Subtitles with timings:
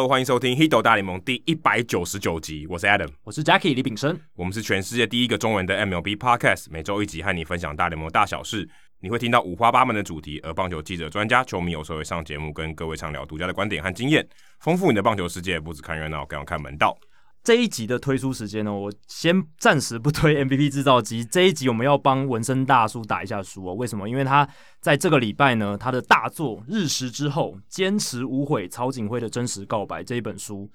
[0.00, 2.66] Hello，欢迎收听《Hito 大联盟》第一百九十九集。
[2.68, 4.18] 我是 Adam，我是 Jackie 李炳生。
[4.34, 8.66] 我们是全世界第一个中文的 MLB Podcast，每周一集和你分享大联盟大小事。
[9.00, 14.26] 你会听到五花八门的主题，而棒球记者、专家、球迷有时候会上节目，跟各位畅聊独家的观点和经验，
[14.60, 15.60] 丰富你的棒球世界。
[15.60, 16.96] 不只看热闹，更要看门道。
[17.42, 21.24] 这一集的推出时间呢，我先暂时不推 MVP 制造机。
[21.24, 23.74] 这一集我们要帮纹身大叔打一下书哦。
[23.74, 24.06] 为什么？
[24.06, 24.46] 因为他
[24.80, 30.70] 在这个礼拜呢，他的大作《日食之后：坚持无悔曹锦辉的真实告白》这一本书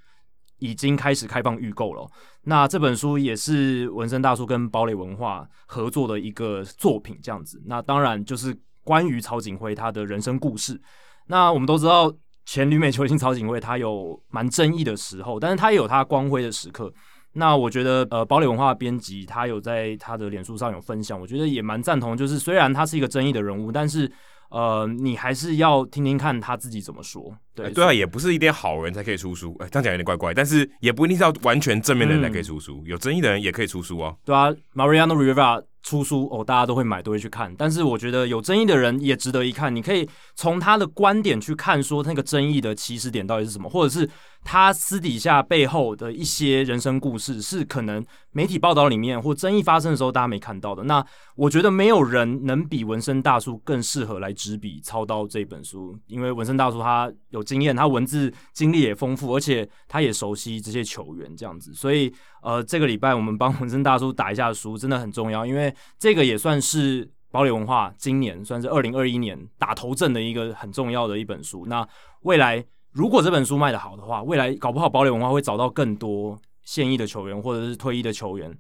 [0.58, 2.10] 已经开始开放预购了。
[2.44, 7.62] 那这本书也是纹身大叔跟堡垒文化合作的一个作品，这样子。
[7.68, 10.82] 那当然就是关于曹锦辉他的人生故事。
[11.28, 12.12] 那我们都知道。
[12.46, 16.92] 前旅美球星曹景惠，他有蛮争议的时候，但是他也有他光辉的时刻。
[17.34, 22.16] 那我觉得，呃，堡垒文化编辑他有在他的脸书上有分享，我觉得也蛮赞同。
[22.16, 24.10] 就是虽然他是一个争议的人物，但是
[24.50, 27.36] 呃，你还是要听听看他自己怎么说。
[27.54, 30.34] 对，对啊，也不是一定好人才可以出书，哎，这样讲有点怪怪。
[30.34, 34.16] 但是也不一定是要完全正面的人才可以出书，嗯、有争议的人也可以出书啊。
[34.24, 35.62] 对啊，Mariano Rivera。
[35.86, 37.54] 出书哦，大家都会买，都会去看。
[37.56, 39.74] 但是我觉得有争议的人也值得一看。
[39.74, 44.10] 你可以从他的观点去看，说那个争议的起始点到底是什么，或者是
[44.46, 50.84] 他私底下背后的一些人生故事，是可能媒体报道里面或争议发生的时候大家没看到的。
[50.84, 62.14] 那我觉得没有人能比纹身大叔更适合来执笔操刀这本书，因为纹身大叔他有经验，他文字经历也丰富，而且他也熟悉这些球员这样子，所以。
[62.46, 71.66] 呃，这个礼拜我们帮纹身大叔打一下书，真的很重要，因为这个也算是堡垒文化今年算是二零二一年打头阵的一个很重要的一本书。
[71.66, 71.84] 那
[72.22, 72.64] 未来
[72.96, 78.52] 如果这本书卖得好的话，未来搞不好堡垒文化会找到更多现役的球员或者是退役的球员。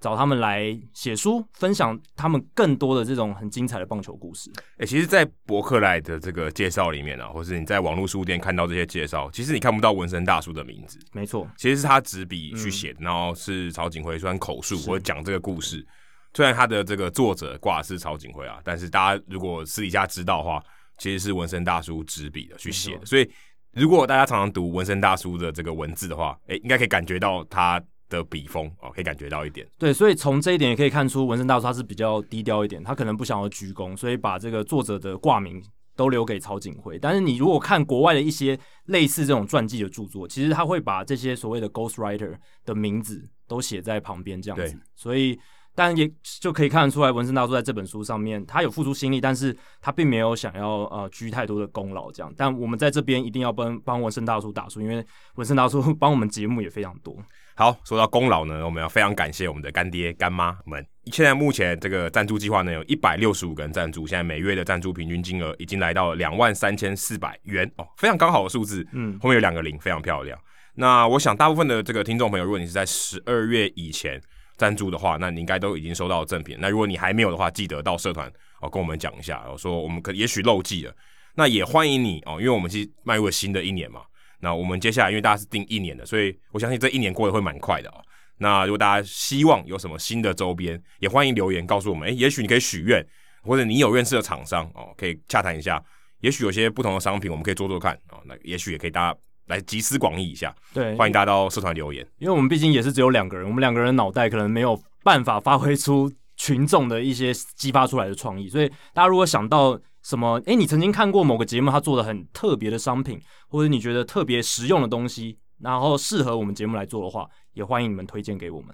[0.00, 4.50] 找他们来写书，分享他们更多的这种很精彩的棒球故事。
[4.72, 10.98] 哎、欸，其实，在博客来的这个介绍里面啊，或是你在网络书店看到这些介绍，其实你看不到纹身大叔的名字。
[11.12, 15.86] 没错，其实是他执笔去写的，嗯、然后是曹锦辉虽口述或者讲这个故事。
[16.34, 20.62] 虽然他的这个作者挂的是曹景辉啊，但是大家如果私底下知道的话，
[20.98, 23.06] 其实是纹身大叔执笔的去写的。
[23.06, 23.26] 所以，
[23.74, 27.82] 如果大家常常读纹身大叔的这个文字的话，哎、欸，应该可以感觉到他。
[28.10, 29.66] 的笔锋哦，可以感觉到一点。
[29.78, 35.60] 对，所以从这一点也可以看出，纹身大叔他是比较低调一点，他可能不想要鞠躬，所以把这个作者的挂名
[35.96, 36.98] 都留给曹景辉。
[36.98, 44.78] 但是你如果看国外的一些类似这种传记的著作，其实他会把这些所谓的 ghost writer 的名字都写在旁边这样子。
[44.94, 45.36] 所以，
[45.74, 52.32] 但也就可以看得出来，文森大叔在这本书上面，他有付出心力，但是他并没有想要呃居太多的功劳这样。
[52.36, 57.16] 但我们在这边一定要帮帮文森大叔打书，因为文森大叔帮我们节目也非常多。
[57.56, 60.84] 好，说到功劳呢，我们要非常感谢我们的干爹干妈们。
[61.12, 68.84] 现在目前这个赞助计划呢，有一百六十五个人赞助，现在每月的赞助平均金额已经来到了两万三千四百元哦，非常刚好的数字。
[68.92, 70.36] 嗯，后面有两个零，非常漂亮。
[70.74, 74.20] 那我想大部分的这个听众朋友，如果你是在十二月以前
[74.56, 76.56] 赞助的话，那你应该都已经收到赠品。
[76.60, 80.94] 那如果你还没有的话，记得到社团哦跟我们讲一下，哦说我们可也许漏记了。
[81.34, 84.02] 那也欢迎你哦，因为我们是迈入新的一年嘛。
[84.40, 87.94] 那我们接下来，因为大家是定一年的，所以我相信这一年过得会蛮快的哦。
[88.36, 92.08] 那如果大家希望有什么新的周边，也欢迎留言告诉我们。
[92.08, 93.04] 诶，也许你可以许愿，
[93.42, 95.82] 或者你有认识的厂商哦，可以洽谈一下。
[96.20, 98.20] 也许有些不同的商品，我们可以做做看哦。
[98.26, 100.54] 那也许也可以大家来集思广益一下。
[100.72, 109.80] 对，欢迎大家到社团留言，因为我们毕竟也是只有两个人，我们两个人脑袋可能没有办法发挥出群众的一些激发出来的创意，所以大家如果想到。
[110.04, 110.38] 什么？
[110.44, 113.18] 诶，你曾经看过某个节目，他做的很特别的商品，
[113.48, 118.68] 或者你觉得特别实用的东西，然后适合我们节目来做的话，也欢迎你们推荐给我们。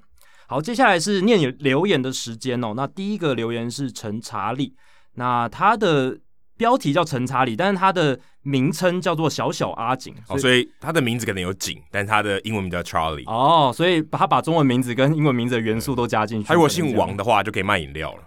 [0.49, 2.73] 好，接下来是念留言的时间哦。
[2.75, 4.75] 那第一个留言是陈查理，
[5.15, 6.19] 那他的
[6.61, 13.25] 标题叫陈查理，但是他的名称叫做小小阿景，哦，所以他的名字可能有景，但是他的英文名叫 Charlie。
[13.27, 16.47] 哦，所以他把中文名字跟英文名字的元素都加进去。
[16.47, 18.25] 他如果姓王的话，就可以卖饮料了。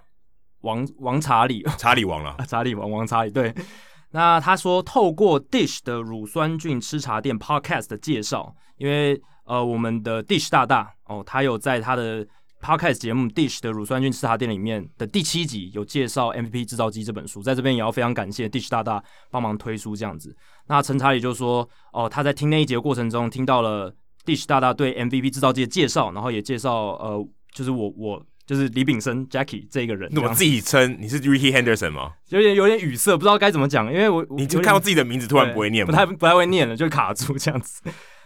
[0.62, 3.30] 王王查理，查理王了， 查理王王查理。
[3.30, 3.54] 对，
[4.10, 12.26] 那他说透过 Dish 的乳酸菌吃茶店 Podcast 的介绍，因为呃我们的 Dish 大大哦，他有在他的
[12.64, 20.34] Podcast 节目 Dish 的乳酸菌吃茶店里面的第七集有介绍 MVP 制造机这本书，在这边也要非常感谢 Dish 大大帮忙推书这样子。
[20.68, 23.94] 那陈查理就说哦，他在听那一节过程中听到了
[24.26, 28.26] Dish 大大对 MVP 制造机的介绍，然后也介绍呃就是我我。
[28.46, 32.12] 就是李炳生 Jackie 这个人，那我自己称你是 Ricky Henderson 吗？
[32.28, 37.82] 有点有点语塞，不知道该怎么讲，因为我你就看到自己的名字突然不会念，不太不太会念了，就卡住这样子。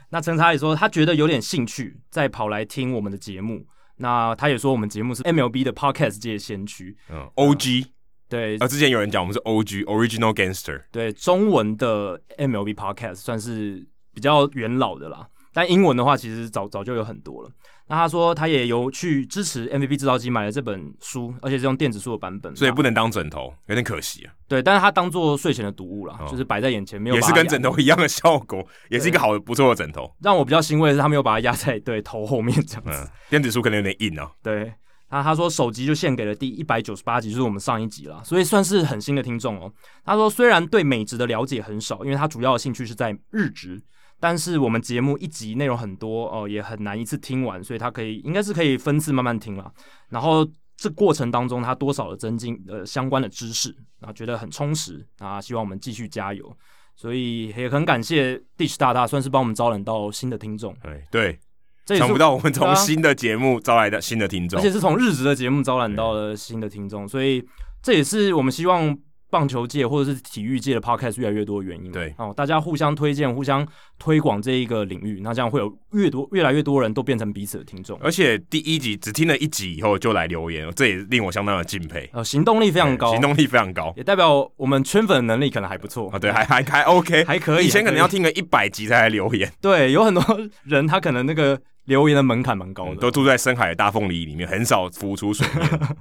[0.10, 3.64] 那陈查理说他觉得有点兴趣，再跑来听我们的节目。
[3.98, 7.86] 那他也说我们节目是 MLB 的 Podcast 界先驱，嗯，OG
[8.30, 8.58] 对。
[8.58, 13.88] 啊，之前有人讲我们是 OG Original Gangster，对，中文的 MLB Podcast 算是。
[14.14, 15.28] 比较元老的啦。
[15.54, 17.52] 但英文的话，其实早早就有很多了。
[17.90, 24.34] 那他说他也有去支持 MVP 制造机买了这本书，而且是用电子书的版本，所以不能当枕头，有点可惜啊。
[24.46, 27.16] 对，但是他当做睡前的读物啦，哦、就是摆在眼前，没有。
[27.16, 30.14] 也是跟枕头一样的效果，也是一个好的不错的枕头。
[30.22, 33.04] 让我比较欣慰的是，他没有把它压在对头后面这样子。
[33.06, 34.30] 嗯、电子书可能有点硬哦。
[34.44, 34.74] 对，
[35.10, 39.72] 那他说首集就献给了第一百九十八集，就是我们上一集了，所以算是很新的听众哦。
[40.04, 43.82] 他说虽然对美职的了解很少，因为他主要的兴趣是在日职。
[44.20, 49.72] 但是我们节目一集内容很多哦，也很难一次听完，所以他可以应该是可以分次慢慢听了。
[50.10, 53.70] 然后这过程当中，他多少的增进呃相关的知识，
[54.00, 55.40] 然后觉得很充实啊。
[55.40, 56.58] 希望我们继续加油，
[56.96, 60.76] 所以也很感谢 Dish 大大，算是帮我们招揽到新的听众。
[61.12, 61.40] 对
[61.86, 67.44] 对，想不到我们从新的节目招来的新的听众，而且是从日职的节目招揽到了新的听众，所以
[67.84, 68.98] 这也是我们希望。
[69.30, 73.68] 棒球界或者是体育界的 podcast 越来越多的原因，对哦，大家互相推荐、互相
[74.00, 78.00] 推广这一个领域，那这样会有越多、越来越多人都变成彼此的听众。
[78.02, 82.10] 而且第一集只听了一集以后就来留言，这也令我相当的敬佩。
[82.14, 86.18] 呃，行动力非常高，行动力非常高，也代表我们圈粉的能力可能还不错啊。
[86.18, 87.66] 对，还还还 OK， 还可以。
[87.66, 89.52] 以前可能要听个一百集才来留言。
[89.60, 90.24] 对，有很多
[90.64, 95.70] 人他可能那个留言的门槛蛮高的，嗯，都住在深海的大凤梨里面，很少浮出水面。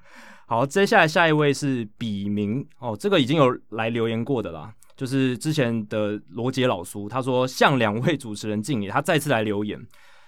[0.49, 9.85] 好，接下来下一位是笔名哦，这个已经有来留言过的啦，就是之前的罗杰老叔，他说向两位主持人敬礼，他再次来留言。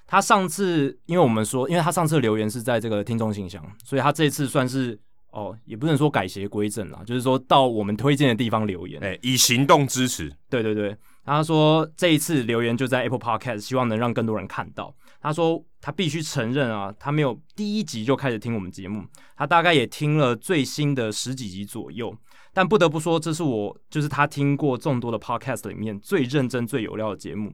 [0.08, 4.98] 他上次因为我们说，因为他上次留言是在这个听众信箱，所以他这次算是
[5.30, 10.32] 哦，也不能说改邪归正啦，就是说到我们推荐的地方留言，哎，以行动支持。
[10.50, 14.92] 对对对，他说这一次留言就在 Apple Podcast，希望能让更多人看到。
[15.20, 19.04] 他说他必须承认啊，他没有第一集就开始听我们节目，
[19.36, 22.16] 他大概也听了最新的十几集左右。
[22.52, 27.52] 但不得不说，这是我就是他听过众多的 podcast 里面最认真、最有料的节目。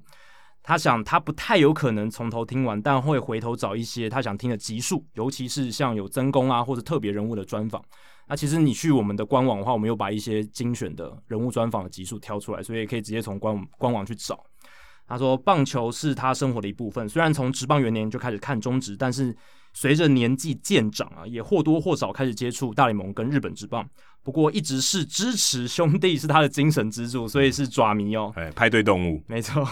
[0.63, 7.85] 他想他不太有可能从头听完，但会回头找一些他想听的集数，尤其是像有曾公啊或者特别人物的专访。
[8.27, 14.43] 那其实你去我们的官网的话，我们有把一些精选的人物专访的集数挑出来，所以也可以直接从官官网去找。
[15.07, 19.37] 他说：“棒球是他生活的一部分，虽然从职棒元年就开始看中职，但是
[19.73, 23.87] 随着年纪渐长啊，也或多或少开始接触大联盟跟日本职棒。
[24.23, 28.33] 不过一直是支持兄弟是他的精神支柱，所以是爪迷哦。
[28.37, 29.63] 哎，派对动物，没错。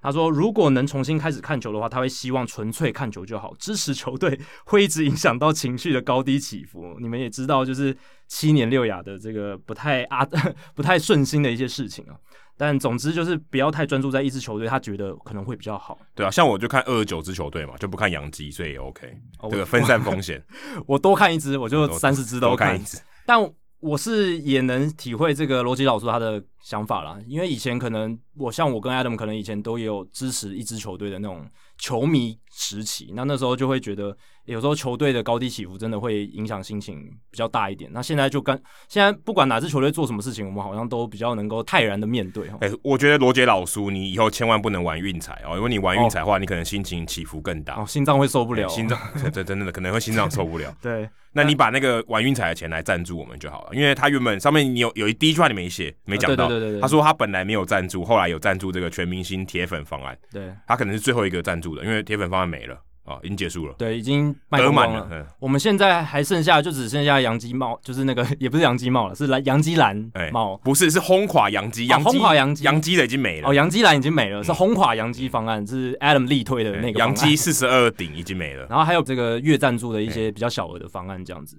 [0.00, 3.54] 他说，如果能重新开始看球的话，他会希望纯粹看球就好。
[3.58, 6.96] 支持球队会一直影响到情绪的高低起伏。
[6.98, 7.94] 你们也知道，就是
[8.26, 10.26] 七年六亚的这个不太啊
[10.74, 12.16] 不太顺心的一些事情啊。”
[12.58, 15.96] 但总之就是不要太专注在一支球队，他觉得可能会比较好。
[16.14, 19.16] 对啊，像我就看二十九支球队嘛，就不看洋基，所以也 OK。
[19.48, 20.44] 这个分散风险，
[20.86, 22.78] 我多看一支，我就三十支都看。
[23.24, 23.38] 但
[23.80, 34.16] 我是也能体会这个罗辑老师他的想法啦，因为以前可能我像我跟 Adam 可能以前都有支持一支球队的那种球迷时期，那那时候就会觉得。
[34.48, 36.98] 有时候球队的高低起伏真的会影响心情
[37.30, 37.90] 比较大一点。
[37.92, 42.48] 那现在就跟现在不管哪支球队做什么事情，我们好像都比较能够泰然的面对。
[42.60, 48.68] 哎、欸，我觉得罗杰老叔，你以后千万不能玩运彩哦，因为你玩运彩的话，哦、你可能心情起伏更大，哦、心脏会受不了、哦。
[48.68, 48.98] 心脏
[49.32, 50.74] 真真的可能会心脏受不了。
[50.80, 56.48] 对，那你把那个玩运彩的钱来赞助我们就好了，因为他原本上面你有有一第一句话你没写，没讲到。
[56.48, 60.16] 对对对对，他说他本来没有赞助，后来有赞助这个全明星铁粉方案。
[60.32, 62.78] 对，他可能是最后一个赞助的，因为铁粉方案没了。
[63.08, 63.74] 哦，已经结束了。
[63.78, 65.26] 对，已经卖光光了。
[65.40, 70.56] 我们现在还剩下，就只剩下洋基帽，就是那个 也不是洋基帽了，是蓝洋基蓝帽。
[70.58, 73.48] 不是，是轰垮洋基，洋基轰垮洋基，洋基的已经没了。
[73.48, 76.98] 哦，洋基蓝已经没了，是轰垮洋基方案，是 Adam 力推的那个。
[76.98, 78.66] 洋基四十二顶已经没了。
[78.68, 81.56] 然后还有这个月赞助的一些比较小额的方案，这样子。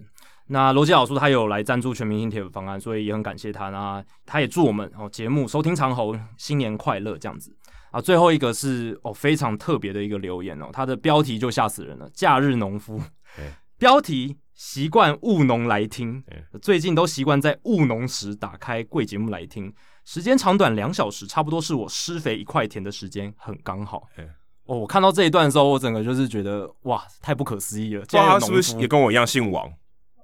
[0.52, 3.70] 那罗杰老师他有来赞助全明星铁粉方案，所以也很感谢他。
[3.70, 7.56] 那他也祝我们哦节目收听长虹，新年快乐，这样子。
[7.92, 13.02] 啊，最后一个是哦，非常特别的一个留言哦，它的标题就吓死人了，“假日农夫”。
[13.38, 19.74] 欸、标题习惯务农来听，欸、最近都习惯在务农时打开贵节目来听，
[20.06, 24.08] 时间长短两小时，差不多是我施肥一块田的时间，很刚好。
[24.18, 24.24] 欸、
[24.66, 28.06] 哦，我看到这一段的时候，我整个就是觉得哇，太不可思议了。
[28.08, 29.68] 他是不是也跟我一样姓王？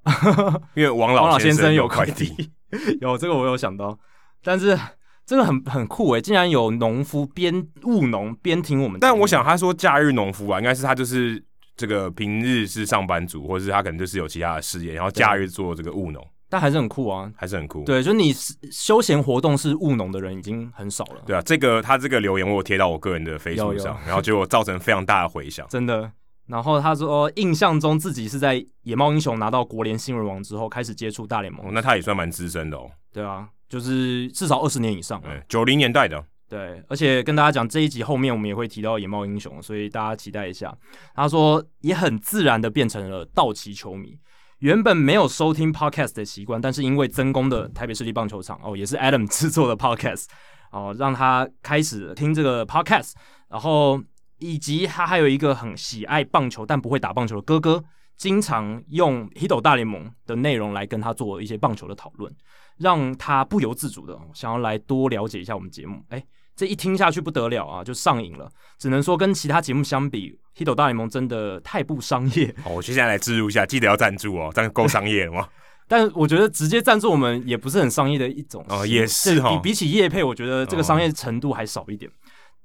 [0.74, 2.32] 因为王老先生有快递，
[3.00, 3.98] 有这个我有想到，
[4.44, 4.78] 但是。
[5.26, 8.98] 这个很很酷诶，竟然有农夫边务农边听我们。
[9.00, 11.42] 但我想他说假日农夫啊，应该是他就是
[11.76, 16.24] 这个平日是上班族，或者是他可能就是有其他的事业，然后假日做这个务农。
[16.48, 17.82] 但还是很酷啊，还是很酷。
[17.82, 18.32] 对，就你
[18.70, 21.20] 休闲活动是务农的人已经很少了。
[21.26, 25.66] 对啊，这个他这个留言我有贴到我个人的 Facebook 上，然后结果造成非常大的回响。
[25.68, 26.08] 真的。
[26.46, 31.66] 然后他说，印象中自己是在野猫英雄拿到国联新人王之后开始接触大联盟。
[31.66, 32.88] 哦，那他也算蛮资深的哦。
[33.12, 33.48] 对啊。
[33.68, 40.72] 就是至少二十年以上，对，九零年代的，对，而且跟大家讲，这一集后面我们也会提到野猫英雄，所以大家期待一下。
[41.14, 44.16] 他说也很自然的变成了道奇球迷，
[44.58, 50.26] 原本没有收听 podcast 的习惯，但是因为曾公的台北市立棒球场哦，也是 Adam 制作的 podcast
[50.70, 53.14] 哦，让他开始听这个 podcast，
[53.48, 54.00] 然后
[54.38, 57.82] 以及他还有一个很喜爱棒球但不会打棒球的哥哥，
[58.16, 62.32] 经常用 Hito 大联盟的内容来跟他做一些棒球的讨论。
[62.78, 66.22] 让他不由自主的想要来多了解一下我们节目，哎，
[66.54, 68.50] 这一听下去不得了啊，就上瘾了。
[68.78, 72.54] 只能说跟其他节目相比，《Hito 大联盟》真的太不商业。
[72.62, 75.48] 好，我接下来来置入一下，记得要赞助哦，这样够商业了吗？
[75.88, 79.50] 但我觉得直接赞助我们也不是很商业的一种哦，也是哈。
[79.56, 82.10] 比比起业配，我觉得这个商业程度还少一点。
[82.10, 82.14] 哦、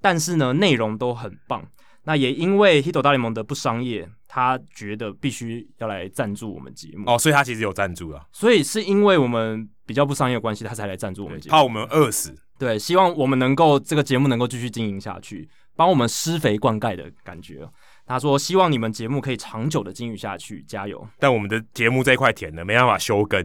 [0.02, 1.64] 但是呢，内容都很棒。
[2.04, 8.26] 那也因为《Hito 大联盟》的不商业，他觉得必须要来赞助我们节目哦，所以他其实有赞助啊。
[8.32, 12.34] 所以是因为我们比较不商业的关系，他才来赞助我们节目，怕我们饿死。
[12.58, 17.68] 对，希望我们能够这个节目能够继续经营下去，帮我们施肥灌溉的感觉。
[18.06, 21.06] 他说希望你们节目可以长久的经营下去，加油。
[21.20, 23.44] 但我们的节目这块田呢，没办法休更。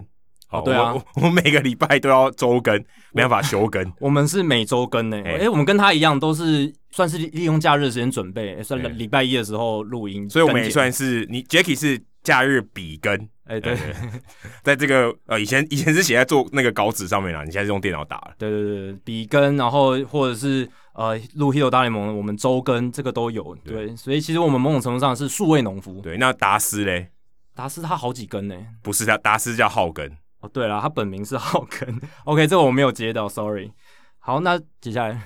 [0.51, 2.73] 哦，对啊，我， 我们每个礼拜都要周更，
[3.13, 3.85] 没办法休更。
[3.99, 5.21] 我们是每周更呢。
[5.25, 10.31] 哎、欸，我们跟他一样，都是算是利用假日的时间准备，算礼拜一的时候录音。
[10.31, 13.29] 所以我们也算是你 Jacky 是假日比更。
[13.47, 13.77] 哎、欸，对，
[14.63, 18.35] 在这个呃以前以前是写在做那个稿纸上面啦，你现在是用电脑打了。
[18.39, 23.55] 对对对，笔根，然后或者是呃录 h e r o 大联盟，我们周更这个都有。
[23.65, 26.01] 对，对，所以其实我们某种程度上是数位农夫。
[26.01, 27.11] 对，那达斯嘞？
[27.55, 28.57] 达斯他好几根呢？
[28.83, 30.11] 不是他，达斯叫浩根。
[30.41, 32.01] 哦，对了，他本名是浩根。
[32.25, 33.71] OK，这个我没有接到，Sorry。
[34.19, 35.21] 好，那接下来，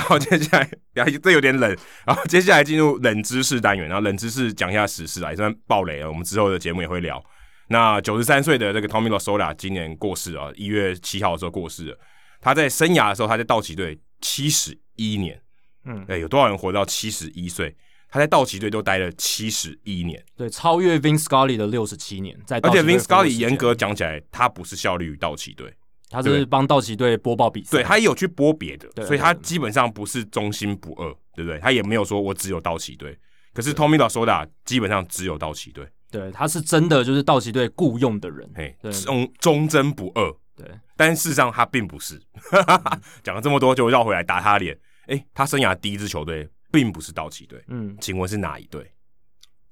[0.00, 1.76] 好，接下来，然后 这有点冷。
[2.06, 6.08] 然后接下来进入冷知识单元，然后冷知识讲一下时事啊，也算爆雷了。
[6.08, 7.22] 我们之后的节目也会聊。
[7.68, 11.98] 那九十三岁的这个 Tommy Lasorda 今年过世啊，一月七号的时候过世了。
[12.40, 15.40] 他在生涯的时候，他在道奇队七十一年。
[15.84, 17.76] 嗯，哎，有多少人活到七十一岁？
[18.12, 22.36] 他在道奇队都待了七十一年，对，超越 Vin Scully 的六十七年。
[22.44, 25.72] 在而且 Vin Scully 严格讲起来，他不是效力于道奇队，
[26.10, 27.78] 他是帮道奇队播报比赛。
[27.78, 31.58] 对，他也有去播别的，所以他基本上不是忠心不二，对不对？
[31.60, 33.18] 他也没有说我只有道奇队。
[33.54, 40.30] 可是 Tommy Lasorda 基本上只有道奇队，对，他是真的就是道奇队雇佣的人，嘿，忠忠贞不二。
[40.56, 42.20] 对，但事实上他并不是。
[43.22, 44.78] 讲了这么多，就绕回来打他脸。
[45.06, 46.46] 哎，他生涯第一支球队。
[46.72, 48.88] 并不是道奇队，嗯，请问是哪一队？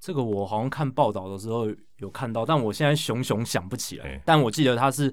[0.01, 1.65] 这个我好像看报道的时候
[1.99, 4.05] 有看到，但我现在熊熊想不起来。
[4.05, 5.09] 欸、但我记得他是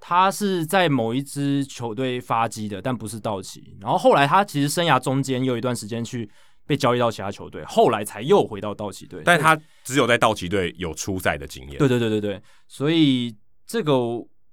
[0.00, 3.76] 他是在某一支球队发迹的，但不是道奇。
[3.80, 6.28] 然后后来他其实生涯中间有一段时间去
[6.66, 9.22] 被交易到其他球队，后来才又回到道奇队。
[9.24, 11.78] 但他只有在道奇队有出赛的经验。
[11.78, 13.34] 对对对对对，所以
[13.66, 13.94] 这个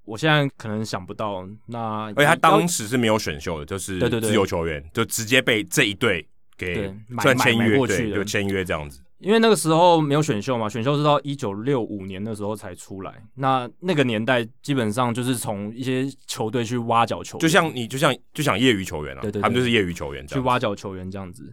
[0.03, 1.47] 我现在可能想不到。
[1.67, 6.27] 那而且他当时是没有选秀的，就是自由球员，就直接被这一队。
[6.57, 6.89] 给
[7.21, 9.01] 算签约过去的，就签约这样子。
[9.25, 13.11] 因为那个时候没有选秀嘛，选秀是到一九六五年的时候才出来。
[13.33, 21.51] 那那个年代基本上就是从一些球队去挖角球员，就像你就像就像业余球员啊，对对对，他们就是业余球员去挖角球员这样子。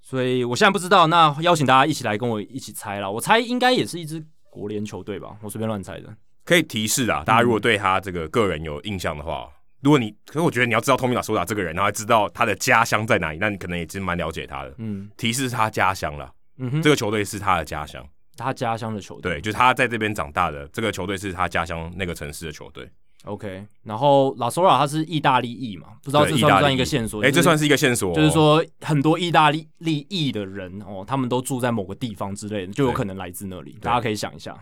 [0.00, 3.10] 所以我现在不知道，那邀请大家一起来跟我一起猜啦。
[3.10, 6.08] 我猜应该也是一支国联球队吧，我随便乱猜的。
[6.46, 9.46] 可以提示啊，大家如果对他这个个人有印象的话。
[9.46, 14.74] 嗯如果你，可是我觉得你要知道托米拉索达这个人，然后还知道他的家乡在哪里，那你可能也是蛮了解他的。
[14.76, 16.30] 嗯，提示是他家乡了。
[16.60, 19.32] 嗯哼，这个球队是他的家乡，他家乡的球队。
[19.32, 22.88] 对，就是他在这边长大的，这个球队是他家乡那个城市的球队。
[23.24, 25.88] OK，然后拉索达他是意大利裔嘛？
[26.02, 27.22] 不知道这算不算一个线索？
[27.22, 29.66] 哎、欸，这算是一个线索，就是说很多意大利
[30.08, 33.76] 裔的人哦，他们都住在某个地方之类的，就有可能来自那里。
[33.80, 34.56] 大家可以想一下。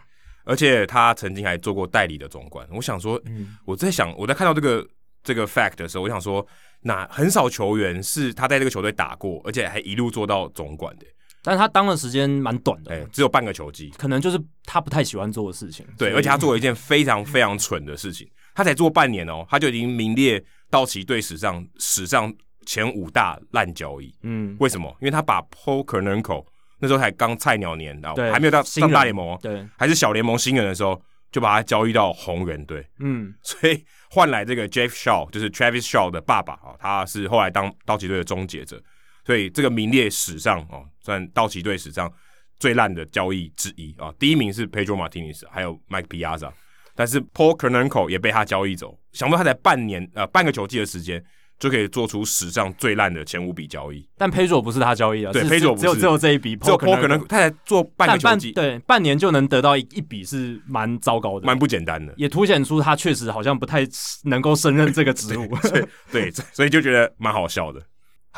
[0.44, 2.66] 而且他曾经还做过代理的总管。
[2.72, 4.86] 我想说，嗯，我在想，我在看到这个。
[5.24, 6.46] 这个 fact 的时候，我想说，
[6.80, 11.04] 那很少球员是他在这个球队打过，而且还一路做到总管的。
[11.42, 15.86] 但是他当的时间蛮短的，欸，只有半个球季，可能就是他不太喜欢做的事情。
[15.96, 22.32] 对，而且他做了一件非常非常蠢的事情，他才做半年哦，他就已经名列道奇队史上史上
[22.66, 24.14] 前五大烂交易。
[24.22, 24.88] 嗯，为什么？
[25.00, 26.44] 因为他把 Konerko
[26.80, 32.86] 那时候才刚菜鸟年，然后还没有到上大联盟，对，还是小联盟新人的时候，就把他交易到红人队。
[33.00, 33.84] 嗯，所以。
[34.10, 38.82] 换来这个 Jeff Shaw，就是 Travis Shaw 的爸爸啊，他是后来当道奇队的终结者，
[39.28, 42.10] 所以这个名列史上哦，算道奇队史上
[42.58, 44.10] 最烂的交易之一啊。
[44.18, 46.50] 第一名是 Pedro Martinez，还有 Mike Piazza，
[46.94, 48.98] 但是 Paul Konerko 也被他交易走。
[49.12, 51.22] 想不到他才半年呃半个球季的时间，
[51.58, 54.08] 就可以做出史上最烂的前五笔交易。
[54.16, 63.86] 但 Pedro 不是他交易啊，对，Pedro 只有只有这一笔，只有 Paul 可能他才做半个球季，对，半年就能得到一一笔是蛮糟糕的，蛮不简单的，也凸显出他确实好像不太
[64.24, 65.46] 能够胜任这个职务。
[65.70, 67.82] 对，对，所以就觉得蛮好笑的。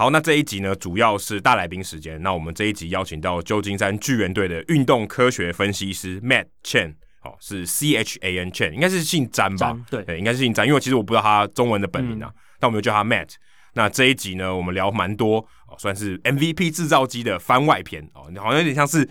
[0.00, 2.22] 好，那这一集呢，主要是大来宾时间。
[2.22, 9.78] 那我们这一集邀请到旧金山巨人队的运动科学分析师 Matt Chan，哦，是 C H A N Chan，应该是姓詹吧？
[9.90, 13.32] 对，对，应该是姓詹，因为其实我不知道他中文的本名啊，嗯、但我们就叫他 Matt。
[13.74, 15.36] 那这一集呢，我们聊蛮多
[15.68, 19.06] 哦，算是 MVP 制造机的番外篇哦，好像有点像是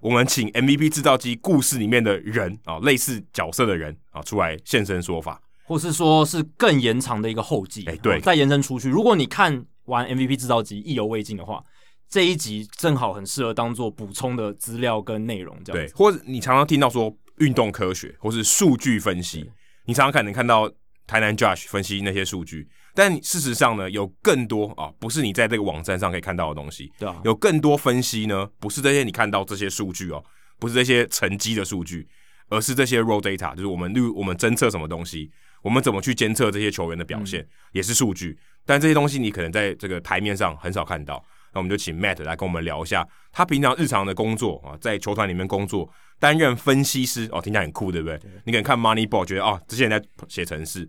[0.00, 8.88] 我们请 MVP 制造机故事里面的人啊，类似角色的人啊，出来现身说法，或是说是更延长的一个后记，哎，对，再延伸出去。
[8.88, 9.64] 如果你看。
[9.86, 11.62] 玩 MVP 制造机意犹未尽的话，
[12.08, 15.86] 这一集正好很适合当做补充的资料跟内容，这样。
[15.86, 19.50] 对，或者你常常听到说运动科学或是数据分析，
[19.86, 20.70] 你常常可能看到
[21.06, 26.92] 台南 Josh 分析那些数据，但事实上呢，有更多啊，不是你在这个网站上可以看到的东西。
[26.98, 30.22] 对啊，有更多分析呢，不是这些你看到这些数据哦，
[30.58, 32.06] 不是这些成绩的数据，
[32.48, 35.30] 而是这些 raw data，就是我们录我们侦测什么东西，
[35.62, 38.38] 我们怎么去监测这些球员的表现，嗯、也是数据。
[38.64, 47.28] 但这些东西你可能在这个台面上很少看到，那我们就请 Matt 来跟我们聊一下他平常日常的工作啊，在球团里面工作，担任分析师。
[47.32, 48.18] 哦，听起来很酷，对不对？
[48.18, 48.30] 对。
[48.44, 50.88] 你可能看 Moneyball 觉得哦，这些人在写程式，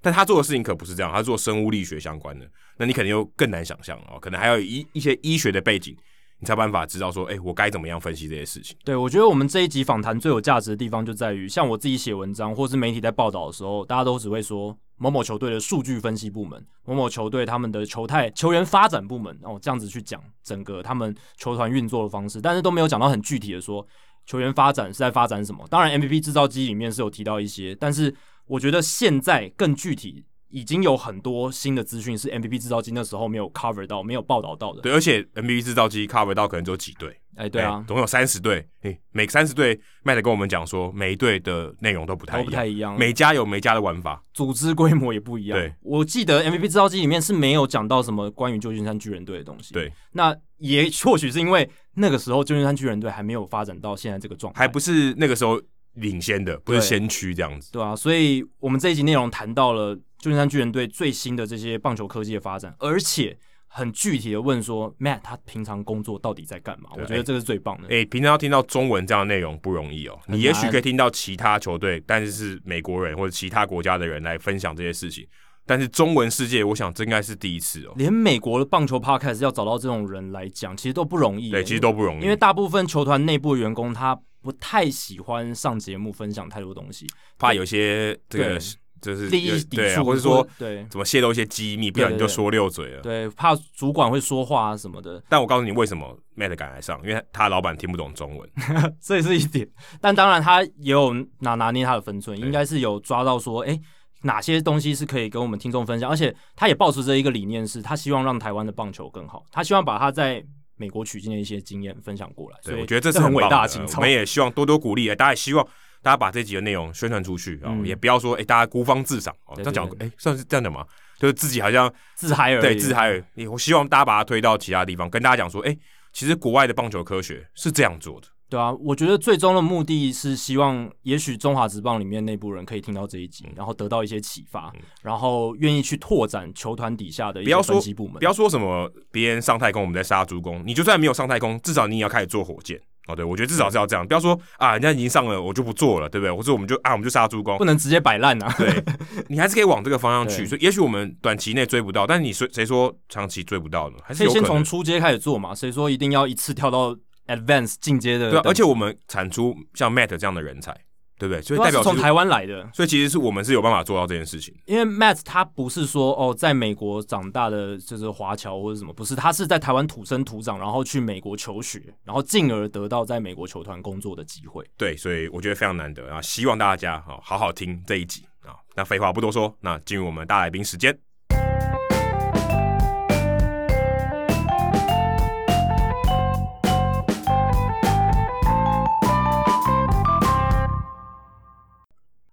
[0.00, 5.96] 但他做的事情可不是这样，他做生物力学相关的，那你可能又更难想象哦，可能还有一一些医学的背景。
[6.40, 8.76] 你才有办法知道说，哎、我该怎么样分析这些事情？
[8.84, 23.84] 对，我觉得我们这一集访谈最有价值的地方就在于，像我自己写文章，或是媒体在报道的时候，大家都只会说某某球队的数据分析部门，某某球队他们的球态、球员发展部门，哦，这样子去讲整个他们球团运作的方式，但是都没有讲到很具体的说
[24.24, 25.66] 球员发展是在发展什么。
[25.68, 28.14] 当然，MVP 制造机里面是有提到一些，但是
[28.46, 30.24] 我觉得现在更具体。
[30.50, 34.80] 已经有很多新的资讯是 MVP 制造机那时候没有 cover 到、没有报道到的。
[34.80, 37.10] 对，而且 MVP 制造机 cover 到可能只有几队。
[37.36, 38.66] 哎、欸，对啊，欸、总有三十队。
[38.80, 42.98] 哎，每三十队，Matt 跟我们讲说，每一队的内容都不太一样，都不太一样。
[42.98, 45.56] 每家有每家的玩法，组织规模也不一样。
[45.56, 49.72] 对，我记得 MVP 制造机里面是没有讲到什么关于旧金山巨人队的东西。
[49.72, 55.62] 对，那也或许是因为那个时候旧金山巨人队还没有发展到现在这个状态，还不是那个时候
[55.94, 57.70] 领先的，不是先驱这样子。
[57.70, 59.96] 对，对啊，所以我们这一集内容谈到了。
[60.18, 66.90] 旧金山巨人队最新的这些棒球科技的发展，而且很具体的问说，Matt 他平常工作到底在干嘛？
[66.94, 67.88] 我觉得这个是最棒的。
[67.88, 70.18] 哎、平常要听到中文这样的内容不容易哦。
[70.26, 75.24] 你也许可以听到其他球队，但是是美国人或者其他国家的人来分享这些事情，
[75.66, 77.92] 但是中文世界，我想这应该是第一次哦。
[77.96, 81.50] 连美国的棒球 Podcast 要找到这种人来讲，其实都不容易。
[81.50, 87.06] 对，其实都不容易，因为大部分球团内部的员工他不太喜欢上节目分享太多东西，
[87.38, 88.58] 怕有些这个。
[89.00, 93.00] 就是利益抵触，或者说对怎么泄露一些机密，不然你就说溜嘴了。
[93.00, 95.22] 对，怕主管会说话啊什么的。
[95.28, 97.00] 但我告诉你，为什么 Matt 敢来上？
[97.04, 98.50] 因为他老板听不懂中文，
[99.00, 99.68] 这是一点。
[100.00, 103.80] 但当然，他也有拿拿捏他的分寸，应该是有抓到说，哎、欸，
[104.22, 106.10] 哪些东西是可以跟我们听众分享。
[106.10, 109.44] 而且，他也抱持着一个理念，是他希望让台湾的棒球更好。
[109.50, 110.44] 他希望把他在
[110.76, 112.56] 美国取经的一些经验分享过来。
[112.64, 113.98] 对，我觉得这是很伟大的情操。
[113.98, 115.66] 我们也希望多多鼓励，大家也希望。
[116.02, 120.84] 大家把这集的内容宣传出去啊，嗯、也不要说哎、欸，大家孤芳自赏哦，这样讲哎，算是这样讲吗？
[121.18, 123.46] 就是自己好像自嗨而已，对，自嗨而已。
[123.46, 125.78] 我希望大家把它推到其他地方，跟大家讲说，哎、欸，
[126.12, 128.28] 其实国外的棒球科学是这样做的。
[128.50, 138.14] 对啊，我觉得最终的目的是希望，也许中华职棒里面内部人可以听到这一集，然后得到一些启发，嗯、然后愿意去拓展球团底下的一些分析部门。
[138.14, 140.62] 不要说什么别人上太空，我们在杀猪工。
[140.64, 142.80] 你就算没有上太空，至少你也要开始做火箭。
[143.08, 146.32] 哦，对，我觉得至少是要这样，不要说啊，人家已经上了，我就不做了，对不对？
[146.32, 148.54] 或者我们就啊，我们就杀猪工，不能直接摆烂啊。
[148.58, 148.84] 对，
[149.28, 153.96] 你还是可以往这个方向去，所以也许我们短期内追不到，但是你谁谁说长期追不到呢？
[154.04, 155.54] 还是可以先从初阶开始做嘛？
[155.54, 156.94] 谁说一定要一次跳到
[157.26, 158.30] advance 进阶的？
[158.30, 160.76] 对，而且我们产出像 Matt 这样的人才。
[161.18, 161.42] 对不对？
[161.42, 164.54] 所以代表从台湾来的，所以其实是我们是有办法做到这件事情。
[164.66, 174.64] 因为 Matt 他不是说哦，在美国长大的就是华侨或者什么，不是，他是在台湾土生土长，然后去美国求学，然后进而得到在美国球团工作的机会。
[174.76, 176.22] 对，所以我觉得非常难得啊！
[176.22, 178.54] 希望大家好好好听这一集啊。
[178.76, 180.96] 那废话不多说，那进入我们大来宾时间。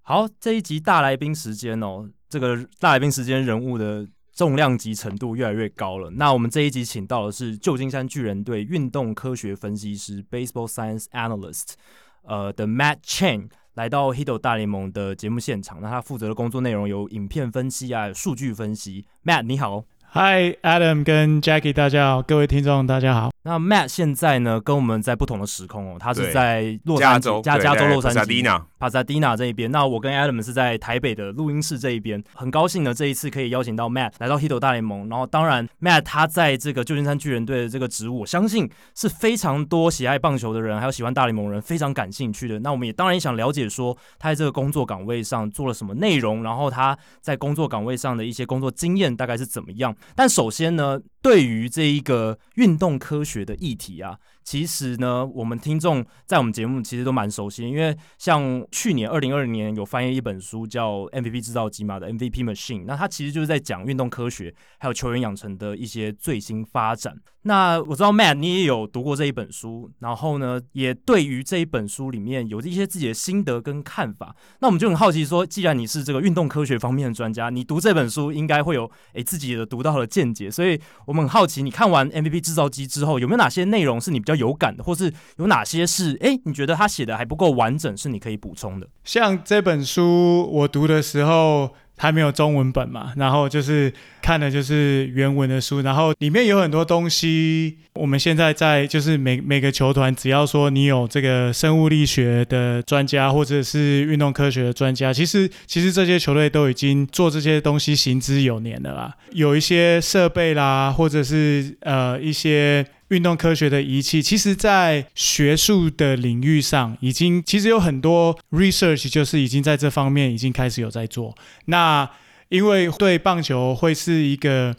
[0.08, 6.12] 好，这一集大来宾时间哦，这个大来宾时间人物的重量级程度越来越高了。
[6.12, 11.74] 那我们这一集请到的是旧金山巨人队运动科学分析师 （Baseball Science Analyst），
[12.22, 15.82] 呃的 Matt Chang 来到 Hito 大联盟的节目现场。
[15.82, 19.08] 那他负责的工作内容有影片分析啊，数据分析。
[19.24, 23.35] Matt 你好，Hi Adam 跟 Jackie 大家好，各位听众大家好。
[23.46, 29.70] 那 Matt 现在呢，跟我们在不同的时空哦，他是在洛杉矶，加加州洛杉矶，帕萨迪纳这一边。
[29.70, 32.24] 那我跟 Adam 是在台北的录音室这一边。
[32.34, 35.08] 很高兴呢，这一次可以邀请到 Matt 来到 Hito 大联盟。
[35.10, 42.60] 然后，当然 Matt 他在这个旧金山巨人队的这个职务，我相信是非常多喜爱棒球的人，还有喜欢大联盟人非常感兴趣的。
[42.62, 49.96] 那我们也当然也想了解说，他在这个工作岗位上做了什么内容，然后他在工作岗位上的一些工作经验大概是怎么样。
[50.16, 54.18] 但首先呢，对于这一个运动科学的议题啊。
[54.46, 67.18] 其实呢，我们听众在我们节目其实都蛮熟悉，因为像去年二零二零年有翻译一本书叫《MVP 制造机》嘛的 MVP Machine，那它其实就是在讲运动科学还有球员养成的一些最新发展。
[67.48, 74.36] 那我知道 Matt 你也有读过这一本书，然后呢，也对于这一本书里面有一些自己的心得跟看法。
[74.62, 88.88] 那我们就很好奇说，既然你是这个运动科学方面的专家，你读这本书应该会有诶自己的独到的见解，所以我们很好奇，你看完 MVP 制造机之后，有没有哪些内容是你比较有感的，或是有哪些是哎，你觉得他写的还不够完整，是你可以补充的？
[89.04, 112.86] 像这本书我读的时候还没有中文本嘛，然后就是看的就是原文的书，然后里面有很多东西，我们现在在就是每每个球团，只要说你有这个生物力学的专家或者是运动科学的专家，其实其实这些球队都已经做这些东西行之有年了啦，有一些设备啦，或者是呃一些。
[113.10, 121.36] 运动科学的仪器，其实，在学术的领域上，已经其实有很多 research，就是已经在这方面已经开始有在做。
[121.66, 122.10] 那
[122.50, 124.76] 因为对棒球会是一个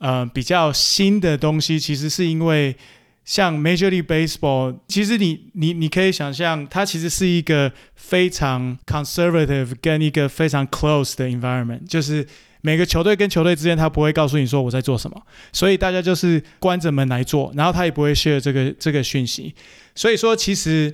[0.00, 2.74] 呃比较新的东西，其实是因为
[3.24, 12.26] 像 Major League Baseball，其实你你你可以想象，它其实是一个非常 conservative 跟一个非常 close 的 environment，就是。
[12.60, 19.54] 每个球队跟球队之间，他不会告诉你说我在做什么，所以大家就是关着门来做，然后他也不会 share 这个这个讯息。
[19.94, 20.92] 所以说，其实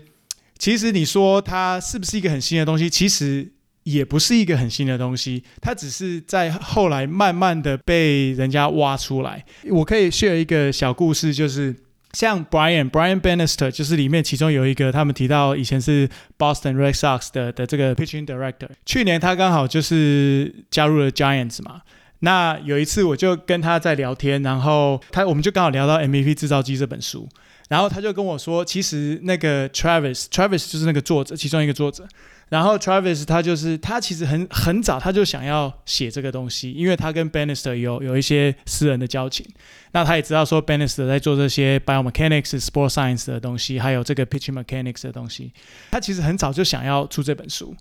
[0.59, 2.89] 其实你说它是不是一个很新的东西？
[2.89, 9.45] 其实也不是一个很新的东西，它只是在后来慢慢的被人家挖出来。
[9.71, 11.84] 我可以 share 一个小故事，就是。
[12.15, 18.69] 像 Brian Brian Bannister 就是里面其中有一个，他们提到以前是 Boston Red Sox 的的这个 pitching director。
[18.87, 21.83] 去年他刚好就是加入了 Giants 嘛。
[22.21, 27.29] 那有一次我就跟他在聊天，然后他我们就刚好聊到 MVP 制造机这本书，
[27.69, 32.07] 然后他就跟我说，其实那个 Travis Travis 就是那个作者，其中一个作者。
[32.51, 39.47] 然后 Travis 他就是他其实很很早他就想要写这个东西，因为他跟 Bannister 有有一些私人的交情。
[39.93, 45.53] 那他也知道说 Bannister 在做这些 biomechanics、sport science 的东西，还有这个 pitch mechanics 的东西。
[45.91, 47.75] 他其实很早就想要出这本书。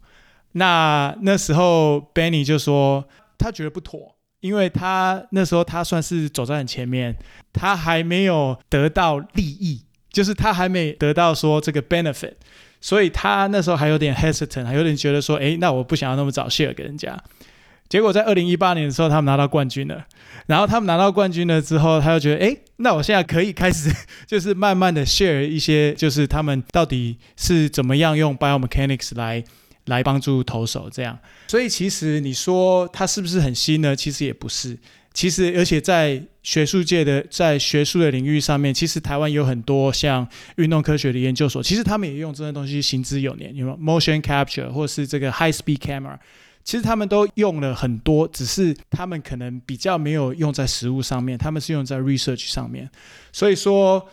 [0.53, 3.03] 那那时候 Benny 就说
[3.37, 7.15] 他觉得不妥，因为他那时候他算是走在很前面，
[7.51, 12.35] 他还没有得到利益，就是他还没得到说这个 benefit。
[12.83, 17.17] 所以他那时候还有点 hesitant，还有点觉得说，诶，那我不想要那么早 share 给人家。
[17.87, 20.05] 结果在二零一八年的时候，他们拿到冠军了。
[20.47, 23.89] 然后他们拿到冠军了之后，他就觉得，诶，那我现在可以开始，
[24.27, 29.41] 就是慢慢的 share 一些，就是他们到底是怎么样用 biomechanics 来
[29.85, 31.17] 来帮助投手这样。
[31.47, 33.95] 所以其实你说它是不是很新呢？
[33.95, 34.77] 其实也不是。
[35.13, 46.17] 其实，而且在学术界的，在学术的领域上面，其实台湾有很多像运动科学的研究所，其实他们也用这些东西行之有年，有 motion capture 或是这个 high speed camera，
[46.63, 52.89] 其实他们都用了很多，只是他们可能比较没有用在实务上面，他们是用在 research 上面，
[53.31, 54.07] 所以说，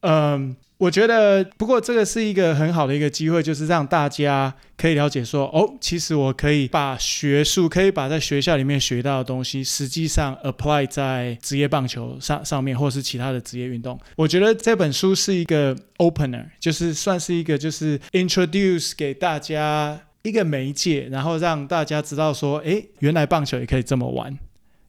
[0.00, 0.56] 嗯。
[0.76, 13.98] 我觉得，不过这个是一个很好的一个机会，就是让大家可以了解说，哦，其实我可以把学术，可以把在学校里面学到的东西，实际上 apply 在职业棒球上上面，或是其他的职业运动。
[14.16, 24.36] 我觉得这本书是一个 opener，就是算是一个就是 introduce 给大家一个媒介，然后让大家知道说，诶，原来棒球也可以这么玩，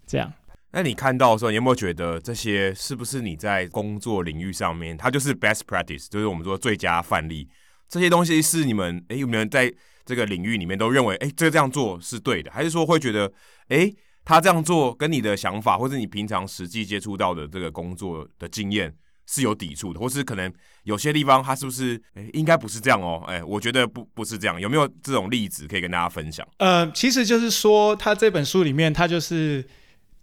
[0.08, 0.34] 这样。
[0.76, 7.48] 那你看到的时候，你有没有觉得这些是不是你在工作领域上面，它就是 best practice，就是我们说最佳范例？
[7.88, 9.74] 这些东西是你们诶有没有在
[10.06, 13.32] 这个领域里面都认为诶这这样做是对的，还是说会觉得
[13.70, 13.90] 诶
[14.26, 18.94] 他这样做跟你的想法，或者你平常实际接触到的这个工作的经验
[19.26, 23.24] 是有抵触的，或是可能有些地方它是不是诶应该不是这样哦？
[23.30, 26.46] 诶我觉得不不是这样，有没有这种例子可以跟大家分享？
[26.58, 29.66] 呃，其实就是说他这本书里面，他就是。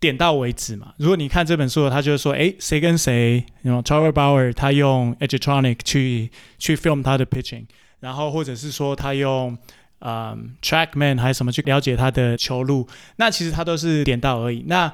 [0.02, 0.92] 点到为止嘛。
[0.98, 7.66] 如果你看这本书，他就是说，诶，谁跟谁，然后 Trevor Bauer 他用 Edgertronic 去去 film 他的 pitching，
[8.00, 9.56] 然后或者是说他用
[10.00, 14.64] 嗯 TrackMan 还是什么去了解他的球路，那其实他都是点到而已。
[14.66, 14.92] 那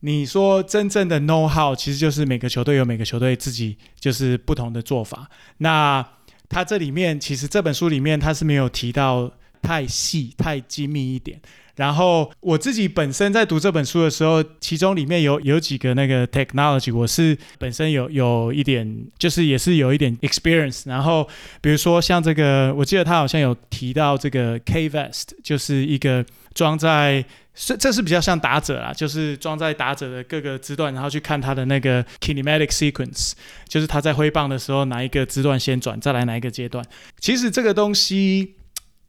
[0.00, 5.28] 你说真正的 know how，其实就是每个球队有每个球队自己就是不同的做法。
[5.58, 6.04] 那
[6.48, 9.30] 他这里面其实这本书里面他是没有提到
[9.68, 11.38] 太细太精密一点。
[11.76, 20.88] 然后我自己本身在读这本书的时候，其中里面有有几个那个 technology，我是本身有有一点，就是也是有一点 experience。
[20.88, 21.28] 然后
[21.60, 33.34] 比如说像这个，我记得他好像有提到这个 K-Vest，就是一个装在，这这是比较像打者啦，就是装在打者的各个肢段，然后去看他的那个 kinematic sequence，
[33.68, 36.84] 就是他在挥棒的时候哪一个肢段先转，再来哪一个阶段。
[37.20, 38.54] 其实这个东西。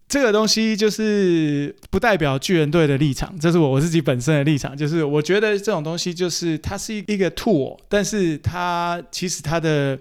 [0.09, 9.97] 这个东西就是不代表巨人队的立场，这是我我自己本身的立场，就是我觉得这种东西就是它是一个 tool，但是它其实它的。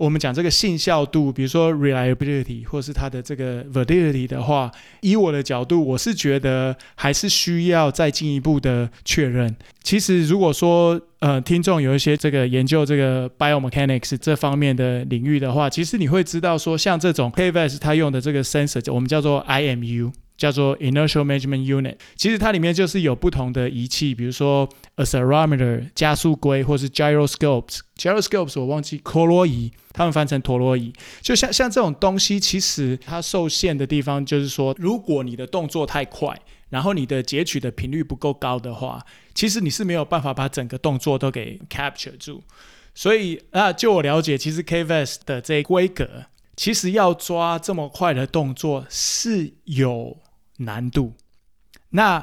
[0.00, 9.54] 我们讲这个信效度，比如说 reliability，或是它的这个 validity 的话，以我的角度，我是觉得还是需要再进一步的确认。
[9.82, 20.12] 其实如果说呃听众有一些这个研究这个 biomechanics 这方面的领域的话，其实你会知道说，像这种 K-Vest 它用的这个 sensor，我们叫做 IMU。
[20.40, 27.80] 叫做 Inertial Measurement Unit，其实它里面就是有不同的仪器，比如说 Accelerometer 加速龟，或是 Gyroscopes。
[27.98, 30.92] Gyroscopes 我忘记陀螺仪，他们翻成陀螺仪。
[31.20, 42.42] 就像像这种东西，其实它受限的地方就是说，如果你的动作太快，然后你的截取的频率不够高的话，其实你是没有办法把整个动作都给 capture 住。
[42.94, 46.24] 所以啊，就我了解，其实 KVS 的这规格，
[46.56, 50.18] 其实要抓这么快的动作是有。
[50.62, 51.14] 难度。
[51.88, 52.22] 那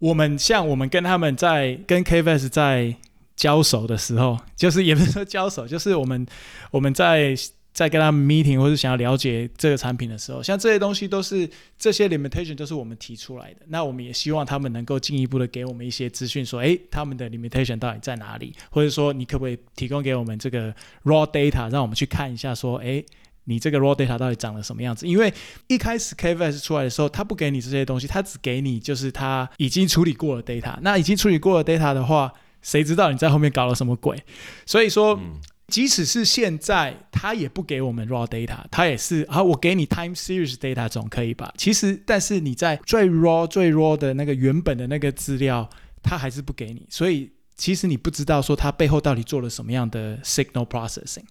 [0.00, 2.96] 我们像我们跟他们在跟 KVS 在
[3.36, 6.26] 交手的时候，就是也不是说交手，就是我们
[6.70, 7.34] 我们在
[7.72, 13.60] 在跟他们 meeting 或者想要了解这个产品的时候，像这些东西都是这些 limitation 都是我们提出来的。
[13.68, 18.52] 那我们也希望他们能够进一步的给我们一些资讯，说，诶，他们的 limitation 到底在哪里？
[18.70, 20.72] 或者说，你可不可以提供给我们这个
[21.04, 23.04] raw data，让我们去看一下，说，诶。
[23.46, 25.04] 你这个 raw data 到底长了什么样子？
[25.04, 25.34] 因为
[25.66, 30.78] 一开始 KVS 出来的时候，他不给你这些东西，他只给你就是他已经处理过的 data。
[30.82, 34.16] 那已经处理过的 data 的话，谁知道你在后面搞了什么鬼？
[34.64, 41.52] 所以说，嗯、即使是现在，他也不给我们 raw data，他也是啊，我给你 time series data 总可以吧？
[41.58, 45.68] 其实，但是你在最 raw 最 raw 的那个原本的那个资料，
[46.02, 46.86] 他还是不给你。
[46.88, 51.24] 所以，其实你不知道说他背后到底做了什么样的 signal processing。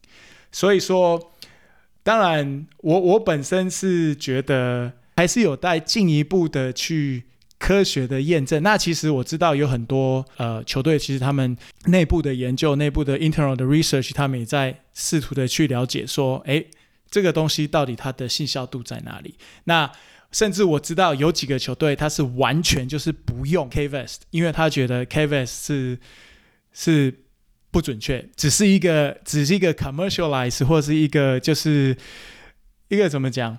[0.52, 1.32] 所以说。
[2.04, 7.26] 当然，我我本身是觉得还是有待进一步的去
[7.62, 8.64] 科学的验证。
[8.64, 16.68] 那其实我知道有很多呃球队，其实他们内部的研究、内部的 internal 的 research，他们也在试图的去了解说，诶，
[17.12, 19.36] 这个东西到底它的信效度在哪里？
[19.66, 19.92] 那
[20.32, 26.00] 甚至我知道有几个球队，他是完全就是不用 K-Vest，因为他觉得 K-Vest 是
[26.74, 27.20] 是。
[27.74, 31.96] 不准确，只是一个，只是一个 commercialize，或是一个，就是
[32.90, 33.58] 一个怎么讲？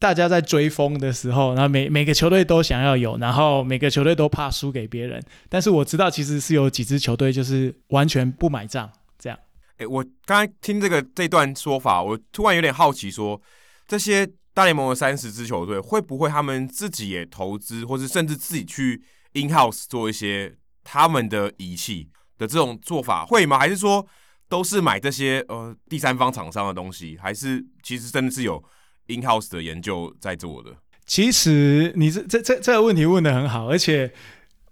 [0.00, 5.22] 大家在追风的时候，然后每每个球队都想要有，然后每个球队都怕输给别人。
[5.48, 9.38] 但是我知道，其实是有几支球队就是完全不买账，这样。
[9.76, 13.42] 诶，我刚才听这个这段说法，我突然有点好奇说，说
[13.86, 19.02] 这些大联盟的三十支球队会不会他们自己也投资，或是甚至自己去
[19.34, 22.08] in house 做一些他们的仪器？
[22.38, 23.58] 的这种做法会吗？
[23.58, 24.06] 还是说
[24.48, 27.18] 都是买这些呃第三方厂商的东西？
[27.20, 28.64] 还是其实真的是有
[29.10, 30.70] in house 的研究在做的？
[31.06, 34.12] 其实你这这这这个问题问得很好，而且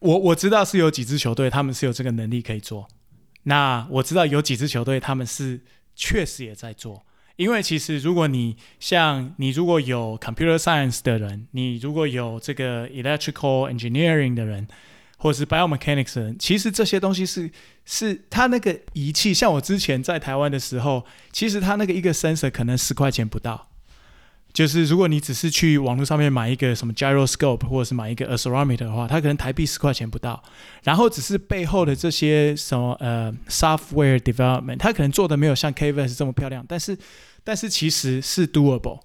[0.00, 2.88] 我我知道是有几支球队他们是有这个能力可以做。
[3.42, 5.60] 那我知道有几支球队他们是
[5.94, 7.04] 确实也在做，
[7.36, 14.68] 因为其实如果你像你如果有 computer science 的人，你如果有这个 electrical engineering 的人。
[15.20, 17.50] 或是 biomechanics，人其实这些东西是
[17.84, 23.68] 是他那个仪器，像我之前在台湾的时候，其实他那个一个 sensor 可能十块钱不到。
[24.58, 30.42] 就是如果你只是去网络上面买一个什么 gyroscope，或者是买一个 accelerometer 的话，它可能台币十块钱不到。
[30.82, 36.98] 然后只是背后的这些什么呃 software development，它可能做的没有像 KVS 这么漂亮，但是
[37.44, 38.98] 但是其实是 doable，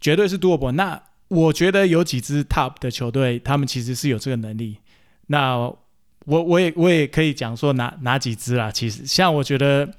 [0.00, 0.70] 绝对是 doable。
[0.70, 4.78] 那我觉得有几支 top 的球队，他们其实是有这个能力。
[5.26, 5.76] 那我
[6.26, 9.92] 我也我也可以讲说哪哪几支啦，其实像我觉得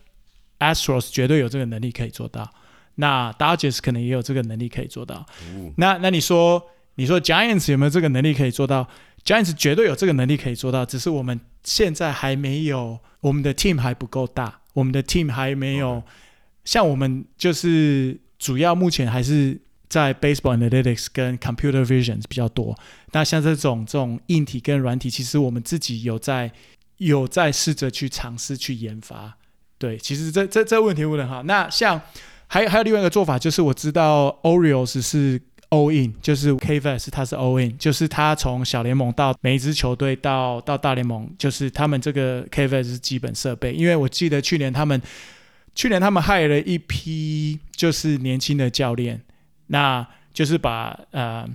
[0.59, 2.49] Astros 绝对有这个能力可以做到，
[2.95, 5.25] 那 Dodgers 可能也有这个能力可以做到。
[5.51, 6.61] 嗯、那那你说
[6.95, 8.87] 你说 Giants 有没有这个能力可以做到
[9.23, 16.03] ？Giants 绝对有这个能力可以做到，只是我们现在还没有，我们的 team 还不够大，我们的 team 还没有、嗯、
[16.65, 19.59] 像我们就是主要目前还是。
[19.89, 22.75] 在 baseball analytics 跟 computer vision 比较多。
[23.11, 26.51] 那像这种这种硬体跟软体，其实我们自己有在
[26.97, 29.37] 有在试着去尝试去研发。
[29.77, 31.43] 对，其实这这这问题问的好。
[31.43, 32.01] 那像
[32.53, 43.73] 还有还有另外一个做法，就是我知道 Orioles 是 all in，就是 KVS 它是 all in，就是他从小联盟到每一支球队到到大联盟，就是他们这个 KVS 是基本设备。
[43.73, 45.01] 因为我记得去年他们
[45.73, 49.19] 去年他们 hire 了一批就是年轻的教练，
[49.65, 51.49] 那就是把呃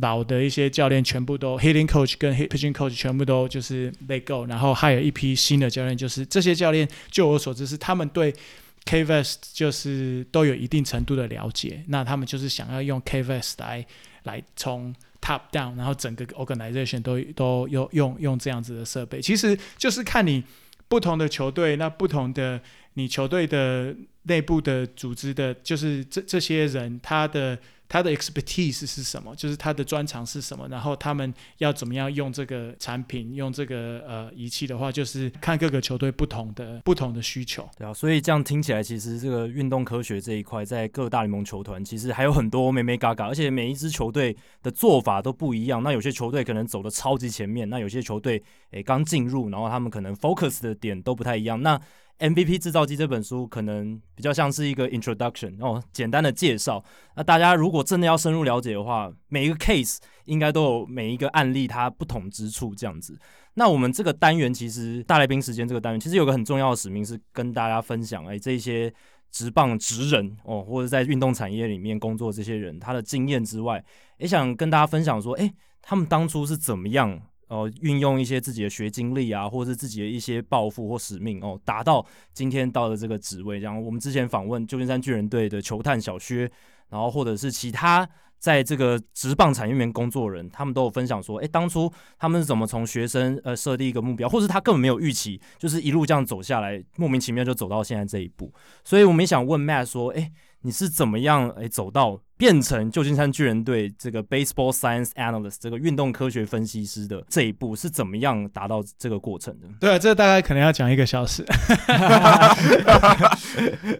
[0.00, 8.34] 老的一些教练全部都 hitting coach 跟 pitching coach 全部都就是 let go，然后 hire 一批新的教练，就是这些教练就我所知是他们对。
[8.84, 13.86] KVS 就是都有一定程度的了解，那他们就是想要用 KVS 来
[14.24, 20.42] 来从 top down，然后整个 organization 都都用用用这样子的设备，其实就是看你
[20.88, 22.60] 不同的球队，那不同的
[22.94, 27.58] 你球队的内部的组织的，就是这这些人他的。
[27.92, 29.36] 他的 expertise 是什么？
[29.36, 30.66] 就是他的专长是什么？
[30.70, 37.68] 然后他们要怎么样用这个产品、用这个呃仪器的话，就是看各个球队不同的不同的需求。
[37.76, 45.82] 对啊，所以这样听起来，其实这个运动科学这一块，在各大联盟球团其实还有很多眉眉角角，而且每一支球队的做法都不一样。
[45.82, 51.60] 那有些球队可能走得超级前面，那有些球队诶刚进入，然后他们可能 focus 的点都不太一样。
[51.60, 51.78] 那
[52.22, 56.82] MVP 制造机这本书可能比较像是一个 introduction 哦，简单的介绍。
[57.16, 63.18] 那大家如果真的要深入了解的话，每一个 case 应该都有每一个案例它不同之处这样子。
[63.54, 68.92] 那我们这个单元其实大来宾时间这个单元其实有个很重要的使命是跟大家分享，哎，这些
[69.32, 73.84] 职棒职人哦，或者在运动产业里面工作这些人他的经验之外，
[74.18, 77.20] 也想跟大家分享说，哎，他们当初是怎么样。
[77.52, 83.58] 哦，运用一些自己的学经历啊，或者是自己的一些抱负或使命哦，达到今天到的这个职位。
[83.58, 86.50] 然后，我们之前访问旧金山巨人队的球探小薛，
[86.88, 88.08] 然后或者是其他
[88.42, 98.52] 在这个职棒产业里面工作人，他们都有分享说，诶，当初他们是怎么从学生呃设定一个目标，或是他根本没有预期，就是一路这样走下来，莫名其妙就走到现在这一步。
[98.82, 100.32] 所以我们也想问 Matt 说，诶。
[100.64, 109.66] 你是怎么样诶走到变成旧金山巨人队这个 baseball science analyst 这个运动科学分析师的这一步是怎么样达到这个过程的？
[109.80, 111.44] 对啊，这大概可能要讲一个小时。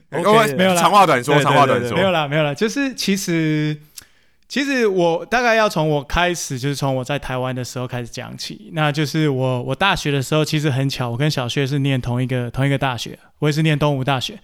[0.56, 2.54] 没有啦，长话短说，长话短说，没有啦，没有啦。
[2.54, 3.76] 就是其实，
[4.52, 8.68] 其实我大概要从我开始，就是从我在台湾的时候开始讲起。
[8.74, 14.38] 那就是我我大学的时候，其实很巧，我跟小薛是念同一个同一个大学，我也是念东吴大学。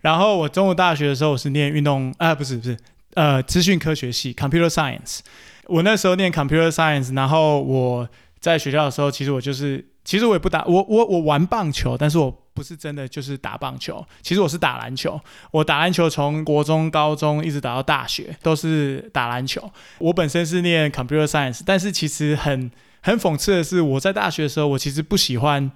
[0.00, 2.76] 然后我中午大学的时候，我是念运动啊，不是不是，
[3.14, 5.20] 呃，资讯科学系 （computer science）。
[5.66, 8.08] 我那时候念 computer science，然后我
[8.40, 15.20] 在学校的时候，其实我就是，其实我也不打，我我我玩棒球，但是我不是真的就是打棒球，其实我是打篮球。
[15.52, 19.70] 我打篮球从国中、高中一直打到大学，都是打篮球。
[19.98, 25.70] 我本身是念 computer science，但是其实很很讽刺的是，我在大学的时候，我其实不喜欢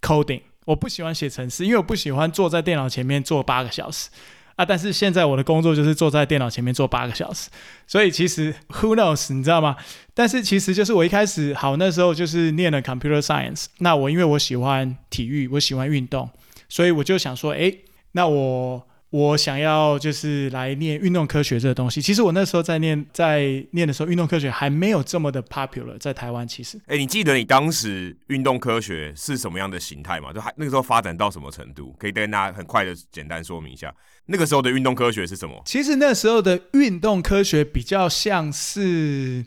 [0.00, 0.42] coding。
[0.66, 4.08] 我不喜欢写程式，因为我不喜欢坐在电脑前面坐八个小时
[4.56, 4.64] 啊。
[4.64, 7.48] 但是现在我的工作就是坐在电脑前面坐八个小时，
[7.86, 9.76] 所以其实 who knows 你知道吗？
[10.14, 16.28] 但是其实就是我一开始好那时候就是念了 computer science，那我因为我喜欢体育，我喜欢运动，
[16.68, 17.72] 所以我就想说，哎，
[18.12, 18.86] 那我。
[19.10, 22.00] 我想要就是来念运动科学这个东西。
[22.00, 26.46] 其实我那时候在念在念的时候，运动科学还没有这么的 popular 在台湾。
[26.46, 30.32] 其实，哎、欸，你记得你当时运动科学是什么样的形态吗？
[30.32, 31.92] 就还那个时候发展到什么程度？
[31.98, 33.92] 可以跟大家很快的简单说明一下，
[34.26, 35.60] 那个时候的运动科学是什么？
[35.66, 39.44] 其实那时候的运动科学比较像是，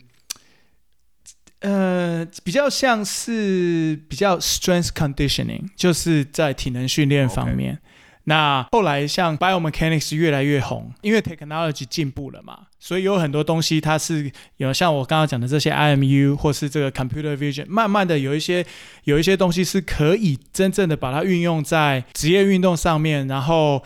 [1.60, 7.80] 呃，比较像是比较 strength conditioning，就是在体能训练方面。
[8.24, 18.64] 那后来像 biomechanics 越来越红，因为 technology 进步了嘛，所以有很多东西它是有像我刚刚讲的这些 IMU 或是这个 computer vision，慢慢的有一些
[19.04, 23.82] 有一些东西是可以真正的把它运用在职业运动上面，然后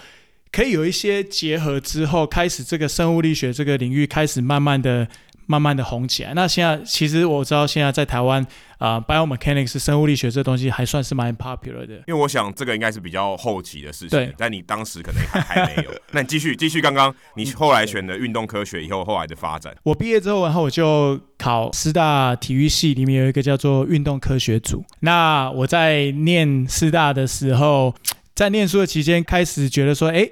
[0.52, 5.08] 可以有一些结合之后，开始这个生物力学这个领域开始慢慢的。
[5.48, 6.34] 慢慢的红起来。
[6.34, 8.40] 那现在其实我知道，现在在台湾
[8.76, 11.94] 啊、呃、，biomechanics 生物力学这东西还算是蛮 popular 的。
[12.06, 15.90] 因为我想这个应该是比较后期的事情，对但你当时可能还还没有。
[16.12, 19.74] 那你继续继续，刚刚你后来选的运动科学以后后来的发展。
[19.82, 24.84] 我毕业之后，然后我就考师大体育系，里面有一个叫做运动科学组。
[25.00, 27.94] 那我在念师大的时候，
[28.34, 30.28] 在念书的期间，开始觉得说，哎。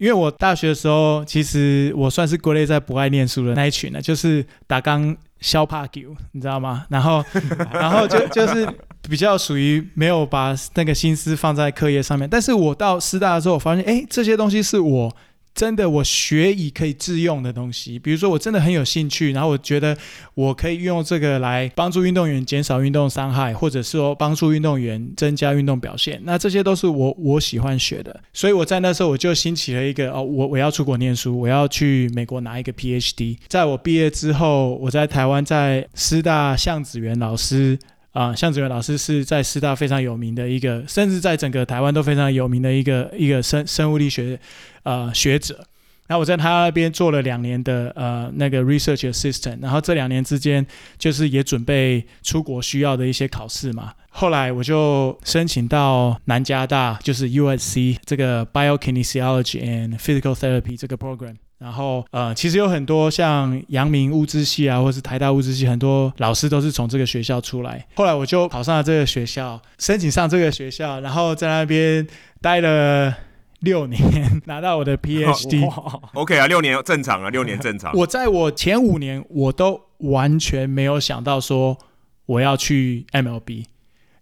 [0.00, 6.86] 因为我大学的时候，其实我算是归类在不爱念书的那一群呢，就是打钢削怕球，你知道吗？
[6.88, 7.22] 然后，
[7.70, 8.66] 然后就就是
[9.02, 12.26] 比较属于没有把那个心思放在课业上面。
[12.26, 15.14] 但是我到师大的时候，我发现，哎，这些东西是我
[15.54, 19.96] 真的我学以可以自用的东西，比如说我真的很有兴趣，然后我觉得
[20.34, 28.20] 我可以运用这个来帮助运动员减少运动伤害，或者是说帮助运动员增加运动表现，那这些都是我我喜欢学的。
[28.32, 33.36] 所以我在那时候我就兴起了一个哦，我我要出国念书，我要去美国拿一个 PhD。
[33.48, 37.78] 在我毕业之后，我在台湾在师大向子元老师。
[38.12, 44.38] 啊，向子元老师是在师大非常有名的一个，甚至在整个台湾都非常有名的一个一个生生物力学
[44.82, 45.64] 呃学者。
[46.08, 50.66] 那我在他那边做了两年的呃那个 research assistant，然后这两年之间
[50.98, 53.92] 就是也准备出国需要的一些考试嘛。
[54.08, 61.36] 后来我就申请到南加大，就是 USC 这个 biokinesiology and physical therapy 这个 program。
[61.60, 67.86] 然后，呃，其实有很多像阳明物资系啊，或是台大物资系，很多老师都是从这个学校出来。
[67.96, 72.06] 后来我就考上了这个学校，申请上这个学校，然后在那边
[72.40, 73.14] 待了
[73.58, 74.00] 六年，
[74.46, 75.68] 拿到我的 PhD。
[75.68, 77.92] 哦，OK 啊，六年正常啊，六年正常。
[77.94, 81.76] 我在我前五年，我都完全没有想到说
[82.24, 83.66] 我要去 MLB，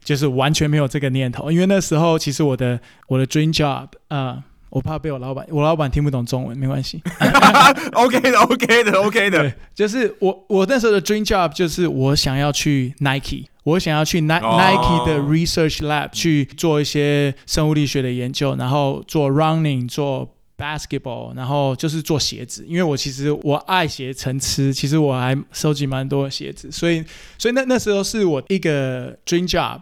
[0.02, 4.44] 就是完全没有这个念头，因为那时候其实我的我的 dream job 啊，呃。
[4.70, 7.02] 我怕被我老板，我老板听不懂中文，没关系。
[7.94, 9.52] OK 的，OK 的，OK 的。
[9.74, 15.06] 就是我，我那时候的 dream job 就是我想要去 Nike，我想要去 Nike、oh.
[15.06, 22.64] 的 research lab 去做一些生物力学的研究，然后做 running，做 basketball，然后就是做鞋子。
[22.68, 27.02] 因为我其实我爱鞋成痴，其实我还收集蛮多的鞋子，所以，
[27.38, 29.80] 所以那那时候是我一个 dream job。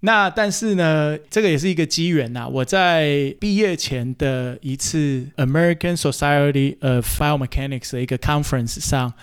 [0.00, 2.46] 那但是呢，这个也是一个机缘呐。
[2.46, 9.14] 我在毕业前的一次 American Society of File Mechanics 的一个 conference 上，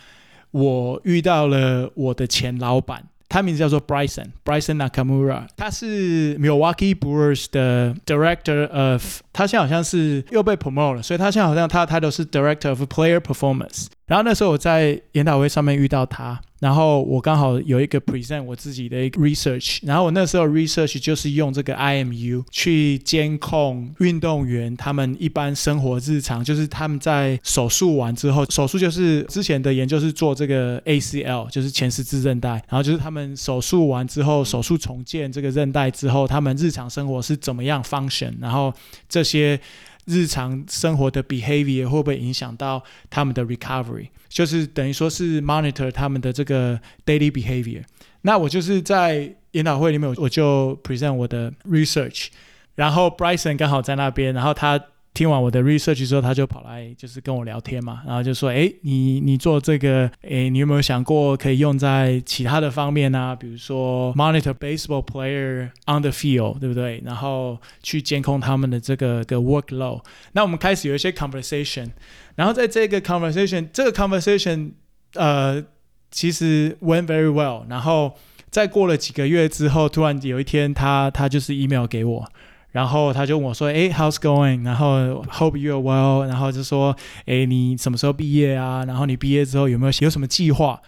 [0.52, 13.88] 我遇到了我的前老板，他名字叫做 Bryson Bryson Nakamura，他是 Milwaukee Brewers 的 Director of，他现在好像是又被 promote 了，所以他现在好像他他都是 Director of Player Performance。
[14.06, 16.40] 然后那时候我在研讨会上面遇到他。
[16.60, 38.74] 然后我刚好有一个 present 我自己的一个 research，然后我那时候 research 就是用这个 IMU 去监控运动员他们一般生活日常，就是他们在手术完之后，手术就是之前的研究是做这个 ACL，就是前十字韧带，然后就是他们手术完之后，手术重建这个韧带之后，他们日常生活是怎么样 function，然后
[39.10, 39.60] 这些
[40.06, 44.08] 日常生活的 behavior 会不会影响到他们的 recovery。
[44.30, 47.84] 就是等于说是 monitor 他们的这个 daily behavior。
[48.22, 52.28] 那我就是在研讨会里面，我就 present 我的 research，
[52.76, 54.82] 然后 Bryson 刚好在那边，然后他
[55.14, 63.36] 听完我的 research 之后，他就跑来就是跟我聊天嘛，然后就说：“哎，你你做这个，哎，你有没有想过可以用在其他的方面啊？
[63.36, 67.02] 比如说 monitor baseball player on the field，对不对？
[67.06, 70.02] 然后去监控他们的这个个 workload。
[70.32, 71.90] 那我们开始有一些 conversation。”
[72.36, 74.72] 然后在这个 conversation，这个 conversation，
[75.14, 75.64] 呃，
[76.10, 77.64] 其实 went very well。
[77.70, 78.16] 然后
[78.50, 82.28] 再过了几个月之后，突然有一天，他他就是 email 给我，
[82.74, 86.28] 然后他就问我说：“哎，how's going？” 然后 hope you're well。
[86.28, 86.94] 然后就说
[87.26, 88.84] ：“哎，你什么时候毕业啊？
[88.86, 90.82] 然后你毕业之后有没有有什么计划？”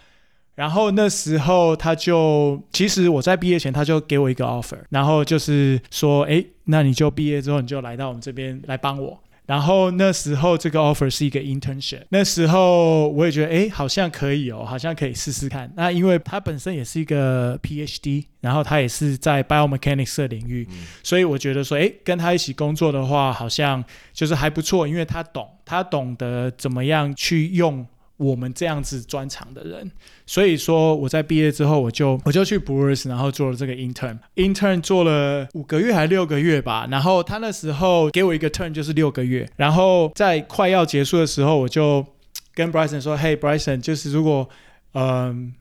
[0.56, 15.72] 然后那时候他就，其实我在毕业前他就给我一个 offer，然后就是说：“哎，那你就毕业之后你就来到我们这边来帮我。”然后那时候这个 offer 是一个 internship，那时候我也觉得哎，好像可以哦，好像可以试试看。
[15.76, 23.82] 那因为他本身也是一个 PhD，然后他也是在 biomechanics 的领域，嗯、所以我觉得说哎，跟他一起工作的话，好像
[24.12, 27.86] 就是还不错，因为他懂，他懂得怎么样去用。
[28.18, 29.90] 我们这样子专长的人，
[30.24, 36.88] 所以说我在毕业之后，我就我就去 Brewers，然后做了这个 intern，intern 做了五个月还六个月吧。
[36.90, 39.46] 然后他那时候给我一个 turn 就是六个月。
[39.56, 42.06] 然后在快要结束的时候，我就
[42.54, 44.48] 跟 Bryson 说：“嘿，Bryson，就是如果
[44.94, 45.52] 嗯、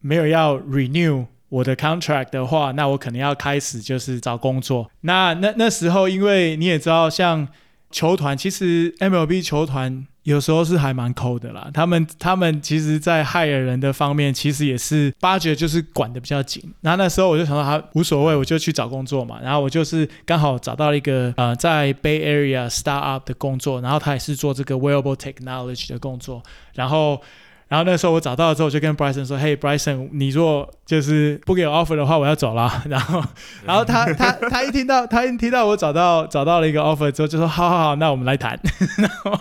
[0.00, 4.88] 没有要 renew 我的 contract 的话，那我可能要开始就是找工作。
[5.00, 7.48] 那那那时候，因为你也知道，像
[7.90, 10.06] 球团，其实 MLB 球团。
[10.26, 16.62] 有时候是还蛮抠的啦，他们他们其实，在害人的方面，其实也是发觉就是管的比较紧。
[16.80, 19.38] 然后那时候我就想到，他无所谓，我就去找工作嘛。
[19.40, 26.42] 然后我就是刚好找到了一个呃，在 Bay Area startup 的工作，然后他也是做这个 wearable technology 的工作，
[26.74, 27.22] 然后。
[27.68, 32.70] 然后那时候我找到了之后，就跟 Bryson 说：“嘿，Bryson，你如果就是不给我 offer 的话，我要走了。
[32.88, 33.22] ”然后，
[33.64, 38.56] 然后他他他一听到 他一听到我找到找到了一个 offer 之后，就说：“好好好，那我们来谈。
[39.02, 39.38] ”然后，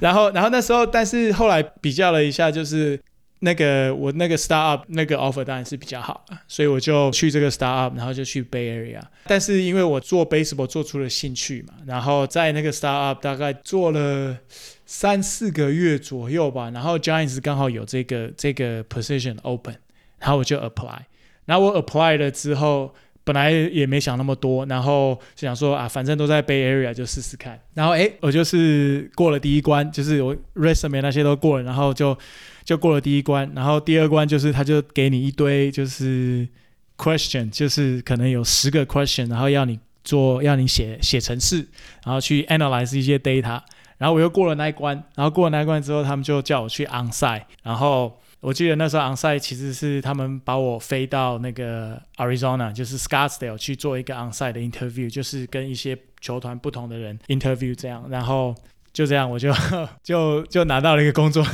[0.00, 3.00] 然后然后那时候，但是后来比较了一下，就是
[3.40, 9.00] 那个我那个 startup 那个 offer 当然是比较好，所以我就去这个 startup，然后就去 Bay Area。
[9.26, 14.36] 但是因为我做 baseball 做出了兴趣嘛，然后在那个 startup 大概做了
[14.90, 19.76] 三四个月左右吧，然后 Giants 刚好有这个这个 position open，
[20.18, 21.00] 然后我就 apply。
[21.44, 27.60] 然后我 apply 了之后，本来也没想那么多，然后就想说啊，反正都在 Bay Area 就试试看。
[27.74, 32.16] 然后诶，我就是过了第一关，就是我 resume 那些都过了，然后就。
[32.64, 36.46] 就过了第一关，然后第二关就是他就给你一堆就是
[36.98, 41.66] question，就是可能有十个 question，然后要你做，要你写写程式，
[42.04, 43.62] 然后去 analyze 一些 data，
[43.98, 58.54] 然后我又过了那一关，然后过了那一关之后，他们就叫我去 onsite，然后我记得那时候 onsite 其实是他们把我飞到那个 Arizona，就是 Scottsdale 去做一个 onsite 的 interview，就是跟一些球团不同的人 interview 这样，然后。
[58.90, 59.52] 就这样，我就
[60.02, 61.44] 就就拿到了一个工作。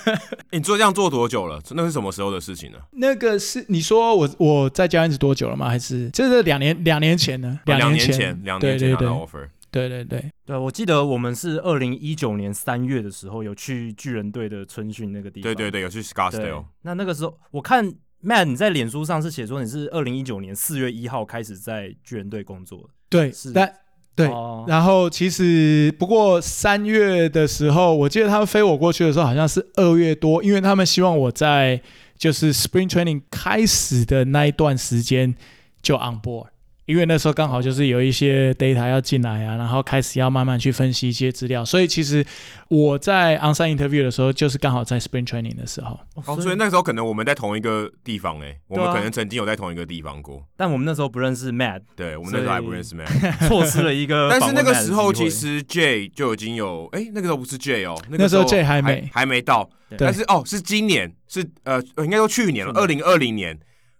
[0.52, 1.60] 你做这样做多久了？
[1.72, 2.78] 那是什么时候的事情呢？
[2.92, 5.68] 那个是你说我我在家 Giants 多久了吗？
[5.68, 7.58] 还是就是两年两年前呢？
[7.66, 9.46] 两年前，两年前拿到 offer。
[9.76, 15.42] 对对对对，我记得我们是二零一九年三月的时候有去巨人队的春训那个地方。
[15.42, 16.64] 对对对，有去 Scottsdale。
[16.82, 17.86] 那那个时候我看
[18.24, 22.88] Matt 你在脸书上是写说你是二零一九年四月一号开始在巨人队工作。
[23.08, 23.52] 对，是。
[23.52, 23.72] 但
[24.14, 31.82] 对，哦、然后其实不过三月的时候，我记得他们飞我过去的时候好像是二月多，因为他们希望我在
[32.16, 35.34] 就是 Spring Training 开始的那一段时间
[35.82, 36.46] 就 on board。
[36.86, 42.24] 因为那时候刚好就是有一些 data 要进来啊，然后开始要慢慢去分析一些资料，所以其实
[42.68, 45.98] 我在 onsite interview 的时候，就是刚好在 spring training 的时候。
[46.24, 53.08] 哦，所以那时候可能我们在同一个地方哎、欸，我们可能曾经有在同一个地方过，但我们那时候不认识 Matt，对，我们那时候还不认识 Matt，
[53.48, 54.28] 错失了一个。
[54.32, 59.10] 但是那个时候其实 Jay 就已经有，哎，那个时候不是 Jay 哦，那个时候 Jay 还没。
[59.12, 59.68] 还没到，
[59.98, 63.58] 但是哦是今年是呃应该说去年了，二零二零年。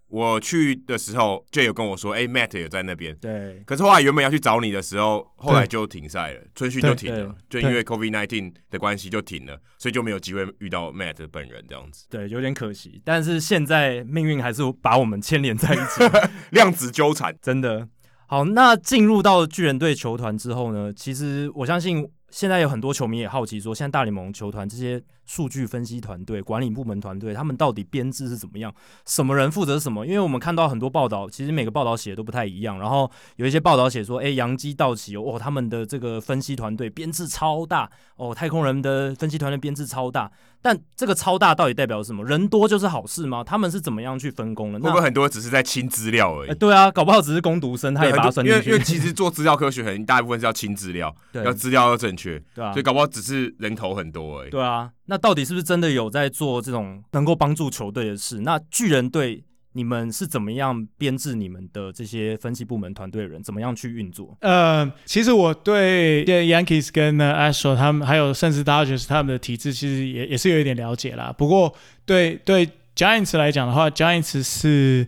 [0.08, 3.14] 我去的时候就有跟我说，哎、欸、，Matt 有在那边。
[3.16, 3.62] 对。
[3.66, 12.06] 可是后来原本要去找你的时候，后来就停赛了，春训就停了，就因为 COVID-19 的关系就停了，所以就没有机会遇到 Matt 本人这样子。
[12.08, 13.02] 对，有点可惜。
[13.04, 16.04] 但是现在命运还是把我们牵连在一起，
[16.52, 17.88] 量子纠缠，真的。
[18.26, 20.92] 好，那进入到巨人队球团之后呢？
[20.92, 22.08] 其实我相信。
[22.28, 28.72] 现在有很多球迷也好奇说，现在大联盟球团这些数据分析团队、管理部门团队，他们到底编制是怎么样？
[29.04, 30.06] 什么人负责什么？
[30.06, 32.78] 因为我们看到很多报道，其实每个报道写的都不太一样。
[32.78, 40.30] 然后有一些报道写说，诶，杨基、道奇哦，他们的这个分析团队编制超大哦，太空人的分析团队编制超大。
[40.62, 42.24] 但这个超大到底代表什么？
[42.24, 43.44] 人多就是好事吗？
[43.44, 44.80] 他们是怎么样去分工的？
[44.80, 46.54] 会不会很多只是在清资料而已？
[46.54, 48.70] 对啊，搞不好只是攻读生，他也把它算进去。
[48.70, 54.50] 因为因为其实做资料科学很大一部分是要清资料， 对要资料要正确，对啊，所以搞不好只是人头很多而已。
[54.50, 58.40] 对啊，那到底是不是真的有在做这种能够帮助球队的事？
[58.40, 59.42] 那巨人队。
[59.72, 63.42] 你们是怎么样编制你们的这些分析部门团队的人？
[63.42, 64.34] 怎么样去运作？
[64.40, 71.30] 呃，其实我对 Yankees 跟呢 Astro 他们，还有甚至 Dodgers 他们的体制，其实也也是有一点了解啦。
[71.36, 71.74] 不过
[72.06, 75.06] 对对 Giants 来讲的话，Giants 是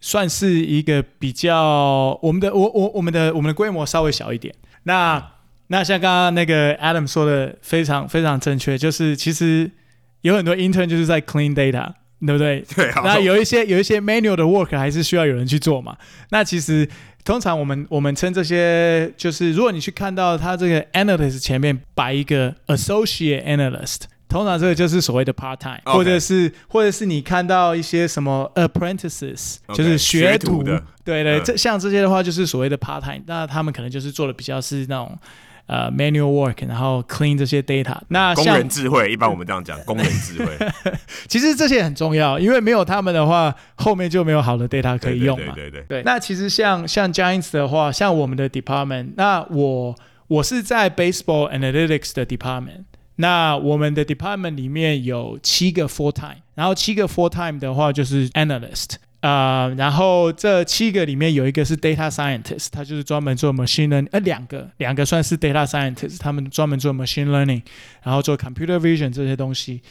[0.00, 4.52] 算是一个比较我们的我我我们的我们的规模稍微小一点。
[4.82, 5.24] 那
[5.70, 9.70] 那像刚刚那个 Adam 说的非常非常正确，就是其实
[10.20, 11.94] 有很多 intern 就是在 clean data。
[12.22, 12.62] 对不对？
[12.76, 13.00] 对啊。
[13.02, 15.96] 那有一些有一些 manual 的 work 还是需要有人去做嘛。
[16.28, 16.86] 那其实
[17.24, 25.80] 通常我们我们称这些就是，如果你去看到他这个 analyst 前面摆一个 associate analyst，通常这个就是所谓的 part time.
[25.86, 29.56] 或者是或者是你看到一些什么 apprentices.
[29.72, 30.62] 就是学徒。
[30.62, 35.18] 对对，这、嗯、像这些的话就是所谓的 part time，那他们可能就是做的比较是那种。
[35.70, 37.96] 呃、uh,，manual work，然后 clean 这些 data。
[38.08, 40.52] 那工人智慧，一般我们这样讲，工人智慧。
[41.28, 45.52] 其实这些很重要，因为没有他们的话，后面就没有好的 data 可以用嘛。
[45.54, 46.02] 对对对，对，对。
[46.02, 49.94] 那其实像像 Giants 的话，像我们的 department，那我
[50.26, 52.86] 我是在 baseball analytics 的 department。
[53.14, 58.94] 那我们的 department 里面有七个 full time，然后七个 full time 的话就是 analyst。
[59.20, 67.62] 啊、呃，然后这七个里面有一个是 data scientist，他就是专门做 machine learning，呃，两个两个算是 data scientist，他们专门做 machine learning，
[68.02, 69.82] 然后做 computer vision 这些东西。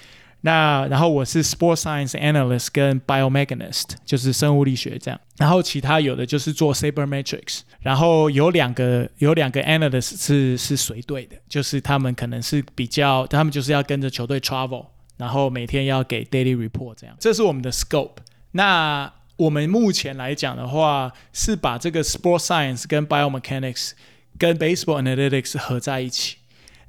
[0.42, 5.20] 那然后我是 sports science analyst 跟 biomechanist，就是生物力学这样。
[5.38, 14.86] 然后其他有的就是做 sabermetrics，然后有两个有两个 analyst 是是随队的，就是他们可能是比较，他们就是要跟着球队 travel，
[15.18, 17.14] 然后每天要给 daily report 这样。
[17.20, 18.20] 这是我们的 scope。
[18.52, 23.92] 那我们目前来讲的话，是把这个 sports science 跟 biomechanics
[24.38, 26.38] 跟 baseball analytics 合在一起。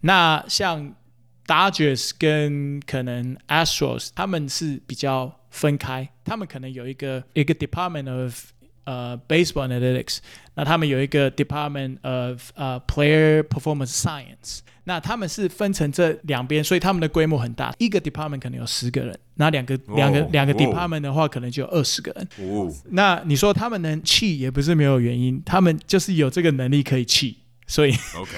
[0.01, 0.97] 那像
[1.47, 8.47] Dodgers 跟可能 Astros 他们是比较分开，他们可能有一个一个 Department of
[8.91, 10.19] 呃、uh, Baseball Analytics，
[10.55, 22.29] 那他们有一个 Department of 呃、uh, Player Performance Science，那他们是分成这两边，所以他们的规模很大，一个 Department 可能有十个人，那两个两、oh, 个两个 Department 的话，可能就有二十个人。
[22.39, 22.75] 哦，oh.
[22.91, 27.39] 那你说他们能气也不是没有原因，他们就是有这个能力可以气，
[27.69, 28.33] 所以 OK，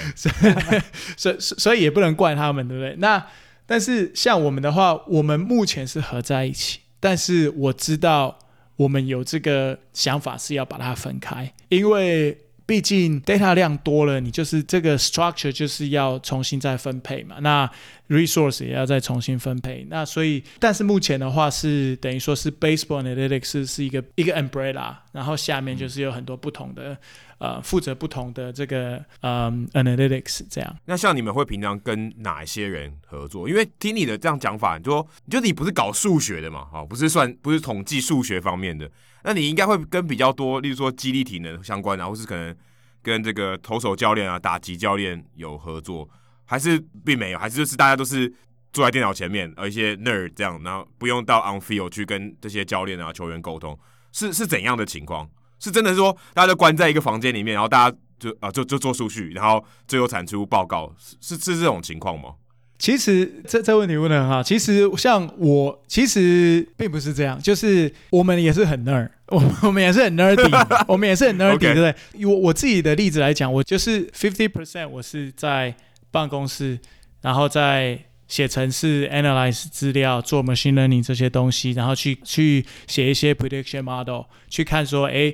[1.16, 2.94] 所以所以也不能怪他们，对不对？
[2.98, 3.24] 那
[3.64, 8.38] 但是像我们的话，我们目前是合在一起，但是我知道。
[8.76, 12.36] 我们有这个想法是要把它分开，因为
[12.66, 17.36] 毕竟 data 量多了，你就是这个 structure 就是要重新再分配嘛。
[17.40, 17.70] 那
[18.08, 19.86] resource 也要再重新分配。
[19.88, 26.96] 那所以，但是目前的话是等于说是 baseball analytics 是，一个一个 umbrella，然后下面就是有很多不同的。
[27.38, 30.76] 呃，负责不同的这个嗯 analytics 这样。
[30.84, 33.48] 那像你们会平常跟哪一些人合作？
[33.48, 38.88] 因为听你的这样讲法，你说就你不是搞数学的嘛，哦，不是算不是统计数学方面的，
[39.24, 42.54] 那你应该会跟比较多，例如说肌力体能相关然后是可能
[43.02, 46.08] 跟这个投手教练啊、打击教练有合作，
[46.44, 48.32] 还是并没有，还是就是大家都是
[48.72, 53.78] 坐在电脑前面，而一些 nerd 这样，然后不用到 on field 去跟这些教练啊、球员沟通，
[54.12, 55.28] 是是怎样的情况？
[55.58, 62.34] 是真的说，大家都关在一个房间里面，然后大家就啊、就就做数据，然后最后产出报告，是是是这种情况吗？
[62.82, 64.42] 其实这这问题问的很好。
[64.42, 71.94] 其实像我，其实并不是这样，就是我们也是很 nerd，我 我们也是很 nerdy， 我们也是很 nerdy，对不对？
[72.14, 75.72] 以我我自己的例子来讲，我就是 fifty percent，我是在
[76.10, 76.76] 办公室，
[77.20, 85.32] 然后在写程式、analyze 资料、做 machine learning 这些东西，然后去去写一些 prediction model，去看说，哎。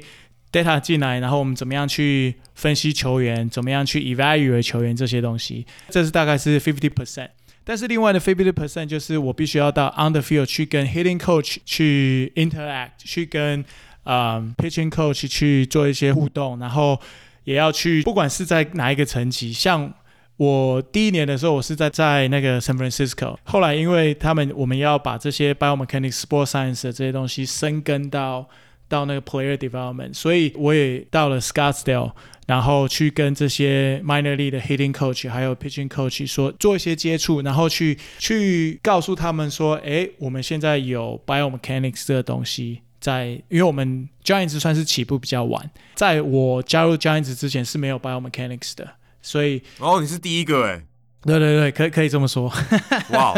[0.51, 7.29] data 进来，然后我们怎么样去分析球员，怎么样去 evaluate 球员这些东西，这是大概是 fifty percent。
[7.69, 13.63] 但是另外的 fifty percent 就是我必须要到 on the field 去跟 hitting coach 去 interact，去跟
[14.05, 16.99] 嗯、pitching coach 去做一些互动，然后
[17.45, 19.93] 也要去，不管是在哪一个层级，像
[20.39, 28.49] 我第一年的时候，我是在在那个 San Francisco，后来因为他们我们要把这些 biomechanics、sport science 的这些东西深耕到。
[28.89, 32.13] 到那个 player development，所以我也到了 Scottsdale，
[32.47, 48.01] 然后去跟这些 minor league 的 hitting coach 还有 pitching coach 说做一些接触，然后去去告诉他们说，哎，我们现在有 biomechanics 这个东西在，因为我们 Giants 算是起步比较晚，在我加入 Giants 之前是没有
[48.01, 50.83] biomechanics 的，所以哦，你是第一个哎。
[51.25, 52.51] 对对对，可以可以这么说，
[53.11, 53.35] 哇，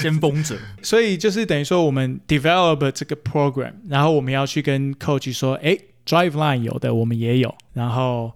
[0.00, 0.56] 先锋者。
[0.82, 8.32] 所以就是等于说，我们 develop 这个 program，然后我们要去跟 coach 说，哎，driveline 有的我们也有，然后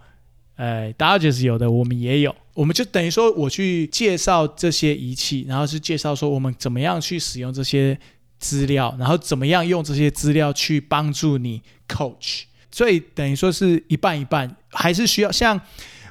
[0.56, 7.98] 呃，Dodgers 有的我们也有，我们就等于说我去介绍这些仪器，然后是介绍说我们怎么样去使用这些
[8.38, 15.58] 资料，然后怎么样用这些资料去帮助你 coach，所以等于说是一半一半，还是需要像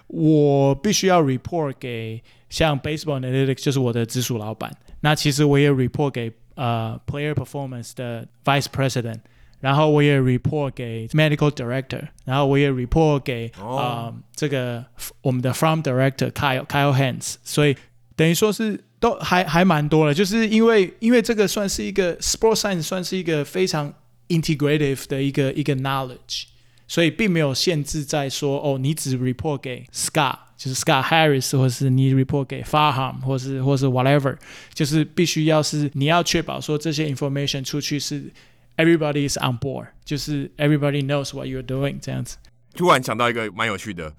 [0.08, 2.24] 我必须要 report 给。
[2.50, 4.72] 像 Baseball Analytics 就是我的直属老板，
[5.02, 9.20] 那其实我也 report 给呃 Player Performance 的 Vice President，
[9.60, 13.80] 然后我也 report 给 Medical Director，然后我也 report 给啊、oh.
[13.80, 14.86] 呃、这个
[15.22, 17.76] 我们的 Farm Director Kyle Kyle Hance，所以
[18.16, 23.94] 等于说是都还还蛮多的，就是因为因为这个算是一个 Sports Science 算是一个非常
[24.30, 26.46] integrative 的一个一个 knowledge，
[26.88, 30.38] 所以并没有限制在说哦你只 report 给 Scott。
[30.58, 34.38] 就是 Scott Harris，或是你 report 给 Farham，或是或是 whatever，
[34.74, 38.32] 就是必须要是你要确保说这些 information 出去是
[38.78, 42.38] everybody is on board，就是 everybody knows what you're doing 这样子。
[42.74, 44.14] 突然想到一个蛮有趣的，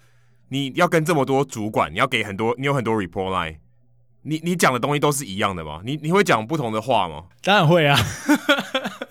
[0.48, 3.56] 你要跟这么多主管，你要给很多，你有很多 report line，
[4.22, 5.80] 你你讲的东西都是一样的吗？
[5.84, 7.24] 你你会讲不同的话吗？
[7.42, 7.98] 当然会啊，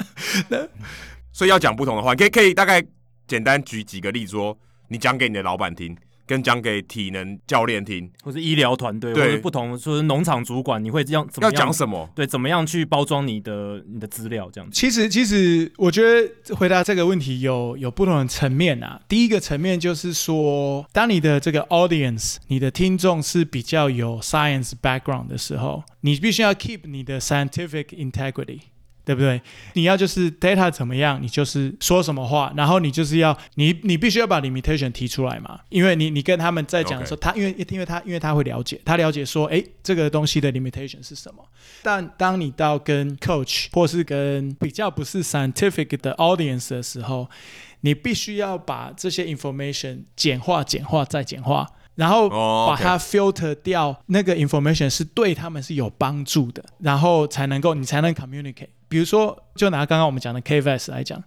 [1.34, 2.84] 所以要讲不同的话，可以可以大概
[3.28, 4.58] 简单举几个例子说，
[4.90, 5.98] 你讲给你的老板听。
[6.26, 11.54] 跟讲给体能教练听，或是医疗团队，或者不同，说是农场主管，你会这样怎么样？
[11.54, 12.10] 要讲什么？
[12.16, 14.50] 对，怎么样去包装你的你的资料？
[14.52, 14.76] 这样子。
[14.76, 19.02] 其实，其实我觉得回答这个问题有有不同的层面啊。
[19.08, 28.60] 第一个层面就是说，当你的这个 audience，你的听众是比较有 science background 的时候，你必须要 keep 你的 scientific integrity。
[29.06, 29.40] 对不对？
[29.74, 41.46] 你要就是 data 怎么样，你就是说什么话，然后你就是要你你必须要把 limitation 提出来嘛，因为你你跟他们在讲的时候.他因为因为他因为他会了解，他了解说，哎，这个东西的 limitation 是什么。
[41.84, 47.30] 但当你到跟 coach 或是跟比较不是 scientific 的 audience 的时候，
[47.82, 58.68] 你必须要把这些 information 简化、简化再简化，然后把它 filter 掉，那个 information 是对他们是有帮助的，然后才能够你才能 communicate。
[58.88, 61.22] 比如说，就拿刚刚我们讲的 KVS 来讲，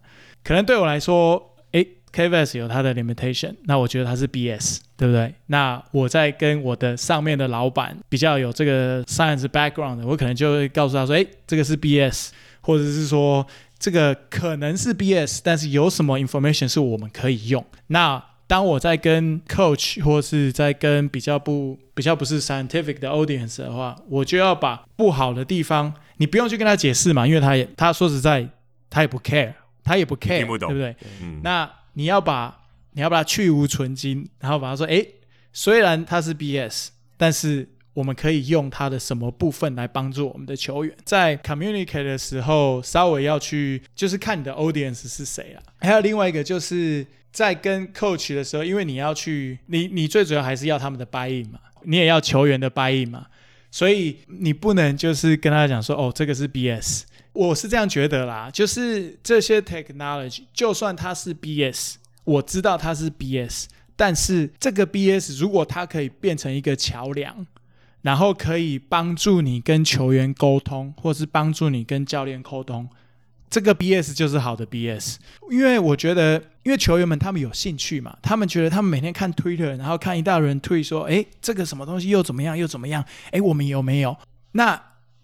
[0.45, 5.35] 可能对我来说，诶，KVS 有它的 limitation，那我觉得它是 BS，对不对？
[5.47, 12.29] 那我在跟我的上面的老板比较有这个 science background 的，我可能就会告诉他说，诶，这个是 BS，
[12.61, 13.47] 或者是说
[13.79, 17.64] 这个可能是 BS，但是有什么 information 是我们可以用。
[17.89, 25.94] 那当我在跟 coach 或是在跟比较不比较不是 scientific 的 audience 的话，我就要把不好的地方。
[26.16, 28.49] 你不用去跟他解释嘛，因为他也他说实在，
[28.90, 29.53] 他也不 care，
[29.84, 30.96] 他也不 care，不对不对？
[31.22, 32.59] 嗯、那你要把
[32.94, 35.07] 你要把它去无存菁，然后把他说，诶，
[35.53, 37.68] 虽然他是 BS，但是
[37.99, 45.59] 我们可以用他的什么部分来帮助我们的球员，在 communicate 的时候，稍微要去就是看你的 audience 是谁啊。
[45.80, 53.26] 还有另外一个就是在跟 coach 的时候，因为你要去，你你最主要还是要他们的 buy in 嘛，你也要球员的 buy in 嘛。
[53.72, 58.49] 所以你不能就是跟他讲说，哦，这个是 BS，我是这样觉得啦。
[58.49, 63.64] 就是这些 technology，就算它是 BS，我知道它是 BS，
[63.96, 67.44] 但是这个 BS 如果它可以变成一个桥梁，
[68.03, 72.88] 然后可以帮助你跟球员沟通，或是帮助你跟教练沟通。
[73.51, 75.16] 这个 BS 就是好的 BS，
[75.51, 83.03] 因为我觉得，因为球员们他们有兴趣嘛，他们觉得他们每天看 Twitter，然后看一大人推说，哎，这个什么东西又怎么样又怎么样？
[83.30, 84.14] 哎，我们有没有？
[84.53, 84.78] 那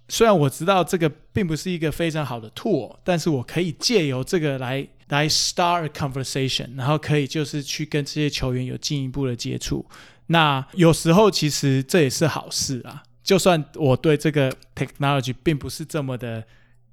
[0.09, 9.85] 虽然我知道这个并不是一个非常好的 tool，但是我可以借由这个来来 start a conversation，然后可以就是去跟这些球员有进一步的接触。
[10.27, 16.45] 那有时候其实这也是好事啊，就算我对这个 technology 并不是这么的。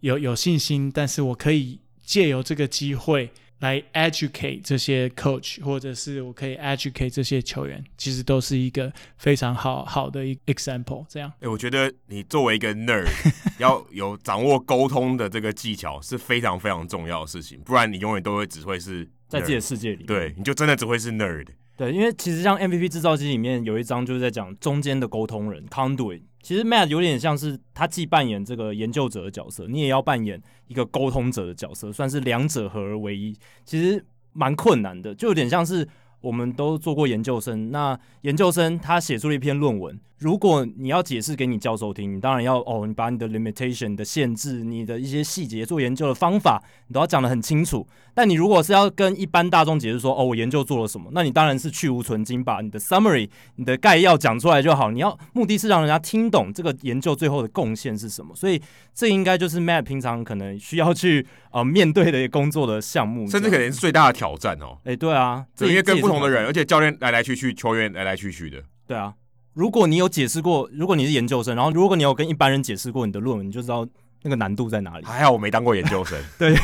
[0.01, 3.29] 有有信心，但是我可以借由这个机会
[3.59, 11.05] 来 educate 这些 coach，或者是我可以 educate 这些球员，其实都是一个非常好好的一 example。
[11.07, 13.05] 这样，哎、欸，我觉得你作为一个 nerd，
[13.59, 21.45] 要有掌握沟通的这个技巧是非常非常重要的事情，不然你永远都会只会是在自己的世界里，对，你就真的只会是 nerd。
[21.77, 26.21] 对，因为其实像 MVP 制造机里面有一章就是在讲中间的沟通人 conduit。
[26.43, 33.35] 其实 Matt 有点像是他既扮演这个研究者的角色，你也要扮演一个沟通者的角色，算是两者合而为一。
[33.63, 34.03] 其实
[34.33, 35.87] 蛮困难的，就有点像是
[36.19, 39.99] 我们都做过研究生，那研究生他写出了一篇论文。
[40.17, 47.87] 如果你要解释给你教授听，你当然要哦，你把你的 limitation 的限制，你的一些细节做研究的方法，你都要讲得很清楚。
[48.13, 54.91] 但你如果是要跟一般大众解释说，哦，我研究做了什么，那你当然是去无存菁，把你的 summary、你的概要讲出来就好。
[54.91, 58.35] 你要目的是让人家听懂这个研究最后的贡献是什么。
[58.35, 58.61] 所以
[58.93, 64.77] 这应该就是 Matt 平常可能需要去呃面对的工作的项目，甚至可能是最大的挑战哦。
[64.83, 68.61] 哎，对啊，因为跟不同的人，而且教练来来去去，球员来来去去的。
[68.87, 69.13] 对啊。
[69.53, 73.85] 如果你有解释过，如果你是研究生，然后如果你有跟一般人解释过你的论文，你就知道
[74.23, 75.05] 那个难度在哪里。
[75.05, 76.21] 还好我没当过研究生。
[76.37, 76.55] 对，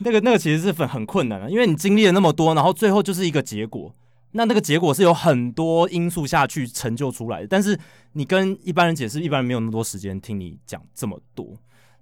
[0.00, 3.94] 那个那个其实是很很困难的，因为你经历了那么多，然后最后就是一个结果。
[4.32, 7.78] 那那个结果是有很多因素下去成就出来的，但是
[8.12, 11.56] 你跟一般人解释，一般人没有那么多时间听你讲这么多。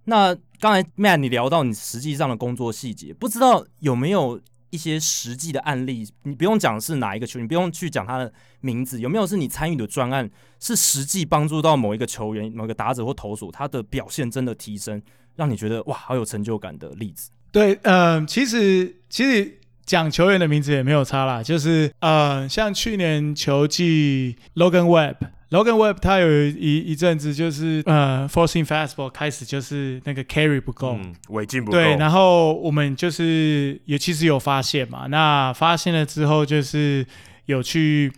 [0.04, 4.40] 那刚才 Matt 你聊到你实际上的工作细节，不知道有没有？
[4.70, 15.00] 一些实际的案例，你不用讲是哪一个球员，你不用去讲他的名字，有没有是你参与的专案，是实际帮助到某一个球员、某个打者或投手，他的表现真的提升，
[15.36, 17.30] 让你觉得哇，好有成就感的例子？
[17.50, 25.16] 对，嗯、其实其实讲球员的名字也没有差啦，就是呃，像去年球季 Logan Webb。
[25.50, 30.98] Logan Webb 他有一一阵子就是呃 forcing fastball 开始就是那个 carry 不够，
[31.30, 31.78] 尾劲、嗯、不够。
[31.78, 37.06] 对，然后我们就是也其实有发现嘛，那发现了之后就是
[37.46, 38.12] 有去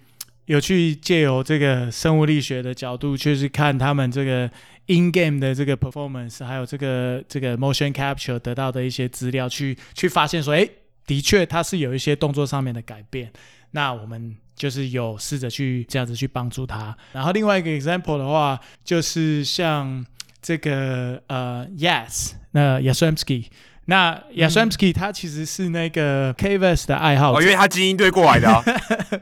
[0.46, 4.50] 有去借由这个生物力学的角度，就是看他们这个
[4.86, 10.68] in game 的这个 performance，还有这个这个 motion capture 得到的一些资料，去去发现说，哎，
[11.06, 13.30] 的确它是有一些动作上面的改变。
[13.70, 14.36] 那我们。
[14.60, 20.04] 就是有试着去这样子去帮助他，然后另外一个 example 的话，就是像
[20.42, 23.46] 这个呃，Yes，那 Yastrzemski，
[23.86, 28.62] 那 Yastrzemski 他其实是那个 KVS 的爱好者，哦，因为他精英队过来的，啊，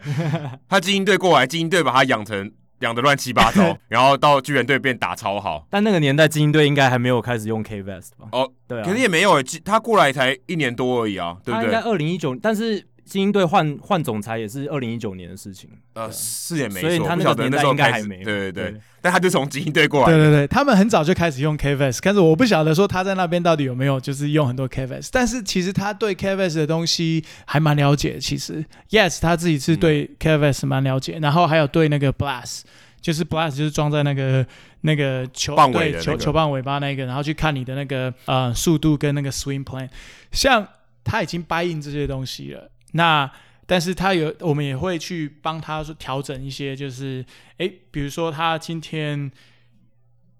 [0.69, 8.27] 他精英队过来，精英队把他养成养的乱七八糟， 然后到巨人队变打超好，但那个年代精英队应该还没有开始用 KVS 吧？
[8.33, 11.63] 哦，对，啊，可是也没有，他过来才一年多而已啊，对不对？
[11.63, 12.85] 他应该二零一九，但是。
[13.09, 18.81] 精英队换换总裁也是二零一九年的事情，呃，是也没错，所以他那个年代应该还没，对对对，对。
[19.01, 28.65] 但他就从精英队过来，对对对，他们很早就开始用 KVS，但是我不晓得说他在那边到底有没有就是用很多 KVS，但是其实他对 KVS 的东西还蛮了解，其实。
[28.91, 32.63] Yes 他自己是对 KVS 蛮了解，嗯、然后还有对那个 Blast，
[33.01, 34.45] 就是 Blast 就是装在那个
[34.81, 39.89] 那个球棒尾对球球棒尾巴那个，然后去看你的那个呃速度跟那个 swing plan，
[40.33, 40.67] 像
[41.05, 42.69] 他已经 buy in 这些东西了。
[42.93, 43.31] 那，
[43.67, 47.25] 但是他有，我们也会去帮他调整一些，就是，
[47.59, 49.31] 诶，比如说他今天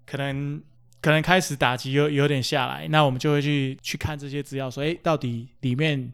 [0.05, 0.61] 可能
[1.01, 6.11] 可能开始打击有有点下来，那我们就会去去看这些资料，说，诶，到底里面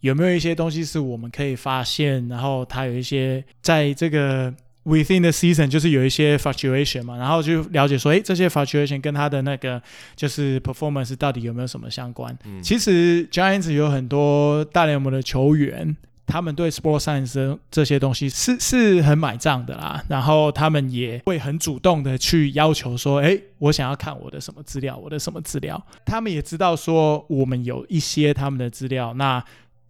[0.00, 4.54] 有没有一些东西是我们可以发现，然后他有一些在这个。
[4.88, 9.82] Within the season 就是有一些 fluctuation 嘛，然后就了解说，诶，这些 fluctuation 跟他的那个
[10.16, 12.34] 就是 performance 到底有没有什么相关？
[12.46, 15.94] 嗯、其实 Giants 有很多大联盟的球员，
[16.26, 25.86] 他们对 Sports Science 这些东西是是很买账的啦，然后他们也会很主动的去要求说，哎，我想要看我的什么资料，我的什么资料。
[26.06, 29.44] 他们也知道说我们有一些他们的资料，那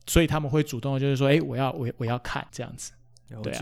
[0.07, 2.91] 所以他们会主动的就是说，哎，我要我我要看这样子，
[3.43, 3.61] 对啊。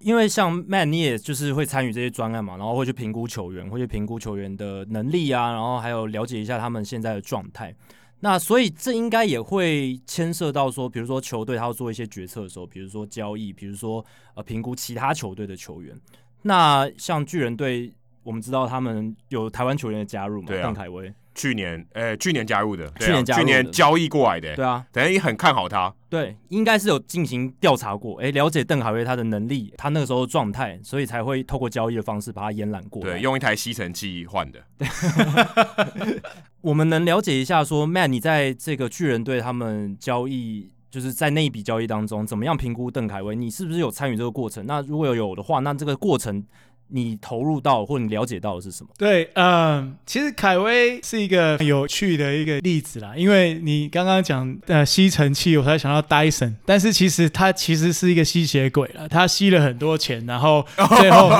[0.00, 7.74] 因为像 Matt，你也就是会参与这些专案嘛，然后会去评估球员，会去评估球员的能力啊，然后还有了解一下他们现在的状态。
[8.20, 15.96] 那所以这应该也会牵涉到说，比如说球队他要做一些决策的时候，比如说交易，比如说呃评估其他球队的球员。
[16.42, 17.92] 那像巨人队，
[18.22, 21.12] 我们知道他们有台湾球员的加入嘛，邓凯威。
[21.38, 34.58] 去年，诶、欸，去年加入的，啊、去年加入的，去年交易过来的，对啊，等于很看好他，对，应该是有进行调查过，哎、欸，了解邓凯威他的能力，他那个时候的状态，所以才会透过交易的方式把他延揽过来，对，用一台吸尘器换的。
[34.76, 34.88] 对
[36.60, 43.36] 我们能了解一下说，Matt，你在这个巨人队他们交易，就是在那一笔交易当中，怎么样评估邓凯威？
[43.36, 44.66] 你是不是有参与这个过程？
[44.66, 46.44] 那如果有有的话，那这个过程。
[46.90, 48.88] 你投入到或你了解到的是什么？
[48.96, 60.64] 对，嗯，其实凯威是一个很有趣的一个例子啦，因为你刚刚讲呃吸尘器，我才想到 Dyson，但是其实它其实是一个吸血鬼了，它吸了很多钱，然后
[60.98, 61.30] 最后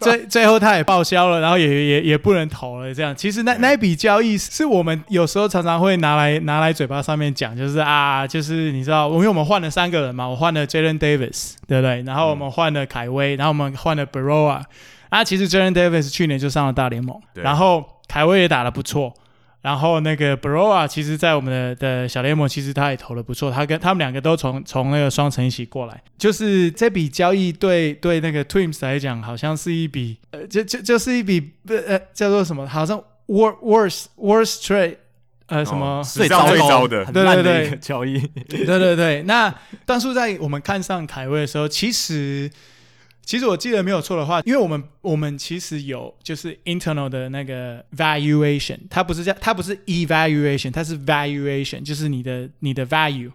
[0.00, 3.16] 最最后它也报销了，然后也也也不能投了，这样。
[3.16, 12.02] 其实那 那一笔交易是我们有时候常常会拿来拿来嘴巴上面讲，就是啊，就是你知道，因为我们换了三个人嘛，我换了 Jalen Davis，对不对？
[12.02, 14.62] 然后我们换了凯威，然后我们换了 Berroa。
[15.14, 17.44] 啊，其实 Jalen Davis 去年就上了大联盟，对。
[17.44, 19.14] 然后凯威也打得不错，
[19.60, 34.96] 然后那个 Berroa 其实，在我们的的小联盟，其实他也投得不错，他跟他们两个都从从那个双城一起过来，就是这笔交易对对那个 Twins 来讲，好像是一笔呃，就就就是一笔呃叫做什么，好像 worst worst worst trade
[35.46, 37.78] 呃什么、哦、最糟最糟的，对对对。
[37.80, 39.22] 交易，对对对。
[39.22, 39.54] 那
[39.86, 42.50] 当初在我们看上凯威的时候，其实。
[43.24, 53.30] 其实我记得没有错的话，因为我们我们其实有就是 internal 的那个 valuation，它不是叫它不是 evaluation，它是 valuation，就是你的你的 value，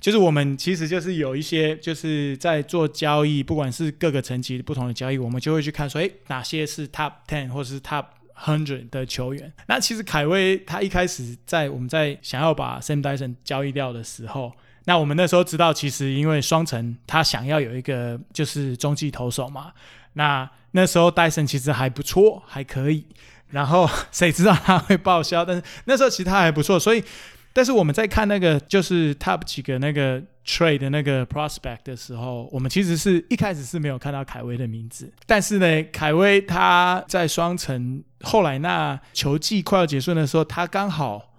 [0.00, 9.52] 就是我们其实就是有一些就是在做交易，不管是各个层级不同的交易，我们就会去看说，诶，哪些是 top ten 或者是 top hundred 的球员。
[9.68, 14.52] 那其实凯威他一开始在我们在想要把 Sam Dyson 交易掉的时候。
[14.88, 19.70] 那我们那时候知道，其实因为双城他想要有一个就是中继投手嘛，
[20.14, 23.04] 那那时候戴森其实还不错，还可以。
[23.50, 25.44] 然后 谁知道他会报销？
[25.44, 27.04] 但是那时候其实他还不错，所以
[27.52, 35.12] 但是我们在看那个就是 top 几个那个 trade 的那个 prospect 的时候，我们其实是一开始是没有看到凯威的名字。
[35.26, 41.34] 但是呢，凯威他在双城后来那球季快要结束的时候，他刚好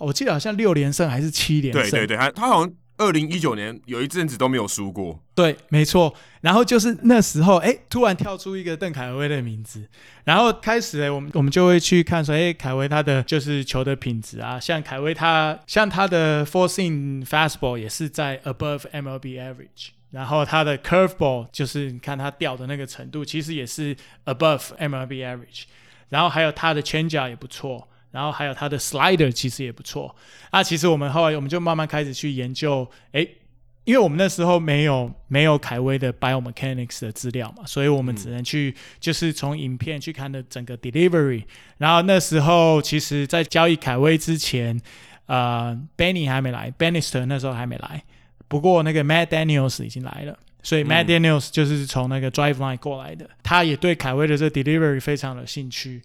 [0.00, 1.82] 我记得好像六连胜还是七连胜？
[1.82, 2.74] 对对对，他他好像。
[2.98, 6.14] 二零一九年有一阵子都没有输过，对，没错。
[6.40, 9.88] 然后就是那时候，哎，突然跳出一个邓凯威的名字，
[10.24, 25.64] 然后开始，哎，我们我们就会去看说，哎，凯威他的就是球的品质啊，像凯威他像他的 four seam fastball 也是在 above MLB average，然后他的 curveball 就是你看他掉的那个程度，其实也是 above MLB average，
[26.08, 27.88] 然后还有他的 chin 也不错。
[28.10, 30.14] 然后还有他的 slider 其实也不错。
[30.50, 33.28] 啊其实我们后来我们就慢慢开始去研究，诶，
[33.84, 41.44] 因为我们那时候没有没有凯威的 biomechanics 的资料嘛，所以我们只能去就是从影片去看的整个 delivery。
[41.78, 44.78] 然后那时候其实，在交易凯威之前，
[45.26, 48.02] 呃，Benny 还没来，Bannister 那时候还没来。
[48.46, 56.02] 不过那个 Matt Daniels 已经来了，所以 Matt Daniels 就是从那个 Driveline 过来的，他也对凯威的这 delivery 非常有兴趣。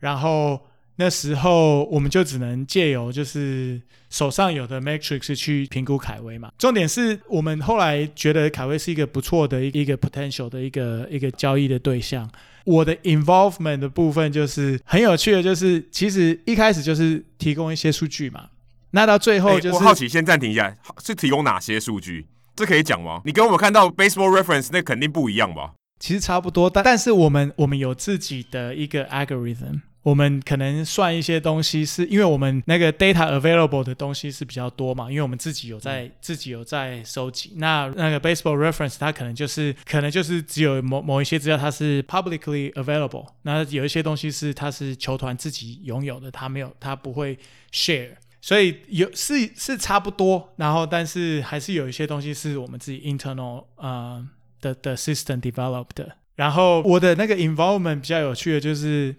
[0.00, 0.60] 然后
[0.96, 3.80] 那时候我们就只能借由就是
[4.10, 6.52] 手上有的 matrix 去评估凯威嘛。
[6.56, 12.30] 重点是我们后来觉得凯威是一个不错的一个 potential 的一个一个交易的对象。
[12.64, 18.46] 我的 involvement 的部分就是很有趣的，就是其实一开始就是提供一些数据嘛。
[18.92, 22.26] 那到最后就是，欸、我好奇，先暂停一下，是提供哪些数据？
[22.54, 23.20] 这可以讲吗？
[23.24, 25.72] 你跟我们看到 Baseball Reference 那肯定不一样吧？
[25.98, 29.80] 其实差不多，但但是我们我们有自己的一个 algorithm。
[30.04, 37.54] 我们可能算一些东西，是因为我们那个 data available 的东西是比较多嘛，因为我们自己有在、嗯、自己有在收集。
[37.56, 47.38] 那那个 baseball reference 它可能就是可能就是只有某某一些资料它是 publicly available，那有一些东西是它是球团自己拥有的，它没有它不会
[47.72, 48.10] share，
[48.42, 54.22] 所以有是是差不多，然后但是还是有一些东西是我们自己 internal 呃
[54.60, 56.16] 的的 system developed 的。
[56.34, 59.16] 然后我的那个 involvement 比较有趣的就是。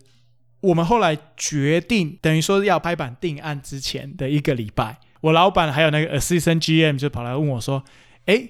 [0.65, 7.83] 我们后来决定，等于说要拍板定案之前的一个礼拜，我老板还有那个 assistant GM 就跑来问我说
[8.25, 8.49] ：“哎，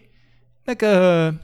[0.66, 1.36] 那个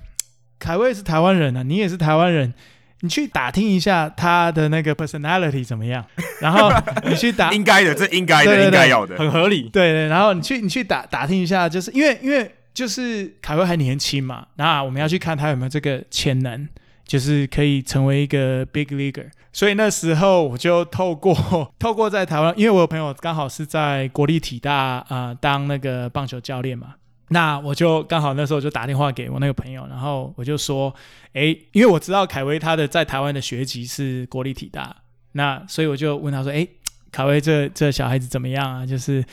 [0.58, 2.54] 凯威是台湾人啊，你也是台湾人，
[3.02, 6.06] 你去打听一下他的那个 personality 怎么样？
[6.40, 6.72] 然后
[7.04, 9.64] 你去打， 应该的，这应该的，对对对，应该要的，很合理。
[9.70, 16.68] 对对，然后你去你去打打听一下，就是因为因为就是凯威还年轻嘛，那我们要去看他有没有这个潜能。”
[17.04, 21.36] 就是可以成为一个 big leaguer，所以那时候我就透过
[21.78, 24.74] 透过在台湾，因为我有朋友刚好是在国立体大
[25.10, 26.96] 啊、当那个棒球教练嘛，
[27.30, 30.94] 那我就刚好那时候就打电话给我那个朋友，然后我就说，
[31.34, 34.96] 哎，因为我知道凯威他的在台湾的学籍是国立体大，
[35.34, 36.66] 那所以我就问他说，哎，
[37.12, 38.86] 凯威这这小孩子怎么样啊？
[38.86, 39.24] 就是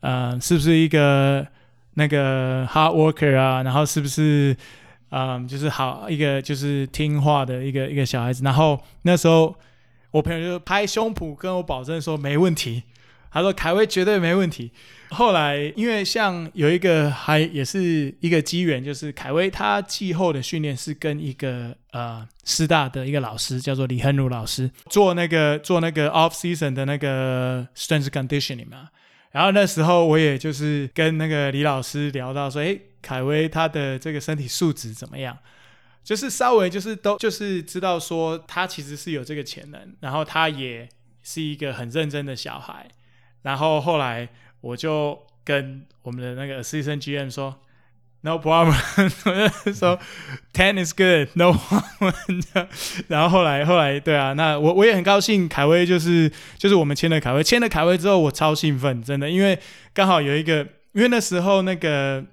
[0.00, 1.46] 呃，是不是一个
[1.94, 3.62] 那个 hard worker 啊？
[3.62, 4.56] 然后是不是？
[5.10, 9.54] 嗯，就是好一个就是听话的一个一个小孩子，然后那时候
[10.10, 12.82] 我朋友就拍胸脯跟我保证说没问题，
[13.30, 14.72] 他说凯威绝对没问题。
[15.10, 28.88] 后来因为像有一个还也是一个机缘，就是凯威他季后的训练是跟一个呃师大的一个老师叫做李亨儒老师做那个做那个 off season 的那个 strength conditioning 嘛，
[29.36, 32.80] 然后那时候我也就是跟那个李老师聊到说，诶。
[33.02, 35.38] 凯威他的这个身体素质怎么样？
[36.02, 40.88] 就是稍微就是都就是知道说他其实是有这个潜能，然后他也
[41.22, 42.88] 是一个很认真的小孩。
[43.42, 44.28] 然后后来
[44.60, 47.60] 我就跟我们的那个资深 GM 说
[48.22, 48.74] ，no problem，
[49.24, 49.98] 我 就说
[50.52, 52.68] ten is good，no problem。
[53.08, 59.58] 然后后来后来对啊，那我我也很高兴，凯威就是就是我们签了凯威，签了凯威之后我超兴奋，真的，因为
[59.92, 62.24] 刚好有一个，因为那时候那个。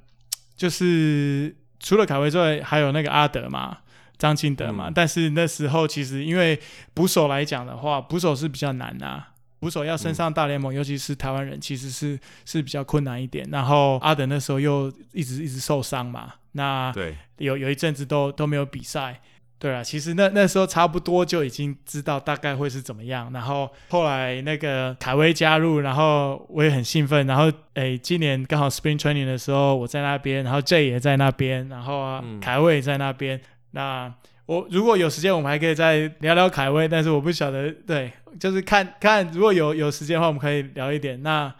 [0.55, 3.79] 就是除了凯威之外，还有那个阿德嘛，
[4.19, 4.87] 张庆德嘛。
[4.87, 6.57] 嗯、但是那时候其实因为
[6.93, 9.27] 捕手来讲的话，捕手是比较难呐、啊，
[9.63, 13.47] 捕手要升上大联盟，嗯、尤其是台湾人，其实是是比较困难一点。
[13.49, 19.21] 然后阿德那时候又一直一直受伤嘛，那对有有一阵子都都没有比赛。
[19.59, 33.39] 对啊，其实那那时候差不多就已经知道大概会是怎么样，然后后来那个凯威加入，然后我也很兴奋，然后诶，今年刚好 Spring Training 的时候我在那边，然后 Jay 也在那边，然后啊，嗯、凯威也在那边。
[33.71, 34.13] 那
[34.53, 41.21] 我如果有时间，我们还可以再聊聊凯威，但是我不晓得，对，就是看看如果有有时间的话，我们可以聊一点。
[41.23, 41.53] 那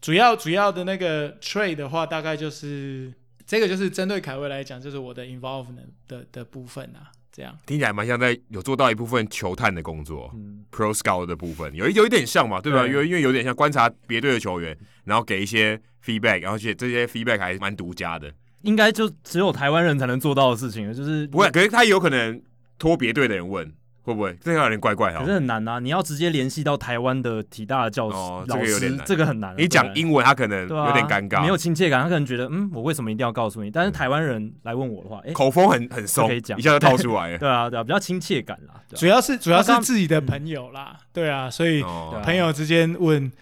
[0.00, 3.12] 主要主要的那个 trade 的话，大概就是
[3.46, 7.12] 这个就是针对凯威来讲，就是我的 involvement 的的部分啊。
[7.36, 12.82] 这样听起来蛮像在有做到一部分球探的工作，嗯，Pro Scout 的部分有有一点像嘛，对吧？
[12.82, 18.32] 对，因为因为有点像观察别队的球员，然后给一些 feedback，然后且这些 feedback 还蛮独家的，
[18.64, 22.42] 应该就只有台湾人才能做到的事情，就是不会，可是他有可能
[22.78, 23.72] 托别队的人问。
[24.06, 25.20] 会不会这个有点怪怪哈？
[25.20, 25.78] 可是很难啊！
[25.78, 29.54] 你要直接联系到台湾的体大的教师、哦，这个有点难，这个很难。
[29.56, 33.70] 你讲英文，他可能有点尴尬，没有亲切感，他可能觉得，嗯，我为什么一定要告诉你？
[33.70, 37.38] 但是台湾人来问我的话，哎，口风很很松，可以讲，一下就套出来了。
[37.40, 38.74] 对啊，对啊，比较亲切感啦。
[38.94, 41.82] 主要是主要是自己的朋友啦，对啊，所以
[42.22, 43.32] 朋友之间问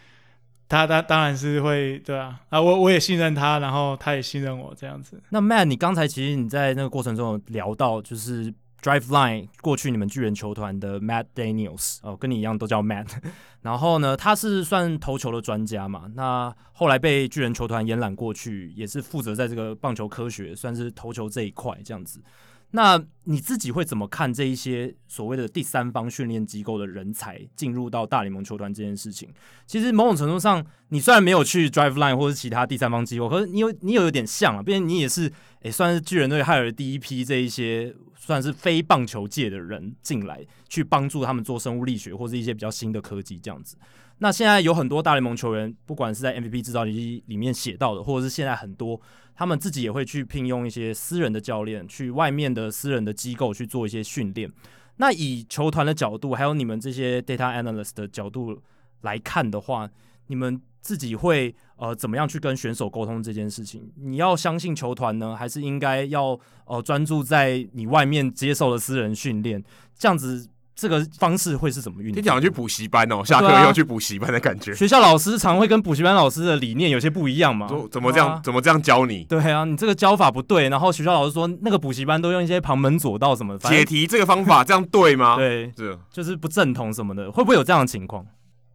[0.72, 5.22] 他，他当然是会对啊啊，我我也信任他，然后他也信任我，这样子。
[5.28, 8.52] 那 Matt，你刚才其实你在那个过程中有聊到，就是。
[8.82, 13.06] Driveline 过去你们巨人球团的 Matt Daniels 哦，跟你一样都叫 Matt。
[13.62, 16.10] 然后呢，他是算投球的专家嘛？
[16.16, 22.20] 那后来被巨人球团延揽过去，也是负责在这个棒球科学，算是投球这一块这样子。
[22.72, 29.28] 那你自己会怎么看这一些所谓的第三方训练机构的人才进入到大联盟球团这件事情？
[29.66, 43.76] 其实某种程度上，你虽然没有去 Driveline 或是其他第三方机构，可是你有你有有点像啊，毕竟你也是也算是巨人队害了第一批这一些算是非棒球界的人进来，去帮助他们做生物力学或是一些比较新的科技这样子。
[44.18, 49.00] 那现在有很多大联盟球员，不管是在 MVP 制造机里面写到的，或者是现在很多
[49.34, 54.50] 他们自己也会去聘用一些私人的教练，去外面的私人的机构去做一些训练。
[54.96, 58.62] 那以球团的角度，还有你们这些 data analyst 的角度
[59.00, 59.90] 来看的话，
[60.28, 63.90] 你们自己会呃怎么样去跟选手沟通这件事情？
[63.96, 69.64] 你要相信球团呢，还是应该要呃专注在你外面接受的私人训练？
[69.96, 72.20] 这样子这个方式会是怎么运作？
[72.20, 74.74] 你讲去补习班哦，下课要去补习班的感觉。
[74.74, 77.68] 学校老师常会跟补习班老师的理念有些不一样嘛？
[77.90, 78.28] 怎么这样？
[78.34, 79.24] 啊、怎么这样教你？
[79.24, 80.68] 对啊，你这个教法不对。
[80.68, 85.36] 然后学校老师说，那个补习班都用一些旁门左道什么解题，这个方法这样对吗？
[85.40, 88.26] 对，是就是不正统什么的，会不会有这样的情况？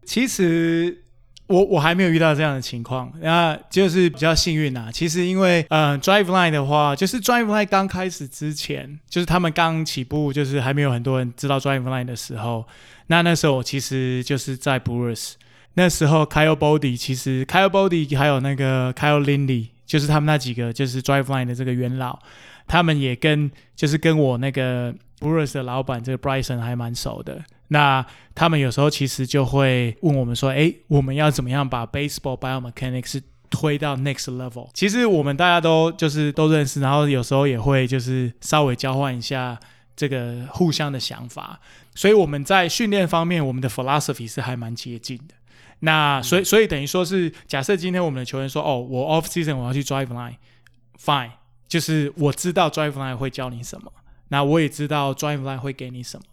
[0.06, 1.04] 其实。
[1.48, 4.90] 我我还没有遇到这样的情况，那就是比较幸运啊。
[4.92, 12.66] 其实因为呃，Driveline 的话，就是 Driveline 刚开始之前，就是他们刚起步，就是还没有很多人知道 Driveline 的时候，
[13.08, 15.34] 那那时候我其实就是在 Brewers，
[15.76, 22.20] 那时候 Kyle Body 其实 Kyle Body 还有那个 Kyle Lindy，就是他们那几个就是 Driveline 的这个元老，
[22.68, 27.42] 他们也跟就是跟我那个 Brewers 的老板这个 Bryson 还蛮熟的。
[27.70, 39.60] 那他们有时候其实就会问我们说：“哎，我们要怎么样把 baseball biomechanics 推到 next level？” 其实我们大家都就是都认识，然后有时候也会就是稍微交换一下
[39.96, 41.60] 这个互相的想法。
[41.94, 45.34] 所以我们在训练方面，我们的 philosophy 是还蛮接近的。
[45.80, 51.32] 那所以所以等于说是，假设今天我们的球员说：“哦，我 off season 我要去 drive line，fine，
[51.68, 53.92] 就是我知道 drive line 会教你什么，
[54.30, 56.24] 那我也知道 drive line 会给你什么。”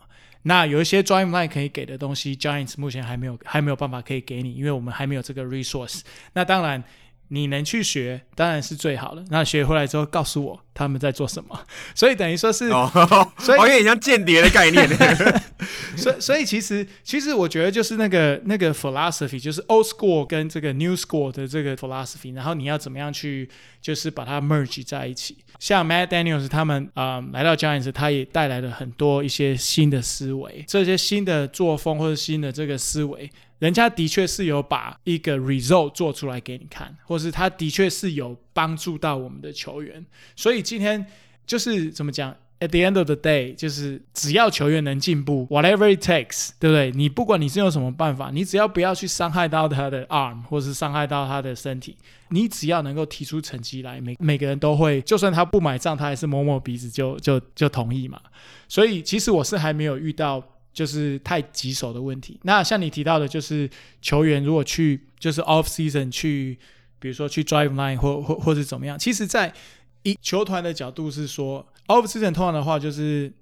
[0.47, 6.01] 那有一些 Driveline 可以给的东西，Giants 目前还没有还没有办法可以给你，因为我们还没有这个 resource。
[6.34, 6.84] 那当然，
[7.28, 9.24] 你能去学当然是最好的。
[9.30, 11.58] 那学回来之后告诉我他们在做什么，
[11.94, 12.90] 所以等于说是，哦、
[13.38, 14.88] 所以有点像间谍的概念。
[15.96, 23.48] 所以所以其实其实我觉得就是那个那个 philosophy，就是 old school 跟这个 new school 的这个 philosophy，然后你要怎么样去
[23.80, 25.38] 就是把它 merge 在一起。
[25.60, 33.30] 像 Matt Daniels 他们啊、呃、来到 Giants，他也带来了很多一些新的思维，这些新的作风或者新的这个思维。
[33.61, 40.05] 人家的确是有把一个 result 做出来给你看，或是他的确是有帮助到我们的球员，
[40.36, 41.07] 所以今天
[41.46, 46.90] 就是怎么讲？At the end of the day，就是只要球员能进步，whatever it takes，对不对？
[46.90, 51.96] 你不管你是用什么办法，你只要不要去伤害到他的 arm，或是伤害到他的身体，
[52.30, 58.20] 你只要能够提出成绩来，每每个人都会，就算他不买账，他还是摸摸鼻子就就就同意嘛。
[58.68, 60.42] 所以其实我是还没有遇到。
[60.74, 62.38] 就是太棘手的问题。
[62.42, 63.70] 那像你提到的，就是
[64.02, 66.58] 球员如果去就是 off season 去，
[66.98, 69.54] 比如说去 drive line 或或或者怎么样，其实，在
[70.02, 73.32] 一球团的角度是说 off season 通常的话，就是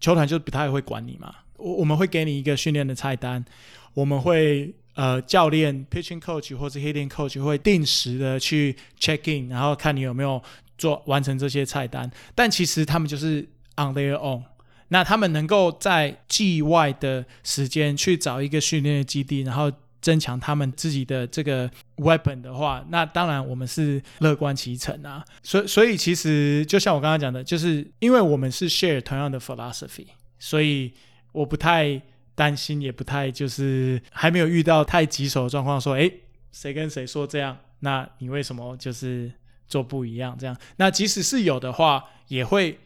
[0.00, 1.32] 球团就不太会管你嘛。
[1.58, 3.44] 我我们会给你一个训练的菜单，
[3.92, 10.42] 我们会呃教练 pitching coach 或者 hitting coach 会定时的去 check in，然后看你有没有
[10.78, 12.10] 做完成这些菜单。
[12.34, 13.42] 但其实他们就是
[13.76, 14.42] on their own。
[14.88, 19.70] 那他们能够在季外的时间去找一个训练的基地，然后
[20.00, 25.22] 增强他们自己的这个 weapon 的话，那当然我们是乐观其成啊。
[25.42, 30.06] 所，所以其实就像我刚刚讲的，就是因为我们是 share 同样的 philosophy，
[30.38, 30.92] 所以
[31.32, 32.00] 我不太
[32.34, 36.10] 担心，也不太就是还没有遇到太棘手的状况，说，诶，
[36.50, 39.30] 谁跟谁说这样，那你为什么就是
[39.66, 40.34] 做不一样？
[40.38, 42.78] 这样，那即使是有的话，也会。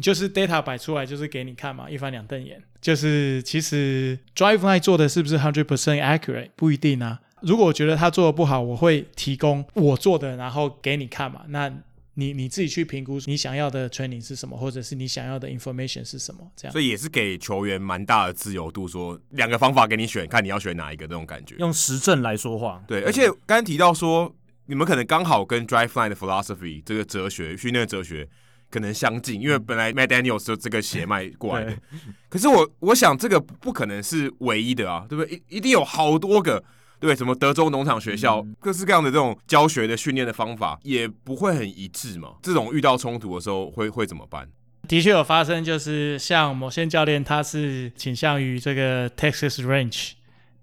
[0.00, 2.62] 就是 data 摆出来就是给你看嘛，一翻两瞪眼。
[2.80, 7.20] 就是其实 Driveline 做的是不是 hundred percent accurate 不一定啊。
[7.42, 11.42] 如果我觉得他做的不好，我会提供我做的，然后给你看嘛。
[11.48, 11.72] 那
[12.14, 16.72] 你你自己去评估你想要的 training 是什么，或者是你想要的 information 是什么，这样。
[16.72, 21.56] 所以也是给球员蛮大的自由度，说两个方法给你选，看你要选哪一个这种感觉。
[21.58, 22.82] 用实证来说话。
[22.86, 24.34] 对，而且刚刚提到说，
[24.66, 28.28] 你们可能刚好跟 Driveline 的 philosophy 这个哲学训练哲学。
[28.68, 31.76] 可能相近，因为本来 Matt Daniels 就这个血脉过来的。
[32.28, 35.34] 可是我我想这个不可能是唯一的啊，对不对？
[35.48, 36.62] 一一定有好多个，
[36.98, 42.30] 对，什么德州农场学校，各式各样的这种教学的训练的方法，也不会很一致嘛。
[42.42, 44.48] 这种遇到冲突的时候会会怎么办？
[44.88, 50.10] 的确有发生，就是像某些教练他是倾向于这个 Texas Range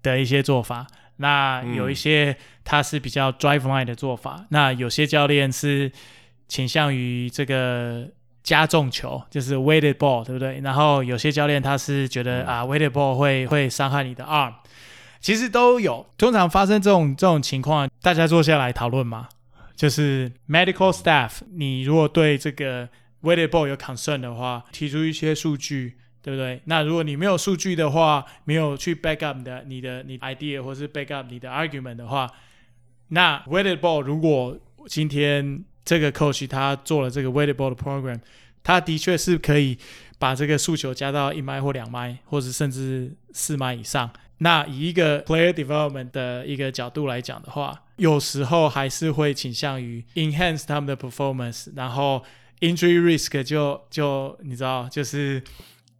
[0.02, 0.86] 的一些做法，
[1.16, 5.90] 那有一些他是比较 Drive Line 的做法，那有些教练是。
[6.48, 8.08] 倾向于这个
[8.42, 10.60] 加重球，就是 weighted ball，对不对？
[10.60, 14.52] 然后有些教练他是觉得、嗯、啊，weighted ball 会会伤害你的 arm，
[15.20, 16.06] 其实都有。
[16.18, 19.28] 通常发生这种这种情况，大家坐下来讨论嘛，
[19.74, 22.88] 就是 medical staff，你如果对这个
[23.22, 26.60] weighted ball 有 concern 的话，提出一些数据，对不对？
[26.66, 32.30] 那如果你没有数据的话，没有去 back up 你的你的你 idea 或是 back up 你的 argument 的话，
[33.08, 38.18] 那 weighted ball 如果今天这个 coach 他做了这个 weighted ball 的 program，
[38.62, 39.76] 他的确是可以
[40.18, 44.10] 把这个诉求加到一迈或两迈，或者甚至四迈以上。
[44.38, 52.22] 那以一个 player development 的一个角度来讲的话，有时候还是会倾向于 enhance 他们的 performance，然后
[52.60, 55.40] injury risk 就就你知道，就是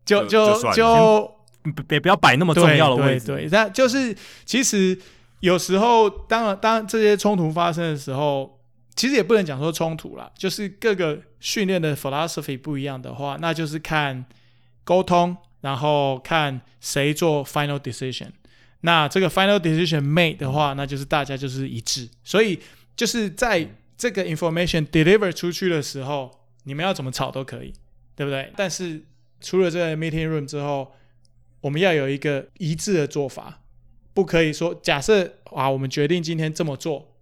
[0.04, 1.38] 就就就，就
[1.86, 3.26] 别不要摆那么重要的位置。
[3.26, 4.98] 对对，那就是其实
[5.38, 8.58] 有时候当然当这些冲突发生的时候，
[8.96, 14.24] 其实也不能讲说冲突啦，就是各个训练的 philosophy 不一样的话，那就是看
[14.84, 15.36] 沟通。
[15.64, 18.28] 然后看谁做 final decision，
[18.82, 22.06] 那这个 final decision made 的话，那就是大家就是一致。
[22.22, 22.60] 所以
[22.94, 23.66] 就是在
[23.96, 26.30] 这个 information deliver 出去的时候，
[26.64, 27.72] 你们要怎么吵都可以，
[28.14, 28.52] 对不对？
[28.54, 29.02] 但是
[29.40, 30.92] 除了这个 meeting room 之后，
[31.62, 33.62] 我们要有一个一致的做法，
[34.12, 37.13] 不可以说假设啊，我们决定今天这么做。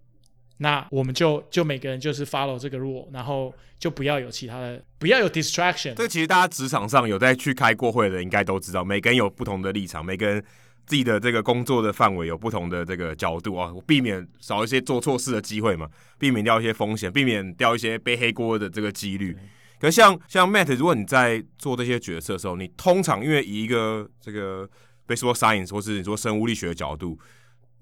[0.57, 5.93] 那我们就就每个人就是 follow 这个 rule，然后就不要有其他的，不要有 distraction。
[5.95, 10.43] 这其实大家职场上有在去开过会的，应该都知道，每个人有不同的立场，每个人
[10.85, 15.89] 自己的这个工作的范围有不同的这个角度啊，避免少一些做错事的机会嘛，
[16.19, 19.35] 避免掉一些风险，避免掉一些背黑锅的这个几率。
[19.79, 24.69] 可是像像 Matt，如果你在做这些决策的时候，你通常因为以一个这个
[25.07, 27.19] baseball science 或是你说生物力学的角度。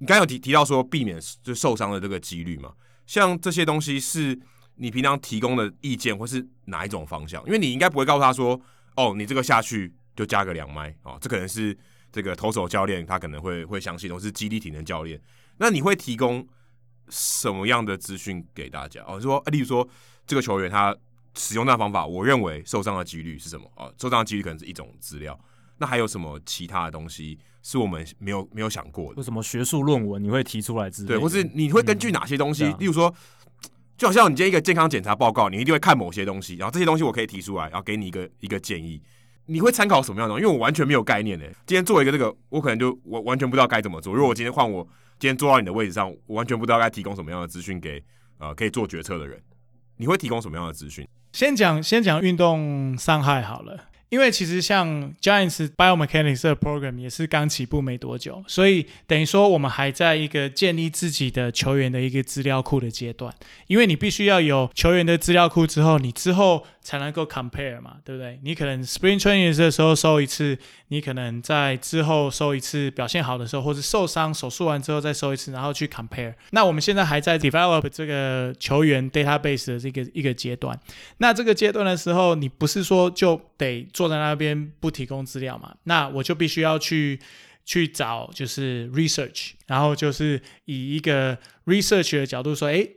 [0.02, 2.74] 你刚有提提到说避免就受伤的这个几率嘛？
[3.06, 4.38] 像这些东西是
[4.76, 7.40] 你平常提供的意见，或是哪一种方向？
[7.46, 8.60] 因为你应该不会告诉他说，
[8.96, 11.78] 哦，你这个下去就加个两迈哦，这可能是
[12.12, 15.22] 这个投手教练他可能会会相信，都是肌力体能教练。
[15.58, 16.48] 那你会提供
[17.10, 19.04] 什么样的资讯给大家？
[19.08, 19.88] 哦，说，例如说
[20.26, 20.98] 这个球员他
[21.38, 23.72] 使用那方法，我认为受伤的几率是什么？
[23.76, 25.40] 哦，受伤的几率可能是一种资料。
[25.78, 29.18] 那还有什么其他的东西是我们没有没有想过的？
[29.18, 31.16] 为什么学术论文你会提出来之类的？
[31.16, 32.66] 对，或是你会根据哪些东西？
[32.66, 33.14] 嗯、例如说，
[33.98, 39.02] 就好像你今天一个健康检查报告，你一定会看某些东西，然后这些东西我可以提出来，然后给你一个一个建议。
[39.48, 40.36] 你会参考什么样的？
[40.36, 41.46] 因为我完全没有概念呢。
[41.66, 44.14] 今天做一个这个，我可能就我完全不知道该怎么做。
[44.14, 44.88] 如果我今天换我
[45.20, 48.02] 今天坐到你的位置上，我完全不知道该提供什么样的资讯给
[48.38, 49.42] 呃可以做决策的人。
[49.98, 51.08] 你会提供什么样的资讯？
[51.34, 53.91] 先讲先讲运动伤害好了。
[54.12, 63.34] 因为其实像 Giants Biomechanics 的 program 也是刚起步没多久，所以等于说我们还在一个建立自己的球员的一个资料库的阶段。
[63.68, 68.38] 因为你必须要有球员的资料库之后，你之后才能够 compare 嘛，对不对？
[68.44, 70.58] 你可能 Spring Training 的时候收一次，
[70.90, 76.34] 你可能在之后收一次表现好的时候，或者受伤手术完之后再收一次，然后去 compare。
[76.50, 80.78] 那我们现在还在 develop 这个球员 database 的这个一个阶段。
[81.20, 85.76] 那这个阶段的时候，你不是说就得坐在那边不提供资料嘛？
[85.84, 87.20] 那我就必须要去
[87.64, 92.96] 去找就是 research，然后就是以一个 research 的角度说，诶，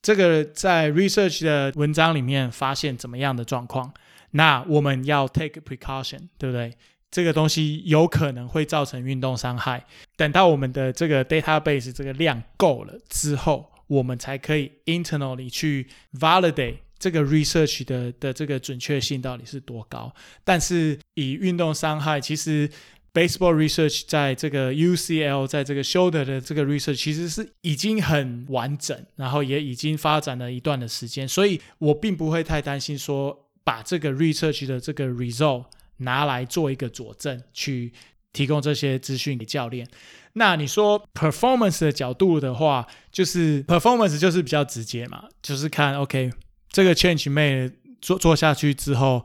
[0.00, 3.92] 这个在 research 的文章里面发现怎么样的状况？
[4.30, 6.76] 那我们要 take precaution，对不对？
[7.10, 9.84] 这个东西有可能会造成运动伤害。
[10.16, 16.76] 等到我们的这个 database 这个量够了之后，我们才可以 internally 去 validate。
[16.98, 20.12] 这个 research 的的这个准确性到底是多高？
[20.44, 22.68] 但是以运动伤害，其实
[23.12, 35.64] baseball research 在这个 UCL 在这个 shoulder 的这个 research 其实是已经很完整，然后也已经发展了一段的时间，所以我并不会太担心说把这个 research 的这个 result
[35.98, 37.92] 拿来做一个佐证，去
[38.32, 39.88] 提供这些资讯给教练。
[40.34, 46.30] 那你说 performance 的角度的话，就是 performance 就是比较直接嘛，就是看 OK。
[46.76, 47.72] 这个 change made
[48.02, 49.24] 做做下去之后，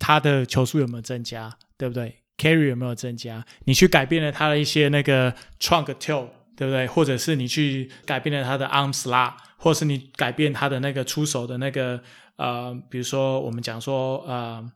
[0.00, 3.46] 他的球速有没有增加，对不对？Carry 有没有增加？
[3.66, 6.26] 你去改变了他的一些那个 trunk tilt，
[6.56, 6.88] 对不对？
[6.88, 12.02] 或者是你去改变了他的 arm slot，或是你改变他的那个出手的那个
[12.34, 14.68] 呃，比如说我们讲说呃。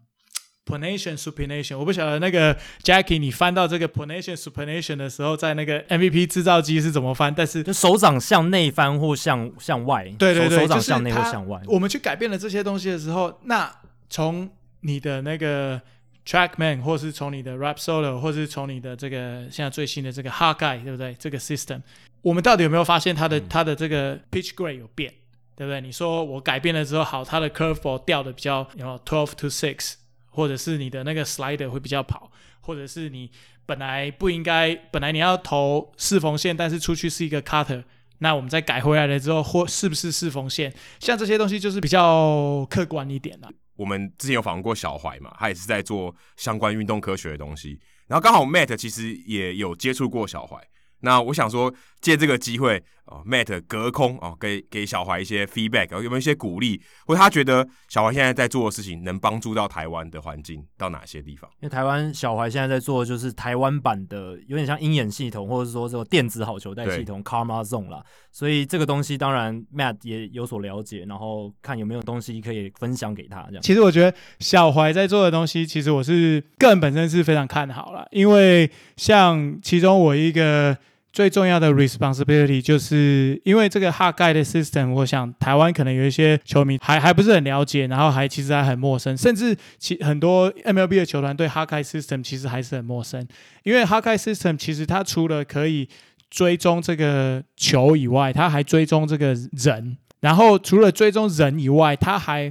[0.65, 7.35] Pronation supination，我不晓得那个 Jackie，你翻到这个 pronation supination 的时候，在那个 MVP 制造机是怎么翻？
[7.35, 11.61] 但是就手掌向内翻或向向外，对对对，手，手掌向内或向外。
[11.67, 13.75] 我们去改变了这些东西的时候，那
[14.09, 14.49] 从
[14.83, 15.81] 你的那个
[16.25, 21.13] TrackMan，或是从你的 Rap Solo，或是从你的这个现在最新的这个 Hawkeye，对不对？
[21.19, 21.81] 这个 system，
[22.23, 25.13] 我们到底有没有发现它的、嗯、它的这个 pitch grade 有变，
[25.57, 25.81] 对不对？
[25.81, 29.95] 你说我改变了之后，好，它的 curveball 掉的比较有没有 twelve to six。
[30.33, 32.31] 或者是你的那个 slider 会比较跑，
[32.61, 33.31] 或者是你
[33.65, 37.85] 本来不应该，本来你要投四缝线，但是出去是一个 cutter，
[38.19, 43.49] 那我们再改回来了之后，或是不是四缝线，像这些东西就是比较客观一点了。
[43.77, 50.57] 我们之前有访问过小怀嘛，他也是在做相关运动科学的东西，然后刚好 Matt 其实也有接触过小怀。
[51.05, 61.51] 那我想说，借这个机会，哦，Matt 隔空哦，给给小怀一些 feedback，有没有一些鼓励，或者他觉得小怀现在在做的事情能帮助到台湾的环境到哪些地方？
[61.61, 68.03] 因为台湾小怀现在在做的就是台湾版的，有点像鹰眼系统，或者是说这种电子好球带系统 Karma Zone 啦。
[68.31, 73.43] 所以这个东西当然 Matt 也有所了解，然后看有没有东西可以分享给他。
[73.49, 80.79] 这样，其实我觉得小怀在做的东西，其实我是个人本身是非常看好了，因为像其中我一个。
[81.13, 93.27] 最重要的 responsibility 就是因为这个 hard guide 的 system，我想台湾可能有一些球迷还还不是很了解，然后还其实还很陌生，甚至其很多 MLB 的球团对 hard guide system 其实还是很陌生。
[93.63, 95.87] 因为 hard guide system 其实它除了可以
[96.31, 102.51] 追踪这个球以外，它还追踪这个人，然后除了追踪人以外，它还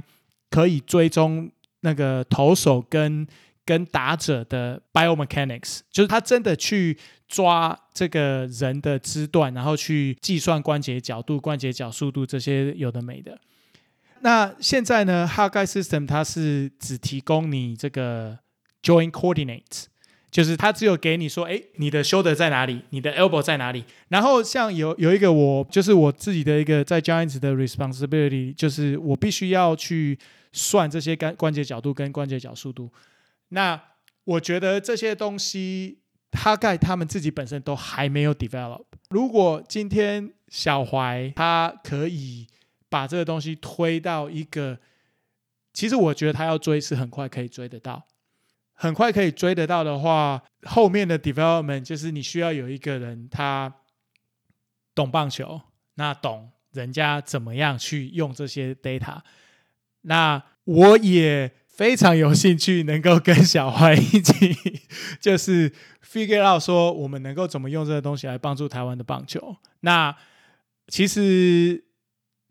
[0.50, 3.26] 可以追踪那个投手跟
[3.64, 6.98] 跟打者的 biomechanics，就是他真的去。
[7.28, 13.40] 抓这个人的肢段，然后去计算关节角度、关节角速度这些有的没的。
[14.20, 18.38] 那现在呢 h a r g u y System 它是只提供你这个
[18.82, 19.86] Joint Coordinates，
[20.30, 23.86] 就是它只有给你说，哎，你的 shoulder 在哪里，你的 elbow 在哪里。
[24.08, 30.18] 然后像有有一个我就是我自己的一个在 Giants 的 responsibility，就是我必须要去
[30.52, 32.90] 算这些关关节角度跟关节角速度。
[33.52, 33.80] 那
[34.24, 36.00] 我觉得这些东西。
[36.32, 38.86] 大概他们自己本身都还没有 develop。
[39.10, 42.46] 如果今天小怀他可以
[42.88, 44.78] 把这个东西推到一个，
[45.74, 48.06] 其实我觉得他要追是很快可以追得到，
[48.72, 53.70] 很快可以追得到的话，后面的 development 就是你需要有一个人他
[54.94, 55.60] 懂棒球，
[55.96, 59.20] 那懂人家怎么样去用这些 data。
[60.00, 64.56] 那我也非常有兴趣能够跟小花一起，
[65.20, 65.72] 就是。
[66.12, 69.56] figure out 说我们能够怎么用这个东西来帮助台湾的棒球？
[69.80, 70.14] 那
[70.88, 71.82] 其实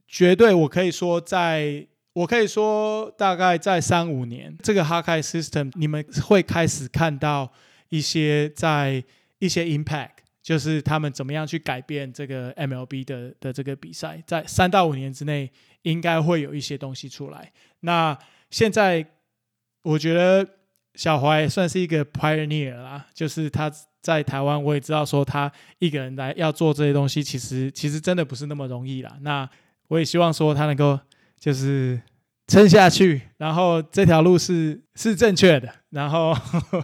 [0.08, 7.54] 绝对我可以说在，我可以说大概在三五年，这个 Hard Guide System 你们会开始看到
[7.90, 9.04] 一些在
[9.38, 15.52] 一些 impact，就是他们怎么样去改变这个 MLB 的的这个比赛，在三到五年之内
[15.84, 17.52] 应该会有一些东西出来。
[17.82, 18.18] 那
[18.52, 19.04] 现在
[19.82, 20.48] 我觉得。
[20.96, 23.72] 小怀算是一个 pioneer 啦，就是他
[24.02, 25.50] 在台湾，我也知道说他
[25.80, 29.18] 一个人来要做这些东西，其实其实真的不是那么容易啦。
[29.22, 29.50] 那
[29.88, 31.00] 我也希望说他能够
[31.40, 31.98] 就是
[32.48, 36.36] 撑下去，然后这条路是是正确的，然后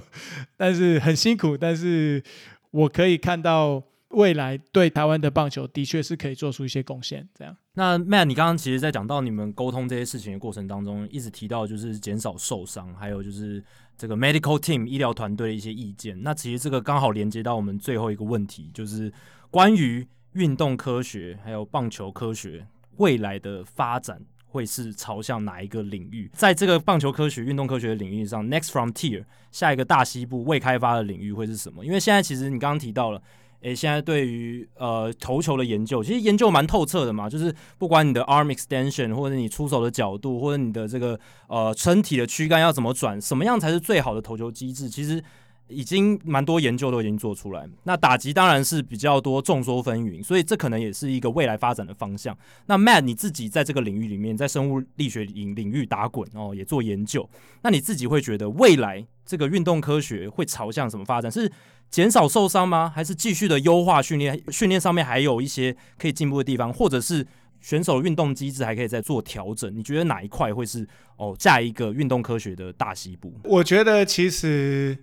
[0.56, 2.24] 但是很辛苦，但是
[2.72, 3.84] 我可以看到。
[4.10, 7.28] 未来对台湾的棒球的确是可以做出一些贡献。
[7.36, 13.62] 这样，那 Man，你刚刚其实，在讲到你们沟通这些事情的过程当中，一直提到就是减少受伤，还有就是
[13.98, 16.20] 这个 medical team 医疗团队的一些意见。
[16.24, 19.12] 那其实这个刚好连接到我们最后一个问题，就是
[19.52, 22.66] 关于运动科学还有棒球科学
[22.96, 26.32] 未来的发展会是朝向哪一个领域？
[26.34, 31.86] 在这个棒球科学、运动科学的领域上，next frontier 下一个大西部未开发的领域会是什么？
[31.86, 33.22] 因为现在其实你刚刚提到了。
[33.62, 37.28] 诶，现在对于呃投球的研究，其实研究蛮透彻的嘛。
[37.28, 45.22] 就是不管你的 arm extension，或者你出手的角度，或者你的这个呃身体的躯干要怎么转，什么样才是最好的投球机制，其实
[45.68, 47.68] 已经蛮多研究都已经做出来。
[47.84, 52.38] 那打击当然是比较多众说纷纭，所以这可能也是一个未来发展的方向。
[52.68, 57.28] 那 Matt 你自己在这个领域里面，在生物力学领领域打滚哦，也做研究，
[57.64, 61.30] 那你自己会觉得未来这个运动科学会朝向什么发展？
[61.30, 61.52] 是？
[61.90, 62.92] 减少受伤吗？
[62.94, 64.42] 还是继续的优化训练？
[64.50, 67.26] 训练上面还有一些可以进步的地方，或者是
[67.62, 69.76] 选手运动机制还可以再做调整？
[69.76, 73.34] 你觉得哪一块会是哦，下一个运动科学的大西部？
[73.44, 74.98] 我觉得其实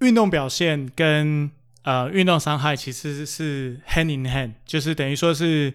[0.00, 1.50] 运动表现跟
[1.82, 5.72] 呃运动伤害其实是 hand in hand，就是等于说是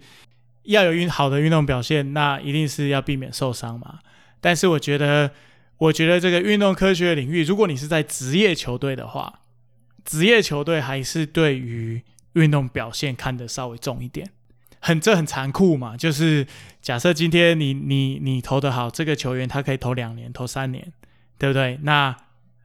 [0.63, 3.99] 要有运好的运动表现，那一定是要避免受伤嘛。
[4.39, 5.31] 但是我觉得，
[5.77, 9.41] 我觉得这个运动科学领域，如果你是在职业球队的话，
[10.05, 12.01] 职业球队还是对于
[12.33, 14.29] 运动表现看得稍微重一点，
[14.79, 15.95] 很这很残酷嘛。
[15.95, 16.45] 就是
[16.81, 20.91] 假设今天你你你投的好，这个球员他可以投两年、投三年，
[21.37, 21.79] 对不对？
[21.83, 22.15] 那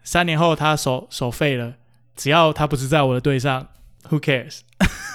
[0.02, 1.74] 三年后他手手废了，
[2.16, 3.68] 只要他不是在我的队上
[4.08, 4.60] ，Who cares？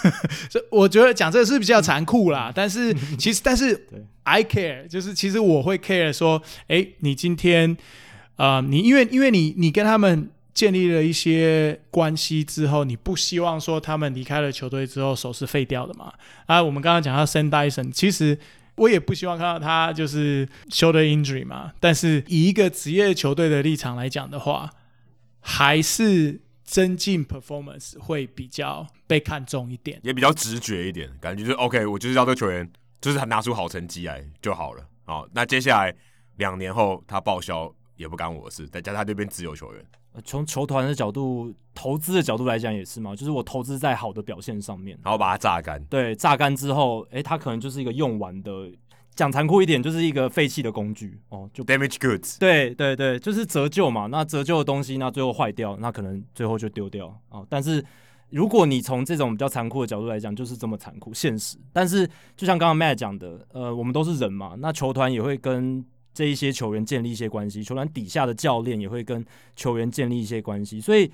[0.50, 2.52] 所以我觉得讲这个是比较残酷啦。
[2.54, 3.88] 但是 其实，但是
[4.24, 7.76] I care，就是其实我会 care 说，哎，你今天，
[8.36, 10.30] 呃，你因为因为你你跟他们。
[10.54, 16.14] 建立了一些关系之后，你不希望说他们离开了球队之后手是废掉的嘛？
[16.46, 18.38] 啊，我们刚刚讲到 Sam Dyson，其实
[18.76, 21.74] 我也不希望看到他就是 shoulder injury 嘛。
[21.80, 24.70] 但是以一个职业球队的立场来讲的话，
[25.40, 32.72] 还是增进 performance 会比较被看重一点，也比较直觉一点，感觉就是 OK，我就是要这个球员
[33.02, 34.86] 就是他拿出好成绩来就好了。
[35.06, 35.94] 好，那接下来
[36.38, 39.84] 两年后他报销也不干我的事，再加上他这边自由球员。
[40.24, 45.84] 从球团的角度、投资的角度来讲也是嘛，就是我投资在好的表现上面，然后把它榨干。
[45.86, 48.72] 对，榨干之后，诶，它可能就是一个用完的，
[49.16, 52.38] 讲残酷一点，就是一个废弃的工具哦，就 damage goods。
[52.38, 54.06] 对对对，就是折旧嘛。
[54.08, 57.48] 那折旧的东西，那最后坏掉，那可能最后就丢掉啊、哦。
[57.50, 57.84] 但是
[58.30, 61.58] 如果你从这种比较残酷的角度来讲，就是这么残酷、现实。
[61.72, 62.08] 但是
[62.38, 65.84] 就像刚刚 Matt 讲的，呃，我们都是人嘛，那球团也会跟。
[66.14, 69.26] 这一些球员建立一些关系，球员底下的教练也会跟
[69.56, 71.12] 球员建立一些关系，所以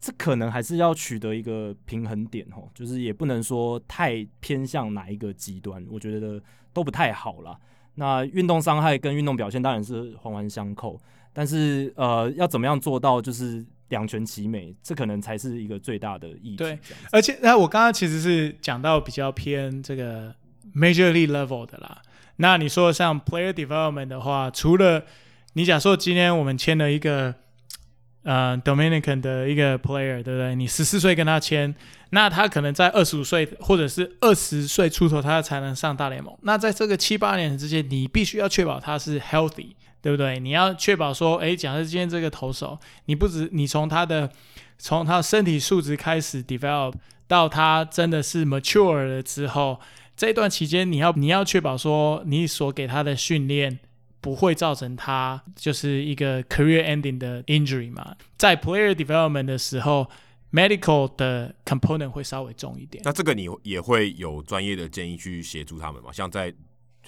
[0.00, 6.42] 这可能还是要取得一个平衡点哦，就是也不能说太偏向哪一个极端，我觉得
[6.72, 7.58] 都不太好啦。
[7.96, 10.98] 那运动伤害跟运动表现当然是环环相扣，
[11.34, 16.56] 但是呃，要怎么样做到就是两全其美，这可能才是一个最大的意义。
[16.56, 16.78] 对，
[17.12, 20.34] 而且那我刚刚其实是讲到比较偏这个
[20.74, 22.00] Major League Level 的啦。
[22.40, 25.04] 那你说像 player development 的话，除了
[25.52, 27.34] 你假设今天我们签了一个
[28.22, 30.54] 呃 Dominican 的一个 player，对不对？
[30.54, 31.74] 你十四岁跟他签，
[32.12, 36.34] 那他可能在二十五岁或者是二十岁出头，他才能上大联盟。
[36.40, 40.40] 那在这个七八年之间，你必须要确保他是 healthy，对不对？
[40.40, 44.30] 你要确保说，诶，假设今天这个投手，你不止你从他的
[44.78, 46.94] 从他身体素质开始 develop
[47.28, 49.78] 到他真的是 mature 了之后。
[50.20, 53.78] 这段期间，你要你要确保说，你所给他的训练
[54.20, 58.14] 不会造成他就是一个 career ending 的 injury 嘛。
[58.36, 60.06] 在 player development 的时候
[60.52, 63.02] ，medical 的 component 会稍微重一点。
[63.02, 66.12] 那这个你也会有专业的建议去协助他们嘛？
[66.12, 66.52] 像在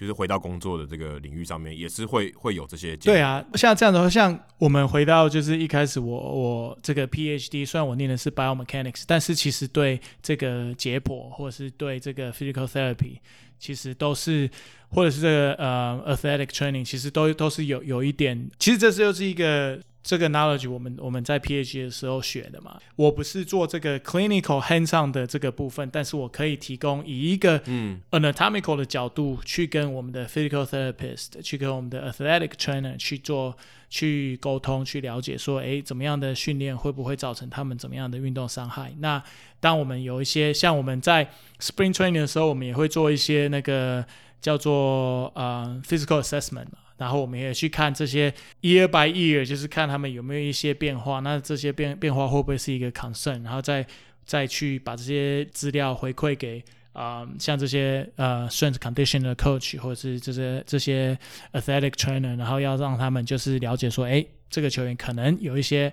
[0.03, 2.97] 就是回到工作的这个领域上面，也是会会有这些。
[2.97, 13.19] 对啊，像这样的话，像我们回到就是一开始我我这个 PhD，虽然我念的是 biomechanics，但是其实对这个解剖或者是对这个 physical therapy，
[13.61, 14.51] 其实都是
[14.89, 19.81] 或者是这个呃 athletic training，其实都都是有有一点，其实这是又是一个。
[20.03, 33.57] 这个 knowledge 我们我们在 PhD 的时候学的嘛，我不是做这个 clinical hands-on 的这个部分，但是我可以提供以一个嗯 anatomical 的角度去跟我们的 physical therapist，去跟我们的 athletic trainer 去做
[33.89, 38.93] 去沟通，去了解说，哎，怎么样的训练会不会造成他们怎么样的运动伤害？
[38.99, 39.23] 那
[39.61, 41.31] 当我们有一些像我们在
[41.61, 44.05] spring training 的时候，我们也会做一些那个
[44.41, 46.79] 叫做呃 physical assessment 嘛。
[47.03, 51.19] 然后我们也去看这些 year by year，就是看他们有没有一些变化。
[51.19, 53.43] 那这些变变化会不会是一个 concern？
[53.43, 53.85] 然后再
[54.24, 56.62] 再去把这些资料回馈给
[56.93, 61.19] 啊、呃，像这些呃 strength condition 的 coach 或者是这些这些
[61.53, 65.93] athletic trainer，然后要让他们就是了解说，哎，这个球员可能有一些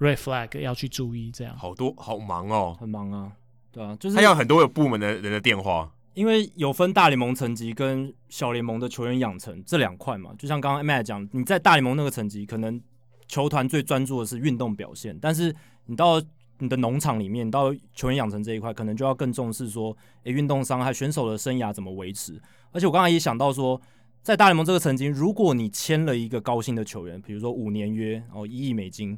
[0.00, 1.30] red flag 要去注意。
[1.30, 3.30] 这样好多好忙哦，很忙啊，
[3.70, 5.88] 对啊，就是他有很多有部门的人的电话。
[6.18, 12.80] 因为有分大联盟层级跟小联盟的球员养成这两块嘛，就像刚刚 Matt 讲，你在大联盟那个层级，可能
[13.28, 15.54] 球团最专注的是运动表现，但是
[15.86, 16.20] 你到
[16.58, 22.42] 你的农场里面，你到球员养成这一块，可能就要更重视说，诶，运动伤害选手的生涯怎么维持。
[22.72, 23.80] 而且我刚才也想到说，
[24.20, 29.16] 在大联盟这个层级，如果你签了一个高薪的球员，比如说五年约哦一亿美金，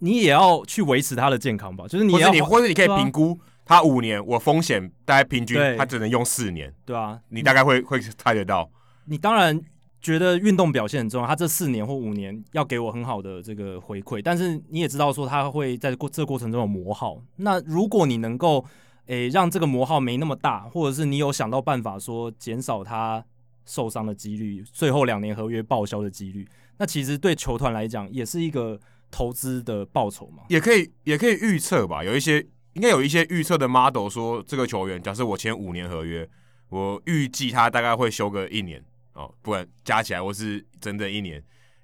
[0.00, 1.88] 你也要去维持他的健康吧？
[1.88, 3.40] 就是你要，或者你或者你可以评估。
[3.64, 8.70] 他五年，我风险大概平均，他只能用四年，对啊，你大概会会猜得到。
[9.06, 9.58] 你当然
[10.02, 17.18] 觉得运动表现很重要，他这四年或五年要给我很好的这个回馈，但是你也知道说他会在过这过程中有磨耗。
[17.36, 18.62] 那如果你能够
[19.06, 23.24] 诶、欸、让这个磨耗没那么大，或者是你有想到办法说减少他
[23.64, 26.46] 受伤的几率，最后两年合约报销的几率，
[26.76, 28.78] 那其实对球团来讲也是一个
[29.10, 32.46] 投资的报酬嘛，也可以也可以预测吧，有一些。
[32.74, 36.28] 应该有一些预测的 model 说，这个球员，假设我签五年合约，
[36.68, 38.82] 我预计他大概会休个一年
[39.12, 41.42] 哦，不然加起来或是整整一年，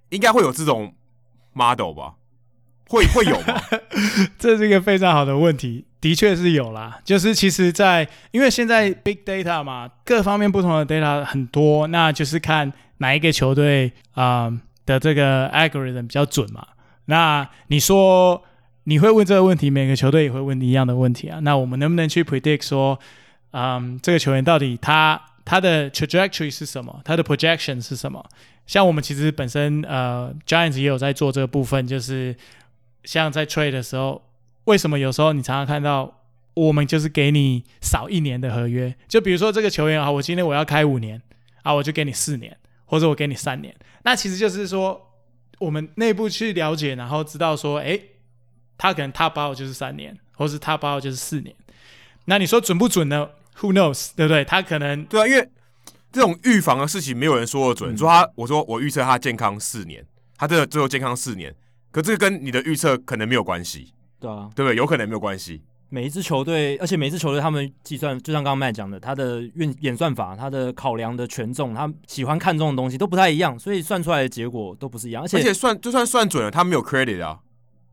[0.09, 0.93] 应该会有这种
[1.53, 2.15] model 吧？
[2.89, 3.61] 会会有吗？
[4.37, 7.01] 这是一个非常好的问题，的确是有啦。
[7.05, 14.53] 就是其实在，因为现在 big data 嘛，各方面不同的 data 很多，那就是看哪一个球队啊、
[14.85, 16.67] 的这个 algorithm 比较准嘛。
[17.05, 18.43] 那你说？
[18.85, 21.39] 你会问这个问题，每个球队也会问你一样的问题啊。
[21.41, 22.99] 那我们能不能去 predict 说，
[23.53, 28.25] 嗯，这个球员到底他他的 trajectory 是什么，他的 projection 是什么？
[28.67, 32.37] 像我们其实本身呃 Giants 也有在做这个部分，就是
[33.05, 34.23] 像在 trade 的时候，
[34.65, 36.23] 为什么有时候你常常看到
[36.55, 38.95] 我们就是给你少一年的合约？
[39.09, 41.21] 就比如说这个球员啊，我今天我要开五年
[41.63, 43.75] 啊，我就给你四年，或者我给你三年。
[44.05, 45.01] 那其实就是说，
[45.59, 47.99] 我们内部去了解，然后知道说，哎，
[48.81, 51.55] 他可能 top out 就是三年，或是 top out 就是四年。
[52.25, 53.29] 那你说准不准呢
[53.59, 54.43] ？Who knows，对不对？
[54.43, 55.47] 他可能对啊，因为
[56.11, 57.95] 这种预防的事情没有人说的准。
[57.95, 60.03] 嗯、说他，我说我预测他健康四年，
[60.39, 61.55] 他真的最后健康四年。
[61.93, 64.77] 可这个跟你的预测可能没有关系，对啊，对不对？
[64.77, 65.61] 有可能没有关系。
[65.91, 75.25] 每一支球队，而且每一支球队他们计算，就像刚刚麦讲的，他的运演算法，他的考量的权重，他喜欢看重的东西都不太一样，所以算出来的结果都不是一样。
[75.25, 77.41] 而且，而且算就算算准了，他没有 credit 啊。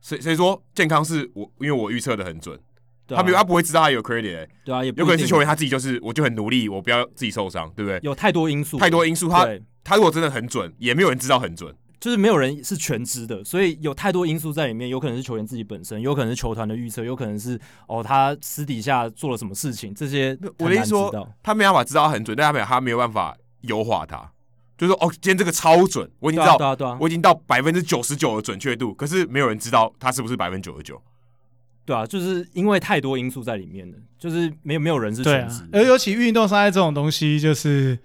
[0.01, 1.51] 谁谁说健康是我？
[1.59, 2.57] 因为我预测的很准，
[3.05, 4.49] 对啊、他没有，他不会知道他有 credit、欸。
[4.63, 7.99] 对啊，也有可能是球员他自己就是，我就很努力，我不要自己受伤，对不对？
[8.03, 9.27] 有太多因素，太多因素。
[9.27, 9.47] 他
[9.83, 11.73] 他如果真的很准，也没有人知道很准。
[11.99, 24.31] 就是没有人是全知的，所以有太多因素在里面，有可能是球员自己本身，有可能是球团的预测，有可能是哦他私底下做了什么事情，这些我的意思说，他没办法知道他很准，但他没有他没有办法优化它，
[24.77, 31.01] 就是说哦，今天这个超准，我已经知道，对啊对啊啊，我已经到百分之九十九的准确度，可是没有人知道它是不是百分之九十九，
[31.85, 37.97] 对啊，就是因为太多因素在里面了，就是没有没有人是全知，而尤其运动伤害这种东西，就是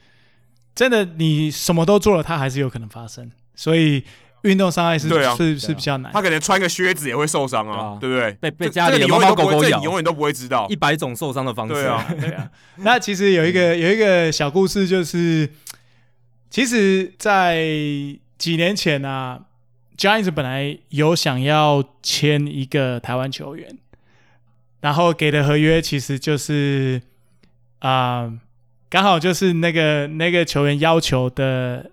[0.74, 4.04] 真的你什么都做了，它还是有可能发生，所以。
[4.42, 6.10] 运动伤害是是是比较难。
[6.12, 8.32] 他可能穿个靴子也会受伤啊，对不对？
[8.40, 11.74] 被被家里的猫猫狗狗咬，你永远都不会知道一百种受伤的方式。
[11.74, 12.50] 对啊，对啊。
[12.78, 15.48] 那其实有一个有一个小故事，就是
[16.52, 17.64] 其实，在
[18.36, 19.46] 几年前啊
[19.96, 23.78] ，Giants 本来有想要签一个台湾球员，
[24.82, 27.00] 然后给的合约其实就是
[27.78, 28.30] 啊，
[28.90, 31.90] 刚好就是那个那个球员要求的。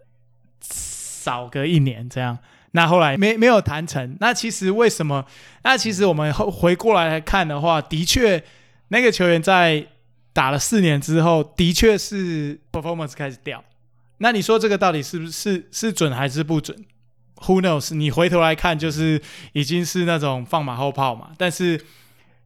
[0.61, 2.39] 少个一年这样，
[2.71, 4.15] 那后来没没有谈成。
[4.21, 5.25] 那其实为什么？
[5.63, 8.41] 那其实我们后回过来看的话，的确
[8.87, 9.85] 那个球员在
[10.31, 13.63] 打了四年之后，的确是 performance 开始掉。
[14.19, 16.85] 那你说这个到底是不是是是准还是不准
[17.37, 17.93] ？Who knows？
[17.93, 19.21] 你回头来看，就是
[19.53, 21.31] 已经是那种放马后炮嘛。
[21.37, 21.83] 但是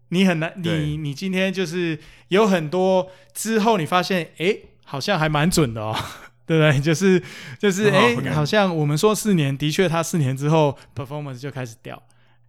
[0.09, 5.95] 你很难，你你今天就是有很多之后，你发现哎，好像还蛮准的哦。
[6.45, 6.81] 对不对？
[6.81, 7.23] 就是
[7.57, 12.03] 就是，哎、欸，好像我们说四年，的确，他四年之后 performance 就开始掉，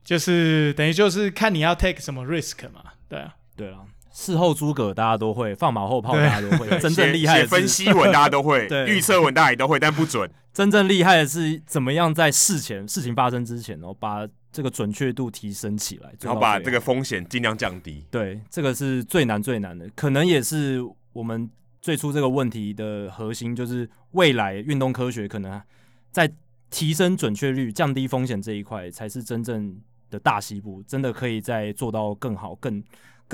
[0.05, 3.83] 就是等于就是看你要 take 什么 risk 嘛，对啊，对啊，
[4.15, 10.31] 事后诸葛大家都会，放马后炮大家都会，真正厉害的分析文大家都会， 预测文大家也都会，但不准。
[10.53, 18.07] 真正厉害的是怎么样在事前事情发生之前，然后把这个准确度提升起来，然后把这个风险尽量降低。
[18.11, 20.81] 对，这个是最难最难的，可能也是
[21.13, 21.51] 我们。
[21.81, 25.61] 最初这个问题的核心就是未来运动科学可能
[26.11, 26.33] 在
[26.71, 29.79] 提升准确率、降低风险这一块才是真正
[30.09, 32.83] 的大西部，真的可以再做到更好、更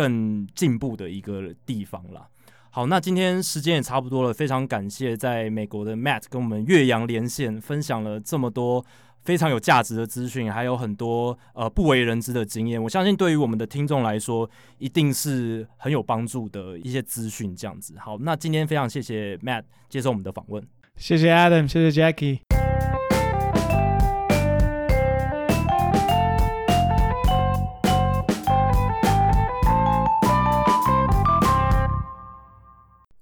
[0.01, 2.27] 更进步的一个地方了。
[2.71, 8.83] 好，那今天时间也差不多了，非常感谢在美国的 Matt 跟我们岳阳连线，分享了这么多。
[9.23, 12.83] 非常有价值的资讯，还有很多呃不为人知的经验。
[12.83, 14.49] 我相信对于我们的听众来说，
[14.79, 17.55] 一定是很有帮助的一些资讯。
[17.55, 20.67] 这样子，好，那今天非常谢谢 Matt 接受我们的访问，
[20.97, 22.50] 谢谢 Adam，谢谢 Jackie。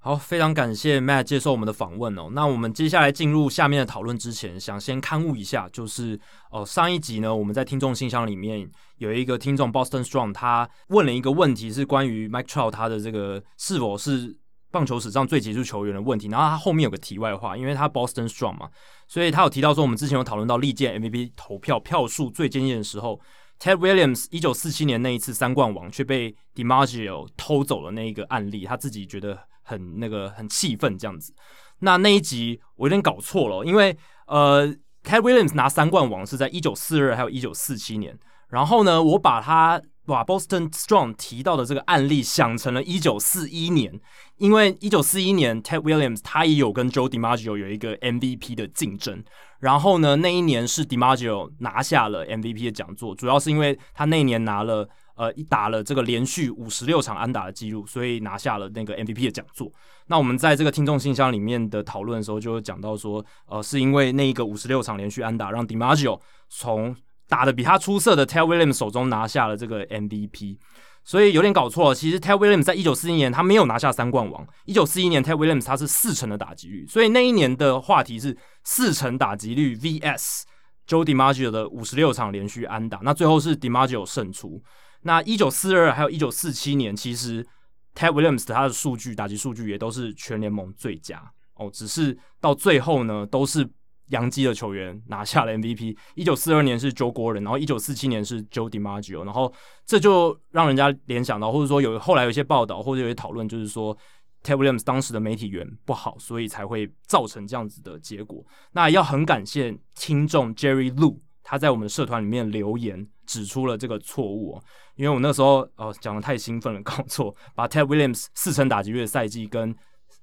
[0.08, 2.30] 好，非常感谢 Matt 接受我们的访问哦。
[2.32, 6.18] 那我们接下来进入下面的讨论之前，想先勘误一下，就是
[6.50, 8.66] 哦，上一集呢，我们在听众信箱里面
[8.96, 14.34] 有一个听众 Boston Strong，他问了一个问题，是关于 Mike Trout 他的这个是否是
[14.70, 16.28] 棒球史上最杰出球员的问题。
[16.28, 18.70] 然后他后面有个题外话，因为他 Boston Strong 嘛，
[19.06, 23.20] 所以他有提到说，我们之前有讨论到历届 MVP 投票票数最惊艳的时候
[23.60, 29.38] ，Ted Williams 一九四七年那一次三冠王却被 DiMaggio 偷走了那一个案例，他自己觉得。
[29.68, 31.34] 很那个很气愤这样子，
[31.80, 33.94] 那那一集我有点搞错了，因为
[34.26, 34.66] 呃
[35.04, 38.18] ，Ted Williams 拿三冠王是在一九四二还有一九四七年，
[38.48, 44.00] 然后呢，我把他把 Boston Strong 提到的这个案例想成了一九四一年，
[44.38, 49.22] 因为一九四一年 Ted Williams 他也有跟 Joe DiMaggio 有一个 MVP 的竞争，
[49.60, 54.88] 然后呢，那一年是 DiMaggio 拿下了 MVP 的讲座，主要是因为他那一年拿了。
[55.18, 59.68] 呃，一打了这个连续五十六场安打的记录，所以拿下了那个 MVP 的讲座。
[60.06, 66.94] 那我们在这个听众信箱里面的讨论的时候，就会讲到说，呃，是因为那一个五十六场连续安打，让 DiMaggio 从
[67.28, 70.56] 打得比他出色的 Tell Williams 手中拿下了这个 MVP，
[71.04, 71.94] 所以有点搞错了。
[71.94, 80.42] 其实 Ted Williams 在一九四一年他没有拿下三冠王，一九四一年 Ted Williams 他是四成的打击率，所以那一年的话题是四成打击率 VS
[80.86, 84.62] Joe DiMaggio 的五十六场连续安打，那最后是 DiMaggio 胜出。
[85.02, 87.46] 那一九四二还有一九四七年，其实
[87.94, 93.68] Ted Williams 他的数据打击数据也都是全联盟最佳哦，只是到最后呢，都是
[94.08, 95.96] 洋基的球员拿下了 MVP。
[96.14, 99.52] 一九四二年是 Joe 国人然后一九四七年是 Joe DiMaggio，然后
[99.84, 103.96] 这就让人家联想到，或者说有后来有一些报道或者有些讨论，就是说
[104.42, 108.44] Ted Williams 当时的媒体缘不好，所以才会造成这样子的结果。
[108.72, 114.64] 那要很感谢听众 Jerry Lu，他在我们的社团里面留言指出了这个错误哦。
[114.96, 119.72] 因为我那时候哦讲的太兴奋了，搞错，把 Ted Williams 四成打击率的赛季跟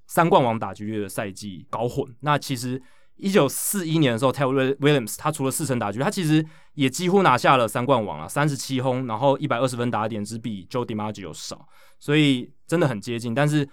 [0.07, 2.05] 三冠王打击率的赛季搞混。
[2.19, 2.81] 那其实
[3.15, 11.65] 一九四一年的时候，Ted Williams 他除了四成打击，他其实也几乎拿下了三冠王啊，三十七轰，然后一百二十分打点，只比 Joe DiMaggio 少，
[11.99, 13.33] 所以真的很接近。
[13.33, 13.69] 但是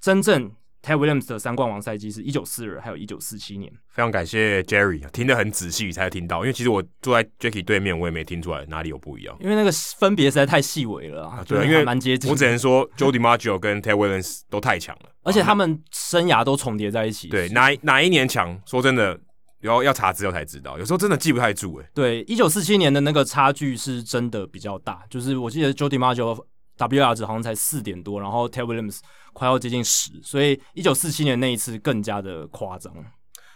[0.00, 0.52] 真正
[0.84, 3.72] Ted Williams 的三冠王赛季是一九四二，还有一九四七年。
[3.88, 9.34] 非常感谢 Jerry，听得很仔细才听到，因为其实我坐在 Jacky 对面，我也没听出来哪里有不一样。
[9.40, 12.30] 因为那个分别实在太细微了啊，对，因为蛮接近。
[12.30, 17.28] 我只能说 Joe DiMaggio 跟 Ted Williams 都太强了，而且他们生涯都重叠在一起。
[17.28, 18.60] 对，哪哪一年强？
[18.66, 19.18] 说真的，
[19.62, 21.86] 要要查资料才知道，有时候真的记不太住哎。
[21.94, 26.44] 对，一九四七年的那个差距是真的比较大，就是我记得 Joe DiMaggio
[26.78, 29.00] WR 值好像才四点多，然后 Ted Williams
[29.32, 32.92] 快要接近十，所以一九四七年那一次更加的夸张。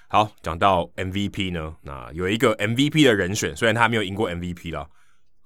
[0.08, 4.88] 好，讲到 MVP 呢，那有一个 MVP 的人选，虽然他没有赢过 MVP 了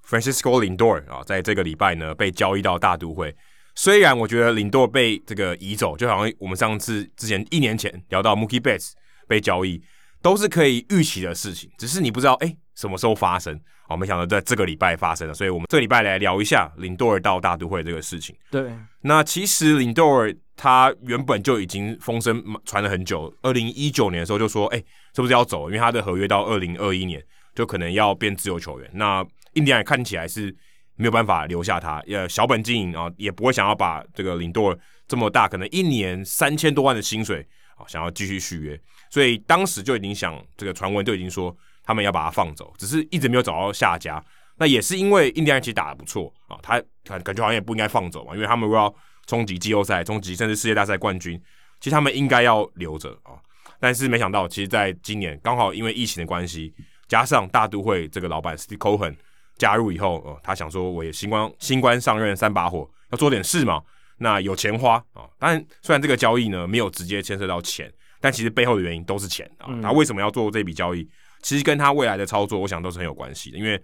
[0.07, 3.35] ，Francisco Lindor 啊，在这个礼拜呢被交易到大都会。
[3.75, 8.91] 虽然我觉得 Lindor 被这个移走，就好像我们上次之前一年前聊到 Mookie Betts
[9.27, 9.81] 被交易，
[10.23, 13.59] 都是可以预期的事情，只是你不知道哎什么时候发生。
[13.89, 18.33] 哦，没想到在这个礼拜发生了，所以我们这个礼拜来聊一下林多尔到大都会这个事情。
[18.49, 24.81] 对，那其实林多尔他原本就已经风声传了很久，二零一九年的时候就说，哎，
[25.13, 25.67] 是不是要走？
[25.67, 27.21] 因为他的合约到二零二一年
[27.53, 28.89] 就可能要变自由球员。
[28.93, 29.23] 那
[29.55, 30.55] 印第安看起来是
[30.95, 34.79] 没有办法留下他，呃，小本经营啊，也不会想要把这个林多尔
[35.09, 37.45] 这么大，可能一年三千多万的薪水
[37.75, 38.79] 啊，想要继续续约。
[39.13, 44.19] 所以当时就已经想，这个传闻就已经说他们要把他放走，只是一直没有找到下家。
[44.57, 48.91] 那也是因为印第安人其实打得不错啊，他感感觉好像也不应该放走嘛，因为他们如果要
[49.27, 51.39] 冲击季后赛、冲击甚至世界大赛冠军，
[51.79, 53.37] 其实他们应该要留着啊。
[53.79, 56.73] 但是没想到，其实在今年刚好因为疫情的关系，
[57.07, 59.15] 加上大都会这个老板 Steve Cohen
[59.59, 63.79] 加入以后，哦，他想说我也新官新官上任三把火，要做点事嘛。
[64.17, 67.93] 那有钱花啊，当然虽然这个交易呢没有直接牵涉到钱。
[68.23, 69.67] 但其实背后的原因都是钱啊！
[69.81, 71.05] 他为什么要做这笔交易？
[71.41, 73.57] 其实跟他未来的操作，我想都是很有关系的。
[73.57, 73.77] 因为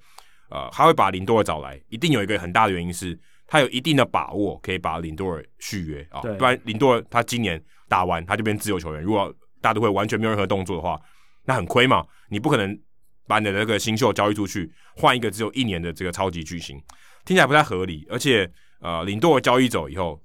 [0.50, 6.22] 呃，他会把林多尔找来，一定有一个很大的原因是，他有一定的把握可以把林多尔续约啊。
[6.22, 10.98] 不然林多尔他今年打完他就变自由球员，如果大都会完全没有任何动作的话，
[11.44, 12.06] 那很亏嘛。
[12.30, 12.80] 你不可能
[13.28, 16.82] 把你的那个新秀交易出去，换一个只有一年的这个超级巨星，
[17.26, 18.08] 听起来不太合理。
[18.10, 18.50] 而且
[18.80, 20.18] 呃，林多尔交易走以后。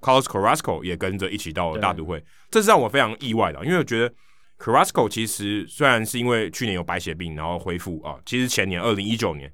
[0.00, 4.14] Carlos Carrasco 也跟着一起到了大都会，这是让我非常意外的，因为我觉得
[4.58, 9.52] Carrasco 其实虽然是因为去年有白血病然后恢复啊，其实前年二零一九年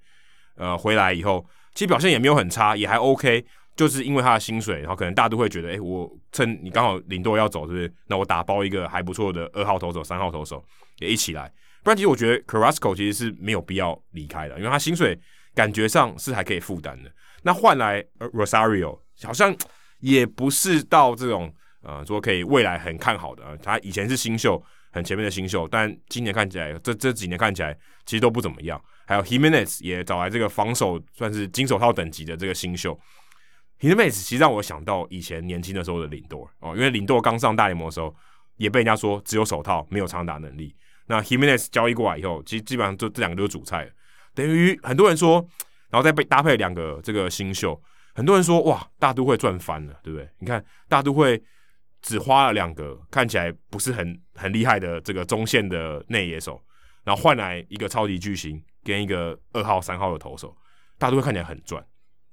[0.57, 1.45] 呃回来以后，
[1.75, 3.45] 其实表现也没有很差，也还 OK，
[3.75, 7.93] 就是因为他的薪水，然后可能大都会觉得，哎，我趁你刚好林多要走，是不是？
[8.07, 10.63] 那我打包一个还不错的二号投手、三号投手
[10.99, 11.51] 也一起来，
[11.83, 15.19] 不然其实我觉得 Carrasco 其实是没有必要离开的，因为他薪水
[15.55, 17.11] 感觉上是还可以负担的。
[17.43, 19.57] 那换来 Rosario 好像。
[20.05, 21.51] 也不是到这种
[21.81, 24.63] 呃说可以未来很看好的，呃，他以前是新秀，
[24.93, 27.75] 很前面的新秀，但今年看起来这这几年看起来
[28.05, 28.79] 其实都不怎么样。
[29.07, 32.99] 还有 Himenez 也找来这个防守算是金手套等级的这个新秀
[33.81, 38.15] Himenez 其实让我想到以前年轻的时候的林多哦，因为林多刚上大联盟的时候
[38.57, 40.77] 也被人家说只有手套没有长打能力。
[41.07, 43.91] 那 Himenez 交易过来以后，其实基本上就这两个都是主菜，
[44.35, 45.37] 等于很多人说，
[45.89, 47.81] 然后再被搭配两个这个新秀。
[48.15, 50.29] 很多人说哇，大都会赚翻了，对不对？
[50.39, 51.43] 你看大都会
[52.01, 56.63] 只花了两个看起来不是很很厉害的这个中线的内野手，
[57.03, 60.57] 然后换来一个超级巨星跟一个二号、三号的投手，
[60.97, 61.85] 大都会看起来很赚。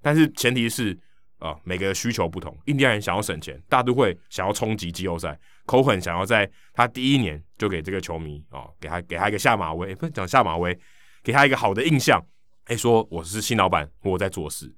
[0.02, 0.98] 但是前提是
[1.40, 2.56] 啊、每个需求不同。
[2.66, 10.80] 印第安人想要省钱，大都会想要冲击季后赛，Cohen 想要在他第一年就给这个球迷啊、给他给他一个下马威，不是讲下马威，
[11.24, 12.24] 给他一个好的印象，
[12.66, 14.72] 哎，说我是新老板，我在做事。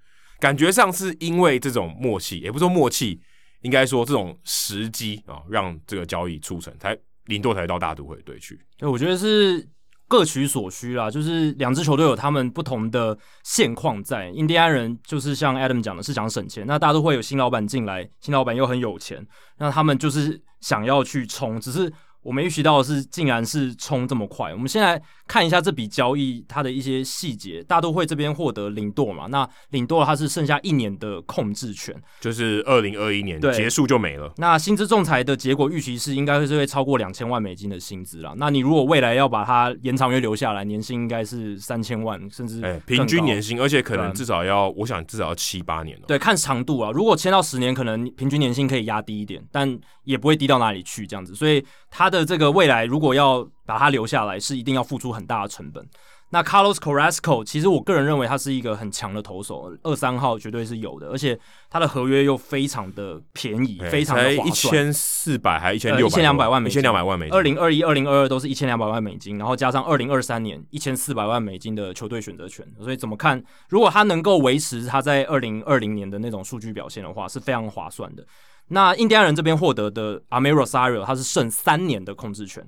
[0.44, 3.18] 感觉上是因为这种默契，也不是说默契，
[3.62, 6.98] 应该说这种时机啊，让这个交易促成，才
[7.28, 8.60] 林多才到大都会队去。
[8.78, 9.66] 对，我觉得是
[10.06, 14.28] 各取所需啦，就是两支球队有他们不同的现况在。
[14.32, 19.26] 印第安人就是像 Adam 讲的，是想省钱，那大都会有新老板进来，新老板又很有钱，
[19.60, 21.90] 那他们就是想要去冲，只是
[22.24, 24.54] 我们预期到的是，竟然是冲这么快。
[24.54, 27.64] 我们先来看一下这笔交易它的一些细节。
[27.68, 34.32] 大都会这边获得领舵嘛，那领舵它是剩下一年的控制权，就是二零二一年结束就没了。
[34.38, 38.34] 那薪资仲裁的结果预期是应该会是会超过两千万美金的薪资啦。
[38.38, 46.06] 那你如果未来要把它延长约留下来，年薪应该是三千万，甚至、欸、平均年薪，而且可能至少要，我想至少要七八年了。
[46.08, 51.34] 对，看长度啊，如果签到十年，可能平均年薪可以压低一点，但也不会低到哪里去这样子。
[51.34, 52.86] 所以它的这个未来。
[52.86, 55.86] 如果要把他留下来，是一定要付出很大的成本。
[56.30, 67.36] 那 Carlos Carrasco，其实我个人认为他是一个很强的投手，二三号绝对是有的，而且他的合约又非常的便宜，非常的划算，一千四百还一千六，一千两百万美金，一千两百万美金。
[67.36, 73.44] 二零二一、二零二二都是一千两百万美金，然后加上二零二三年一千四百万美金的球队选择权，所以怎么看？
[73.70, 78.26] 如果他能够维持他在二零二零年的那种数据表现的话，是非常划算的。
[78.70, 82.66] 那印第安人这边获得的 Amed Rosario，他是剩三年的控制权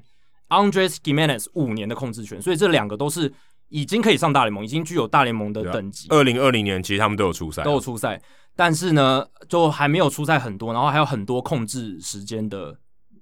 [0.50, 3.34] ，Andres Gimenez 五年的控制权，所以这两个都是
[3.70, 6.08] 已经可以上大联盟，已经具有大联盟的等级。
[6.10, 8.22] 二零二零年其实他们都有出赛，都有出赛，
[8.56, 12.78] 但是呢，就还没有出赛很多，然后还有很多控制时间的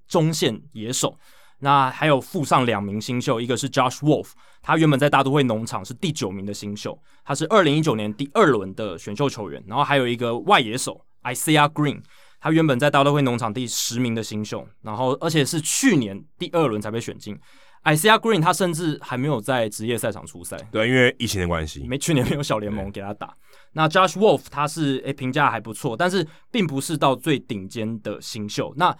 [0.07, 1.17] 中线野手。
[1.59, 4.31] 那还有附上两名新秀，一个是 Josh Wolf，
[4.61, 12.01] 他原本在大都会农场是第九名的新秀，他是二零一九年第二轮的选秀球员，然后还有一个外野手 Isaiah Green。
[12.43, 17.39] 他原本在大都会农场第十名的新秀，然后而且是去年第二轮才被选进。
[17.85, 23.33] Isaiah Green 他甚至还没有在职业赛场出赛，对，因为疫情的关系，没去年没有小联盟给他打。
[23.71, 28.73] 那 Josh Wolf 他是诶评价还不错，但是并不是到最顶尖的新秀。
[28.75, 28.93] 那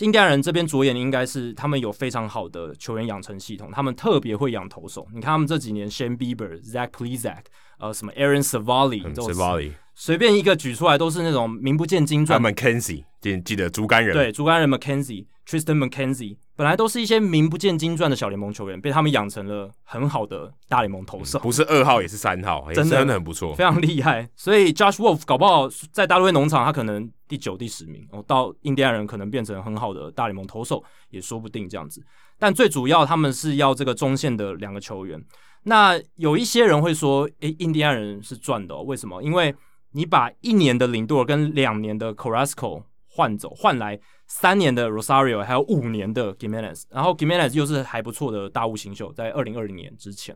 [0.00, 5.06] 印第安人这边着眼的应该是他们有非常好的球员养成系统，他们特别会养投手。
[5.14, 7.44] 你看他们这几年 Shane Bieber、Zach Plesac，
[7.78, 9.72] 呃，什么 Aaron Civale，Civale。
[9.94, 12.40] 随便一个举出来都是那种名不见经传。
[12.40, 14.14] McKenzie，记记得竹竿人。
[14.14, 21.38] 对，竹竿人 McKenzie、Tristan McKenzie，本来都是一些名不见经传的小联盟球员，被他们养成了很好的大联盟投手。
[21.40, 24.28] 不是二号也是三号， 真的真的很不错，非常厉害。
[24.34, 32.02] 所以 Josh Wolf 搞不好在大都会农场，他可能第九、第十名，哦，到印第安人可能变成很好的大联盟投手也说不定这样子。
[32.38, 35.22] 但最主要他们是要这个中线的两个球员。
[35.64, 39.22] 那有一些人会说，诶，印第安人是赚的哦，为什么？
[39.22, 39.54] 因为
[39.92, 50.34] 你把一年的林多尔跟两年的 Carrasco 换走，换来三年的 Rosario，还有五年的 Gimenez，然后 Gimenez 又是还不错的大物新秀，在二零二零年之前，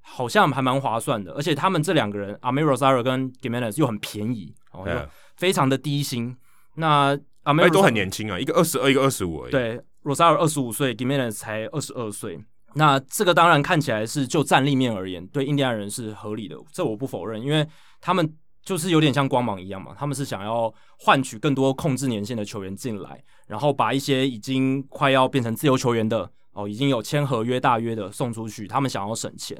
[0.00, 1.32] 好像还蛮划算的。
[1.34, 6.34] 而且他们这两个人，Amed Rosario 跟 Gimenez 又很便宜，哦，又非常的低薪。
[6.76, 7.14] 那
[7.44, 9.50] Amed 都很年轻啊，一个二十二，一个二十五而已。
[9.50, 12.42] 对，Rosario 二十五岁，Gimenez 才二十二岁。
[12.72, 17.68] 那这个当然看起来是就战力面而言，对印第安人是合理的，这我不否认，因为
[18.00, 18.34] 他们。
[18.66, 29.56] 就是有点像光芒一样嘛，他们是想要换取更多控制年限的球员进来，然后把一些已经快要变成自由球员的哦，已经有签合约大约的送出去，他们想要省钱。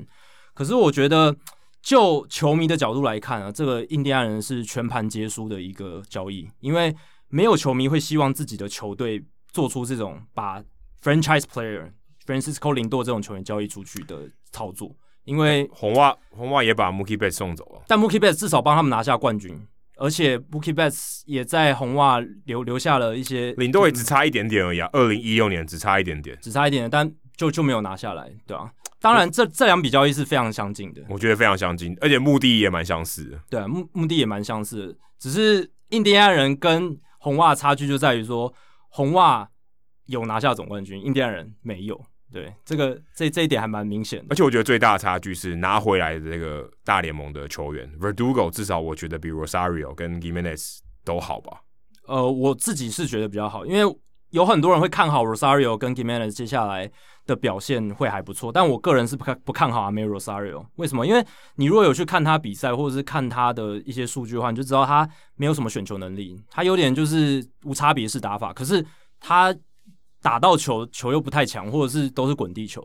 [0.52, 1.36] 可是我觉得，
[1.80, 6.92] 就球迷的角度来看啊，这个印第安人是全盘皆输的一个交易，因为
[7.28, 10.60] 没有球迷会希望自己的球队做出这种把
[11.00, 11.92] franchise player
[12.26, 14.90] Francisco 林多这种球员交易出去的操作。
[15.26, 19.60] 因为红袜红袜也把 Mookie Betts 送走了，但 Mookie Betts 至少帮他们拿下冠军，
[19.96, 28.70] 而且 Mookie Betts 也在红袜留留下了一些，领队也只差一点点而已啊，二零一六年只差一点点，只差一点点，但就就没有拿下来，对啊，
[29.00, 38.52] 当然这这两笔交易是非常相近的，我觉得非常相近，而且目的也蛮相似的，对啊，目目的也蛮相似的，只是印第安人跟红袜差距就在于说，
[38.88, 39.48] 红袜
[40.06, 42.00] 有拿下总冠军，印第安人没有。
[42.32, 51.60] 对，这个这这一点还蛮明显的，而且我觉得最大的差距是拿回来的这个大联盟的球员，Verdugo 至少我觉得比 Rosario 跟 Gimenez 都好吧。
[52.06, 53.96] 呃，我自己是觉得比较好，因为
[54.30, 56.90] 有很多人会看好 Rosario 跟 Gimenez 接下来
[57.26, 60.66] 的表现会还不错，但我个人是不看不看好 Amed Rosario。
[60.74, 61.06] 为什么？
[61.06, 61.24] 因为
[61.54, 68.84] 你如果有去看他比赛，或者是看他的一些数据的话，你就知道他没有什么选球能力，他有点就是无差别式打法，可是
[69.20, 69.56] 他。
[70.22, 72.84] 打到球，球又不太强，或者是都是滚地球。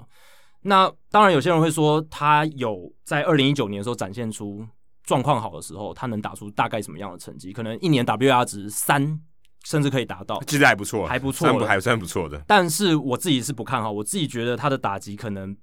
[0.62, 4.64] 那当然，有些人会说他有在二零一九年的时候展现出
[5.04, 7.52] 状况好的时候，他能打出大概什么样的成绩？
[7.52, 9.20] 可能一年 WR 值三，
[9.66, 12.44] 甚至可以达到，其实还不错，还不错，还算不错的。
[12.48, 15.58] 但是我自己是不看好，我自己觉得他的打击可能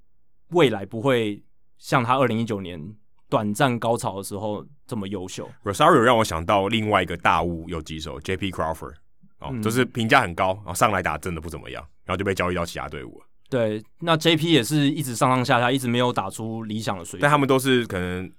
[0.48, 1.40] 未来不会
[1.78, 2.82] 像他二零一九年
[3.28, 5.48] 短暂高潮的时候这么优秀。
[5.62, 8.94] Rosario 让我想到另外一个大物有几手，JP Crawford。
[9.40, 13.26] 哦，就是评价很高，然后上来打真的不怎么样，然后就被交易到其他队伍了。
[13.50, 17.20] 对，那 JP 也是一直上上下下，一直没有打出理想的水平。
[17.22, 18.30] 但他们都是可能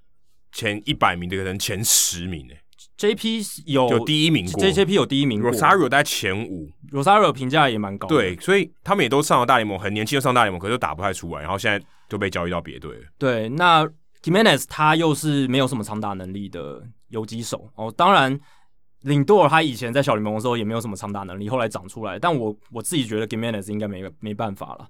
[0.52, 2.60] 前一百名的，可能前十名诶。
[2.98, 13.04] JP 有有第一名过，JP 有第一名过，Rosario 在前五，Rosario 评价也蛮高，对，所以他们也都上了大联盟，很年轻就上大联盟，可是都打不太出来，然后现在就被交易到别队了。
[13.18, 13.84] 对，那
[14.22, 18.40] Gimenez 他又是没有什么长打能力的游击手哦，当然。
[19.02, 22.20] 领多尔他以前在小联盟的时候也没有什么长打能力，后来长出来。
[22.20, 24.88] 但我我自己觉得 Gimenez 应该没没办法了。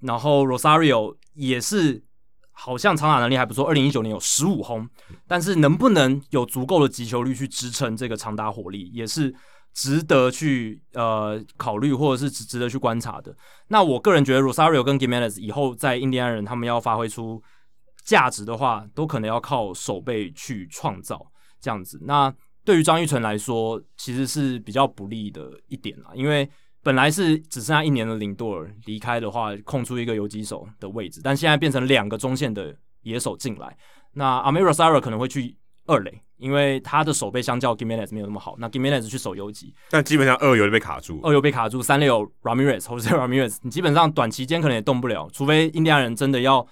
[0.00, 2.04] 然后 Rosario 也是
[2.52, 4.86] 好像长打能力还不错，二零一九年有十五轰，
[5.26, 9.34] 但是能不能有足够的击球率去支撑这个长打火力，也是
[9.72, 13.34] 值得去呃考虑或者是值值得去观察的。
[13.68, 17.42] 那我个人觉得 Rosario 跟 Gimenez 以后在印第安人他们要发挥出
[18.04, 21.30] 价值的话，都可能要靠守备去创造
[21.60, 21.98] 这样子。
[22.04, 22.32] 那
[22.66, 26.46] 对于张玉成来说，其实是比较不利的一点啦，因为
[26.82, 33.76] 本来是只剩下一年的林多尔离开的话，空出一个游击手的位置，但现在变成两个中线的野手进来，
[34.14, 35.56] 那 Amed Rosario 可能会去
[35.86, 46.66] 二垒，因为他的守备相较 Gimenez 没有那么好，那 Gimenez 去守游击，但基本上二游就被卡住，二游被卡住，三垒有 Ramirez 或者 Ramirez，你基本上短期间可能也动不了，除非印第安人真的要。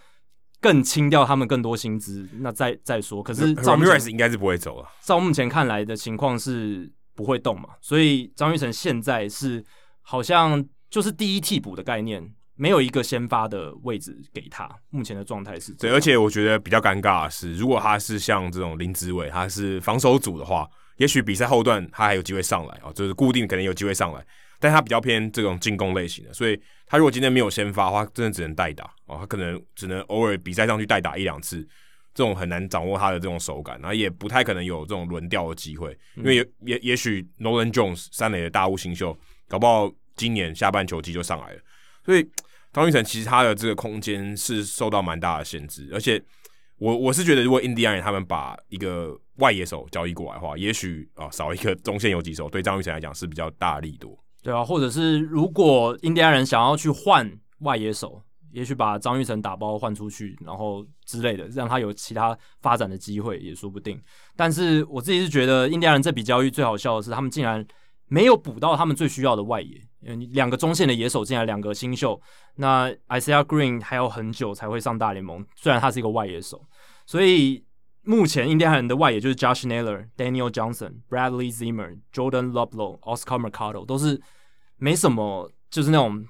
[0.64, 3.22] 更清掉他们更多薪资，那再再说。
[3.22, 4.88] 可是 Ramirez 应该是不会走了。
[5.02, 9.62] 照目前看来的情况是不会动嘛，所以张玉成现在是
[10.00, 12.26] 好像就是第一替补的概念，
[12.56, 14.66] 没有一个先发的位置给他。
[14.88, 15.70] 目前的状态是。
[15.74, 20.66] 对，而且我觉得比较尴尬的是，如果他是像这种林子伟，他是防守组的话，
[20.96, 24.24] 也许比赛后段他还有机会上来啊，就是固定可能有机会上来。
[24.64, 29.18] 但他比较偏这种进攻类型的，所以他如果今天没有先发的话，真的只能代打哦。
[29.20, 31.60] 他可能只能偶尔比赛上去代打一两次，
[32.14, 39.14] 这种很难掌握他的这种手感，然后也不太可能有这种轮调的机会，因为也也也许 Nolan Jones 三垒的大物新秀，
[39.46, 41.60] 搞不好今年下半球季就上来了。
[42.02, 42.26] 所以
[42.72, 46.18] 张玉成其实他的这个空间是受到蛮大的限制，而且
[46.78, 54.18] 我我是觉得，如果印第安人他们把一个外野手交易过来的话，也许啊少一个中线游击手，对张玉成来讲是比较大的利多。
[54.44, 57.28] 对啊，或者是如果印第安人想要去换
[57.60, 58.22] 外野手，
[58.52, 63.98] 也许把张玉成打包换出去，然后之类的，让他有其他发展的机会也说不定。
[64.36, 67.66] 但是我自己是觉得，印第安人这笔交易最好笑的是，他们竟然
[68.06, 72.20] 没有补到他们最需要的外野，因为两个中线的野手进来，两个新秀，
[72.56, 76.62] 那 Isaiah Green 还要很久才会上大联盟，虽然他是一个外野手，
[77.06, 77.64] 所以。
[78.04, 84.20] 目前印第安人的外野就是 Josh Naylor、Daniel Johnson、Bradley Zimmer、Jordan Loblo、Oscar Mercado，都是
[84.76, 86.26] 没什么，就是那种。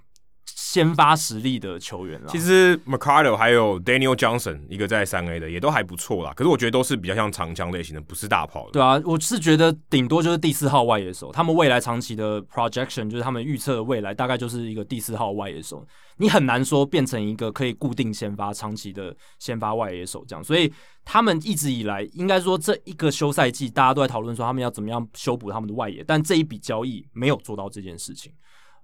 [0.75, 6.33] 先发实力的球员了，其实 Mercado 还有 Daniel Johnson 一个在三 A 的也都还不错啦。
[6.35, 8.73] 可是我觉得都是比较像长枪类型的，不是大炮的。
[8.73, 11.31] 对啊，我是觉得顶多就是第四号外野手。
[11.31, 15.87] 他们未来长期的 projection 就是他们预测的未来大概就是一个第四号外野手。
[16.17, 20.43] 你很难说变成一个可以固定先发、长期的先发外野手这样。
[20.43, 20.73] 所以
[21.05, 28.33] 他们一直以来应该说这一个休赛季大家都在讨论说他们要怎么样修补他们的外野，但这一笔交易没有做到这件事情。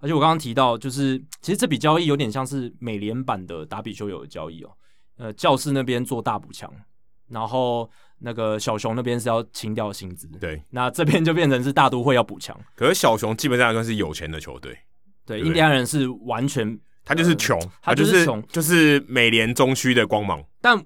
[0.01, 4.71] 而且我刚刚提到，就是其实这笔交易有点像是美联版的达比修有的交易哦。
[5.17, 6.67] 呃，教室那边做大补强，
[7.27, 7.87] 然后
[8.17, 10.27] 那个小熊那边是要清掉薪资。
[10.39, 12.59] 对，那这边就变成是大都会要补强。
[12.75, 14.75] 可是小熊基本上算是有钱的球队。
[15.23, 20.43] 对，印第安人是完全他就是穷，呃，他就是穷，就是美联中区的光芒。
[20.59, 20.83] 但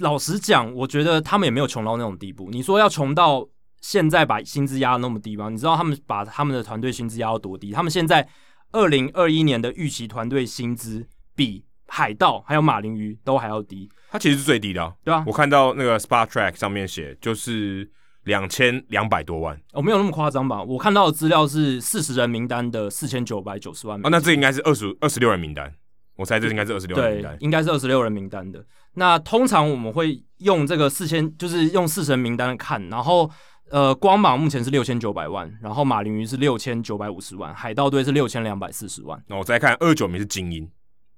[0.00, 2.48] 老实讲，我觉得他们也没有穷到那种地步。
[2.50, 3.48] 你说要穷到
[3.80, 5.48] 现在把薪资压那么低吗？
[5.50, 7.70] 你知道他们把他们的团队薪资压到多低？
[7.70, 8.28] 他们现在。
[8.76, 15.24] 二零二一年的预期团队薪资比海盗还有马林鱼都还要低，它其实是最低的，啊，对吧，啊？
[15.26, 17.90] 我看到那个 Spotrac 上面写就是
[18.24, 20.62] 两千两百多万，哦，没有那么夸张吧？
[20.62, 25.72] 我看到的资料是四十人名单的四千九百九十万，哦，那这应该是二十二十六人名单，
[26.16, 28.62] 我猜这应该是二十六人名单，应该是二十六人名单的。
[28.92, 33.30] 那通常我们会用这个四千，就是用四十人名单看，然后。
[33.70, 39.20] 呃，光芒目前是六千九百万，然后马林鱼是六千九百五十万，海盗队是六千两百四十万。
[39.26, 40.70] 那我再看二九名是精英，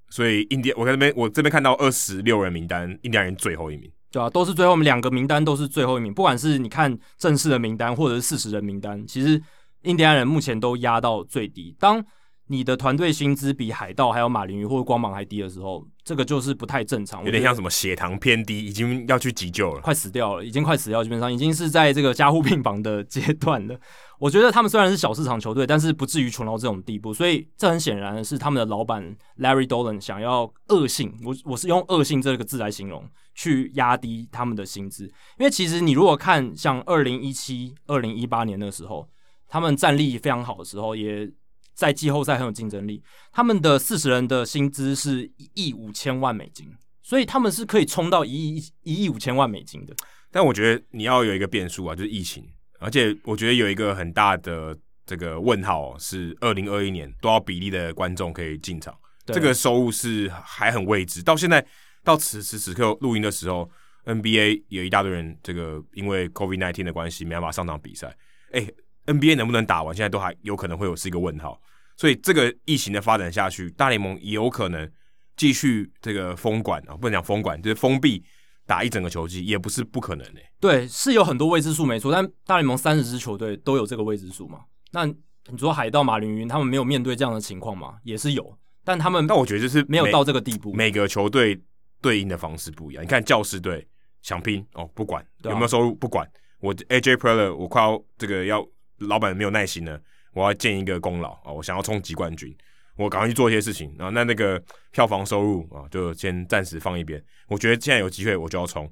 [0.09, 6.13] 所以印第我在这边我这边看到二十六人名单，印第安人最后一名，对啊，都是最后，我们两个名单都是最后一名。
[6.13, 9.41] 不管是你看正式的名单，或者是四十人名单，其实
[9.83, 11.77] 印第安人目前都压到最低。
[11.79, 12.03] 当
[12.51, 23.79] 你的团队薪资比海盗还有马林鱼或者光芒还低的时候，这个就是不太正常，有点像什么血糖偏低，已经要去急救了，快死掉了，已经快死掉，基本上已经是在这个加护病房的阶段了。
[24.19, 33.05] 我觉得他们虽然是小市场球队，但是不至于穷到这种地步，所以这很显然是他们的老板 Larry Dolan 想要恶性，我我是用恶性这个字来形容，
[33.35, 35.05] 去压低他们的薪资，
[35.39, 39.07] 因为其实你如果看像二零一七、二零一八年的时候，
[39.47, 41.31] 他们战力非常好的时候，也。
[41.79, 43.01] 在季后赛很有竞争力，
[43.31, 46.67] 他们的四十人的薪资是一亿五千万美金，
[47.05, 49.95] 所以他们是可以冲到一亿一亿五千万美金的。
[50.33, 52.45] 但我觉得你要有一个变数啊，就是疫情，
[52.81, 54.77] 而且我觉得有一个很大的
[55.07, 58.93] 这个问号是二零二一年多少比例的观众可以进场，
[59.27, 61.23] 这个收入是还很未知。
[61.23, 61.65] 到现在
[62.03, 63.71] 到此时此刻录音的时候
[64.05, 68.13] ，NBA 有一大堆人这个因为 COVID nineteen 的关系没办法上场比赛。
[68.51, 68.67] 哎
[69.07, 71.61] ，NBA 能不能打完，现在都还有可能会有是一个问号。
[71.99, 74.91] 所以这个疫情的发展下去，大联盟也有可能
[75.37, 78.25] 继续这个封管啊，不能讲封管，就是封闭
[78.65, 80.41] 打一整个球季，也不是不可能的。
[80.61, 84.61] 对，是有很多未知数没错，但大联盟三十支球队都有这个未知数嘛？
[84.93, 87.97] 那你说海盗、马林云他们没有面对这样的情况吗？
[88.05, 90.73] 也是有，但他们但我觉得就是没有到这个地步。
[90.75, 91.61] 每个球队
[92.01, 93.03] 对应的方式不一样。
[93.03, 93.85] 你看教士队
[94.23, 96.25] 想拼哦，不管有没有收入，不管
[96.61, 98.65] 我 AJ Preller，我快要这个要
[98.99, 100.01] 老板没有耐心了。
[100.39, 101.51] 我要建一个功劳啊！
[101.51, 102.57] 我想要冲击冠军，
[102.97, 103.91] 我赶快去做一些事情。
[103.99, 104.63] 啊那那个
[104.93, 107.21] 票房收入啊，就先暂时放一边。
[107.49, 108.89] 我觉得现在有机会，我就要冲。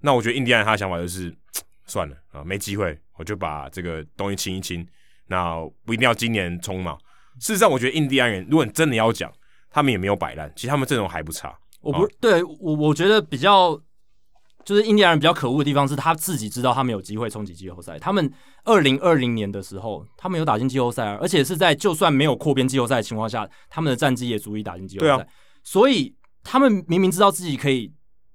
[0.00, 1.34] 那我觉得印第安人他的想法就是
[1.84, 4.86] 算了啊，没机会，我就把这个东西清一清。
[5.26, 6.96] 那不一定要今年冲嘛。
[7.40, 9.30] 事实上，我觉得印第安人，如果你真的要讲，
[9.70, 11.54] 他们也没有摆烂，其实他们阵容还不差。
[11.82, 13.78] 我不、啊、对我，我觉得比较。
[14.66, 17.96] 就是印第安人比较可恶的地方是他自己知道他们有机会冲击季后赛。
[18.00, 18.28] 他们
[18.64, 25.12] 二零二零年的时候，他们有打进季后赛，而且是在就算没有扩编季后赛的情况下，他们的战绩也足以打进季后赛。
[25.22, 25.26] 啊、
[25.62, 26.12] 所以
[26.42, 27.92] 他们明明知道自己可以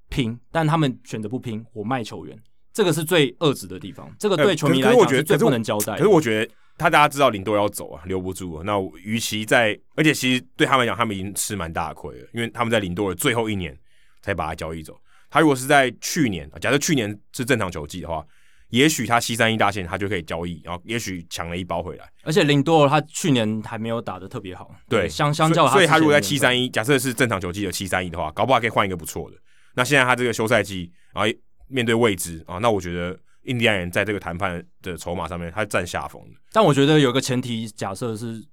[0.07, 2.39] 拼，但他们选择不拼，我卖球员，
[2.71, 4.09] 这个是最恶质的地方。
[4.17, 5.97] 这个对球迷来讲是最不能交代的。
[5.97, 8.63] 可是我觉得他大家知道林多要走啊，留不住啊。
[8.65, 13.77] 那与其在，而且其实对他们来讲，他们已经吃蛮大的亏了，因为他们在林多的最后一年
[14.21, 14.97] 才把他交易走。
[15.31, 18.23] 他如果是在去年，假设去年是正常球季的话，
[18.69, 22.07] 也许他七三一大线他就可以交易，然后也许抢了一包回来。
[22.23, 29.37] 而且林多尔他去年还没有打的特别好，对，相相较他，所以他如果在七三一，假设是正常球季的七三一的话，搞不好可以换一个不错的。
[29.73, 31.31] 那现在他这个休赛季，然后
[31.69, 36.21] 面对未知啊，那我觉得印第安人在这个谈判的筹码上面，他占下风。
[36.51, 38.45] 但我觉得有个前提假设是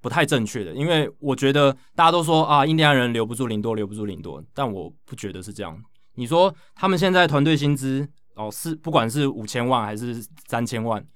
[0.00, 5.80] 不太正确的，因为我觉得大家都说啊，印第安人留不住林多，留不住林多，但我不觉得是这样。
[6.16, 11.06] 你说他们现在团队薪资哦，是不管是五千万还是三千万，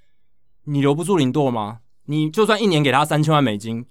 [0.65, 1.81] 你留不住林多吗？
[2.07, 3.85] 你就算一年给他三千万美金，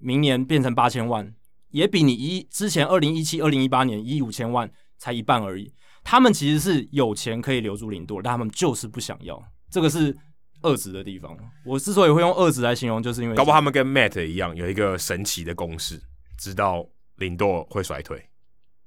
[0.00, 1.34] 明年变成八千万，
[1.70, 5.72] 也比你一之前二零一七、二零一八年一五千万才一半而已。
[6.02, 10.14] 他们其实是有钱可以留住林多，但他们就是不想要，这个是
[10.62, 11.34] 恶质的地方。
[11.64, 16.00] 我之所以会用恶质来形容，就是因为搞不好他们跟 Matt 一样，有一个神奇的公式，
[16.38, 16.86] 知道
[17.16, 18.22] 林多会衰退。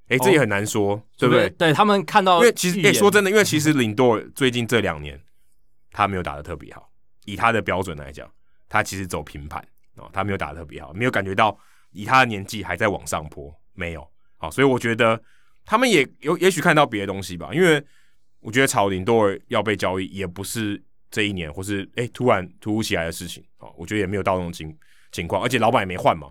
[0.07, 1.49] 哎、欸，这也很难说，哦、对不对？
[1.51, 5.19] 对，他们看到，因为其实，哎、欸，说真的，因为其实林多最近这两年
[5.91, 6.89] 他没有打的特别好，
[7.25, 8.29] 以他的标准来讲，
[8.69, 9.61] 他其实走平盘
[9.95, 11.57] 哦，他没有打的特别好，没有感觉到
[11.91, 14.07] 以他的年纪还在往上坡，没有。
[14.38, 15.21] 好，所以我觉得
[15.65, 17.84] 他们也有也许看到别的东西吧，因为
[18.39, 20.81] 我觉得炒林多要被交易也不是
[21.11, 24.73] 这一年或是哎、欸、突然突如其来的事情哦，我觉得也没有到那种情
[25.11, 26.29] 情况，而且老板也没换嘛。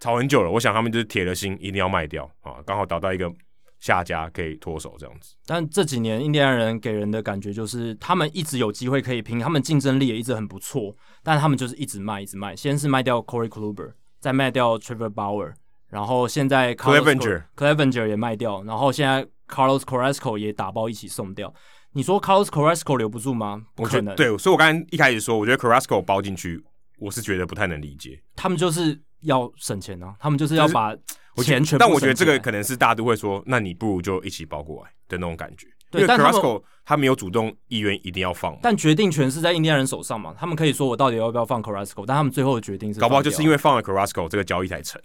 [0.00, 3.32] 炒很久了，我想他们就是铁了心一定要卖掉啊，刚好找到一个
[3.80, 5.34] 下家可以脱手这样子。
[5.44, 12.54] 但这几年印第安人给人的感觉就是，他们一直有机会可以拼，他们竞争力也一直很不错，但他们就是一直卖，一直卖。
[12.54, 15.52] 先是卖掉 Corey Kluber，再卖掉 Trevor Bauer，
[15.88, 21.52] 然后现在 Clevenger Clevenger 也卖掉，然后现在 Carlos corrasco 也打包一起送掉。
[21.92, 23.66] 你说 Carlos corrasco 留不住吗？
[23.74, 24.14] 不可能。
[24.14, 26.62] 对，所以我刚才一开始说，我觉得 corrasco 包进去，
[26.98, 28.22] 我是觉得不太能理解。
[28.36, 29.00] 他们就是。
[29.22, 30.94] 要省钱啊，他们就是要把
[31.36, 31.84] 钱全部。
[31.84, 35.66] 但我觉得这个可能是大都会说，那你不如就一起包过来的那种感觉。
[35.90, 40.34] 对，因为 Carrasco 他没有主动意愿一定要放，但决定权是在印第安人手上嘛。
[40.38, 43.00] 他们可以说我到底要不要放 Carrasco，但他们最后的决定是。
[43.00, 45.00] 搞不好就是因为放了 Carrasco 这个交易才成。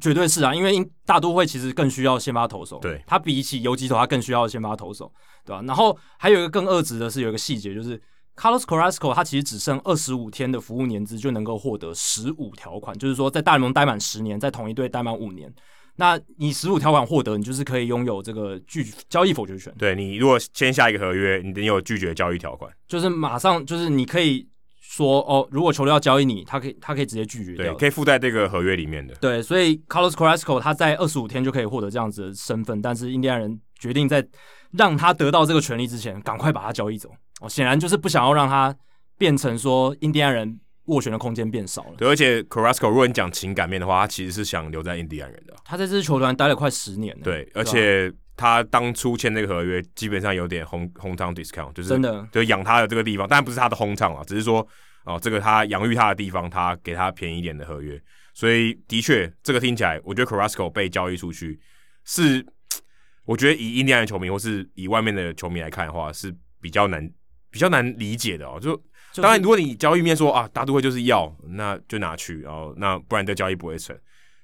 [0.00, 0.72] 绝对是啊，因为
[1.04, 5.12] 大都会其实更需要先发投手，对，他比起游击手他更需要先发投手，
[5.44, 5.62] 对吧？
[5.66, 8.00] 然后还有一个更恶质的是有一个细节就是。
[8.42, 15.48] Carlos Carrasco 他其实只剩二十五天的服务年资就能够获得十五条款，就是说在大联盟待满十年，在同一队待满五年，
[15.94, 19.72] 那你十五条款获得，你就是可以拥有这个拒交易否决权。
[19.78, 24.44] 对，你如果签下一个合约，你得有拒绝交易条款，就是马上就是你可以
[24.80, 29.14] 说哦，如果球队要交易你，他可以他可以直接拒绝掉，对，可以附在这个合约里面的。
[29.20, 34.26] 对，所以 Carlos Carrasco 他在二十五天就可以获得这样子的身份，但是印第安人决定在
[34.72, 37.08] 让他得到这个权利之前，赶快把他交易走。
[37.42, 38.74] 哦，显然就是不想要让他
[39.18, 41.94] 变成说印第安人斡旋的空间变少了。
[41.98, 45.54] 对，而且 Carrasco 如果你讲情感面的话，他其实是想留在印第安人的。
[45.64, 47.22] 他在这支球团待了快十年了。
[47.22, 54.60] 对，而且他当初签那个合约，基本上有点 home hometown discount，就是真的，就养他的这个地方，当然不是他的 hometown 啊，只是说
[55.04, 58.00] 哦、呃，这个他养育他的地方，他给他便宜一点的合约。
[58.34, 61.60] 所以的确，这个听起来，我觉得 Carrasco 被交易出去，
[62.04, 62.44] 是
[63.26, 67.08] 我觉得以印第安人球迷或是以外面的球迷来看的话，是比较难。
[67.52, 68.74] 比较难理解的哦，就
[69.12, 73.96] 就是、当然，如果你交易面说啊，大都会就是要，那就拿去，然后那不然这交易不会成。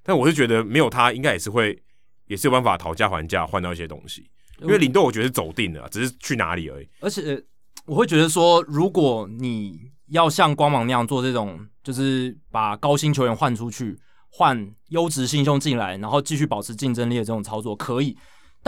[0.02, 1.76] 但我是觉得没有他，应该也是会，
[2.26, 4.30] 也是有办法讨价还价换到一些东西。
[4.60, 6.88] 因为领队我觉得是走定了，只是去哪里而已。
[7.00, 7.42] 而且
[7.86, 13.96] 我会觉得说，如果你要像光芒那样做这种，就是把高薪球员换出去，
[14.30, 18.16] 换优质新秀进来，然后继续保持竞争力的这种操作可以，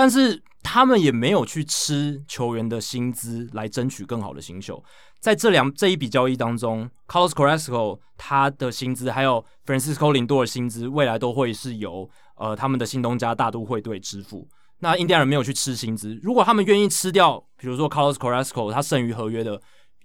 [0.01, 4.83] 但是他们也没有去吃球员的薪资来争取更好的新秀。
[5.19, 14.49] 在这两这一笔交易当中，Carlos Carrasco 他的薪资还有 Francisco Lindor 的薪资，未来都会是由呃他们的新东家大都会队支付。
[14.79, 19.61] 那印第安人没有去吃薪资，如果他们愿意吃掉，比如说 Carlos Carrasco 他剩余合约的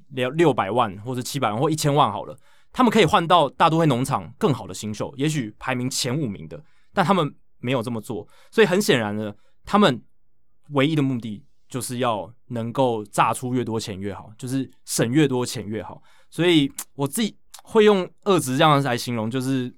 [0.09, 2.37] 六六百万或者七百万或一千万好了，
[2.73, 6.61] 他们可以换到大都会农场更好的新秀，也许排名前五名的，
[6.93, 9.33] 但他们没有这么做，所以很显然呢，
[9.65, 10.01] 他们
[10.69, 11.43] 唯一的目的。
[11.67, 16.01] 就是要能够榨出越多钱越好，就是省越多钱越好。
[16.29, 19.73] 所以我自己会用二值这样来形容，就是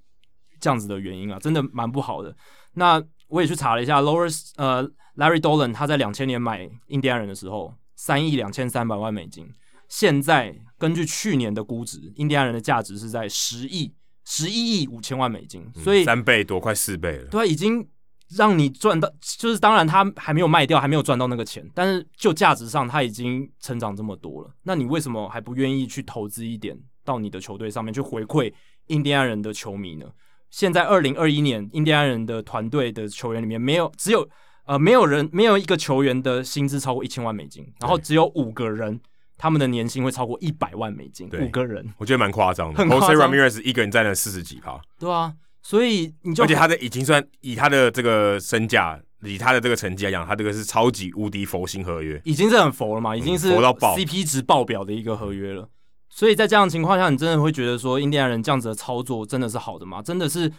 [0.59, 2.35] 这样子的原因啊，真的蛮不好的。
[2.73, 4.83] 那我也去查了一下，Loris 呃
[5.15, 9.49] Larry Dolan 他在两千年买印第安人的时候，三亿两千三百万美金。
[9.87, 13.95] 现在根据去年的估值，印第安人的价值是在十亿
[14.25, 17.29] 十一亿五千万美金，所以、嗯、三倍多，快四倍了。
[17.29, 17.87] 对，已经。
[18.35, 28.51] 让你赚到，就是当然他还没有卖掉，还没有赚到那个钱，但是就价值上他已经成长这么多了，那你为什么还不愿意去投资一点到你的球队上面去回馈
[28.87, 30.05] 印第安人的球迷呢？
[30.49, 34.27] 现在二零二一年，印第安人的团队的球员里面没有只有
[34.65, 38.99] 呃没有人没有一个球员的薪资超过一千万美金，然后只有五个人
[39.37, 42.89] 他们的年薪会超过一百万美金，五个人我觉得蛮夸张的，很。
[42.89, 45.33] Jose Ramirez 一个人占了四十几趴，对啊。
[45.67, 55.67] 所以你就，而且他的已经算以他的这个身价，以他的这个成绩来讲，他这个是超级无敌佛心合约，已经是很佛了嘛，已经是佛到爆，CP 值爆表的一个合约了。
[56.09, 60.01] 所以在这样的情况下，你真的会觉得说，印第安人这样子的操作真的是好的吗？
[60.01, 60.49] 真的是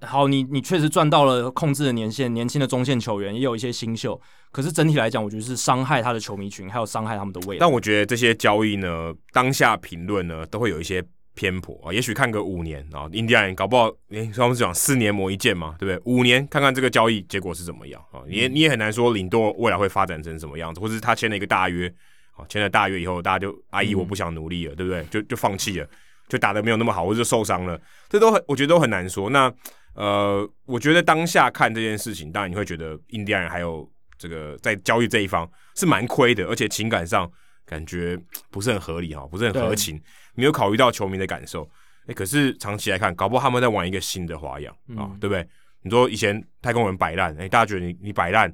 [0.00, 0.26] 好？
[0.26, 4.20] 你你确实赚到了控制的年限，年轻的中线球员也有一些新秀，
[4.50, 7.60] 可是整体来讲，我觉得是伤害他的球迷群，还有伤害他们的未来。
[7.60, 11.00] 但我觉得这些交易呢，当下评论呢，都会有一些。
[11.38, 16.12] 偏颇啊，也许看个五年啊，印第安人搞不好，你、欸、说我们讲四年磨一剑嘛，对不对？
[16.12, 18.18] 五年看看这个交易结果是怎么样啊？
[18.26, 21.86] 你也你也很难说领舵未来会发展成什么样子，或者是他签了一个大约，
[22.32, 25.04] 啊，签了大约以后，大家就阿姨我不想努力了，嗯、对不对？
[25.04, 25.88] 就就放弃了，
[26.28, 29.30] 就打的没有那么好，或者受伤了，这都很我觉得都很难说。
[29.30, 29.52] 那
[29.94, 33.88] 呃，我觉得当下看这件事情，当然你会觉得印第安人还有
[34.18, 37.30] 这个在交易这一方是蛮亏的，而且情感上
[37.68, 38.18] 感觉
[38.50, 40.00] 不是很合理哈，不是很合情。
[40.34, 41.68] 没有考虑到球迷的感受，
[42.06, 45.46] 哎，可是长期来看，搞不好他们在玩一个新的花样啊、嗯哦，对不对？
[45.82, 48.52] 你说以前太空人摆烂，哎，大家觉得你你摆烂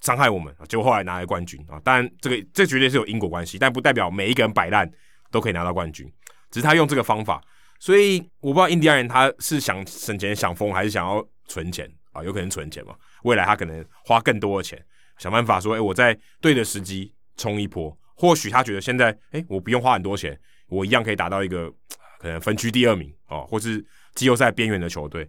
[0.00, 1.78] 伤害我们，结果后来拿了冠军啊。
[1.84, 4.90] 当然，这个这绝对是有因果关系，但不代表每一个人摆烂
[5.30, 6.10] 都可以拿到冠军，
[6.50, 7.40] 只是他用这个方法。
[7.78, 12.24] 所以我不知道印第安人他是想省钱想疯，还是想要存钱啊？
[12.24, 12.94] 有可能存钱嘛？
[13.22, 14.82] 未来他可能花更多的钱，
[15.18, 17.96] 想办法说，哎，我在对的时机冲一波。
[18.18, 20.38] 或许他觉得现在，哎，我不用花很多钱。
[20.68, 21.72] 我一样可以达到一个
[22.20, 23.82] 可能分区第二名哦，或是
[24.14, 25.26] 季后赛边缘的球队，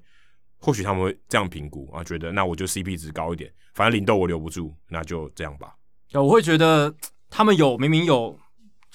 [0.57, 5.75] 或许他们会这样评估啊，觉得那我就 CP 值高一点，反正领豆我留不住，那就这样吧。
[6.13, 6.93] 我会觉得
[7.29, 8.37] 他们有明明有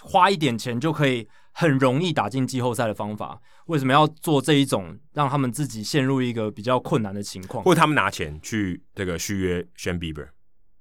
[0.03, 7.65] 花一点钱就可以很容易打进季后赛的方法，为什么要做这一种让他们自己陷入一个比较困难的情况？
[7.65, 10.29] 或者他们拿钱去这个续约 Shane Bieber，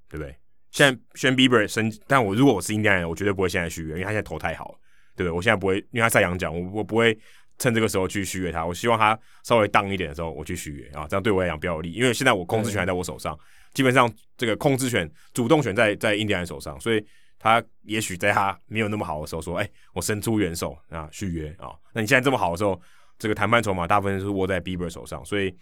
[0.10, 0.35] 对不对？
[0.73, 4.79] 现在 Shane Bieber 升，但我如果我是印第安人，我绝对不会现在续约，因为他现在投太好了。
[5.15, 7.15] 对，我现在不会，因为他赛扬奖，我我不会
[7.59, 8.65] 趁这个时候去续约他。
[8.65, 11.93] 我希望他稍微当一点的时候，我去续约啊，这样对我来讲比较有利。
[11.93, 13.37] 因为现在我控制权还在我手上，
[13.75, 17.05] 基本上这个控制权、主动权在在印第安人手上，所以
[17.37, 21.69] 他也许在他没有那么好的时候说，哎，我伸出援手啊，续约啊。
[21.93, 22.81] 那你现在这么好的时候，
[23.19, 25.55] 这个谈判筹码大部分是握在 Bieber 手上，所以，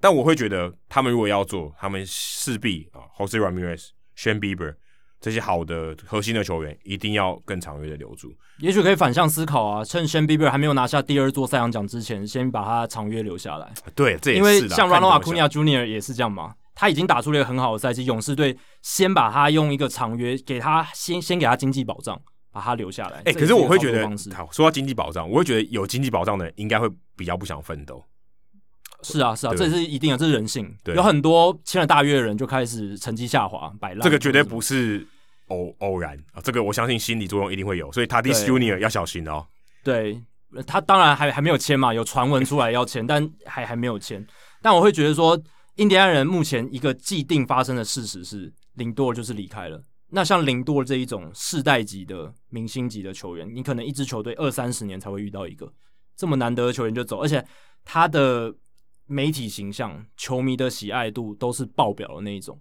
[0.00, 4.74] 但我会觉得他们如果要做，他们势必啊，Jose Ramirez、Shane Bieber。
[5.20, 13.72] 这些好的核心的球员一定要更长远的留住，也许可以反向思考啊，趁 Shane Bieber 还没有拿下第二座赛扬奖之前，先把他长约留下来。
[13.94, 15.86] 对，这也是因为像 Ronald Acuna Jr.
[15.86, 22.20] 也是这样嘛，他已经打出了一个很好的赛季，勇士队先把他用一个长约给他，先先给他经济保障，
[22.52, 23.16] 把他留下来。
[23.20, 26.86] 哎、欸，可是我会觉得，好说到经济保障，我会觉得有经济保障的人应该会
[27.16, 28.04] 比较不想奋斗。
[29.04, 30.74] 是啊，是啊，这是一定的，这是人性。
[30.82, 34.00] 对，有很多签了大约的人就开始成绩下滑，摆烂。
[34.00, 35.06] 这个绝对不是。
[35.48, 39.44] 偶偶然啊，这个我相信心理作用一定会有，所以 Tatis Junior 要小心哦。
[39.82, 40.18] 对，
[40.66, 44.26] 他当然还还没有签嘛，有传闻出来要签，但还还没有签。
[44.62, 45.38] 但我会觉得说，
[45.74, 55.70] 印第安人目前一个既定发生的事实是，林多尔就是离开了，那像林多这一种世代级的明星级的球员，你可能一支球队二三十年才会遇到一个
[56.16, 57.44] 这么难得的球员就走，而且
[57.84, 58.50] 他的
[59.06, 62.58] 媒体形象、球迷的喜爱度都是爆表的那一种。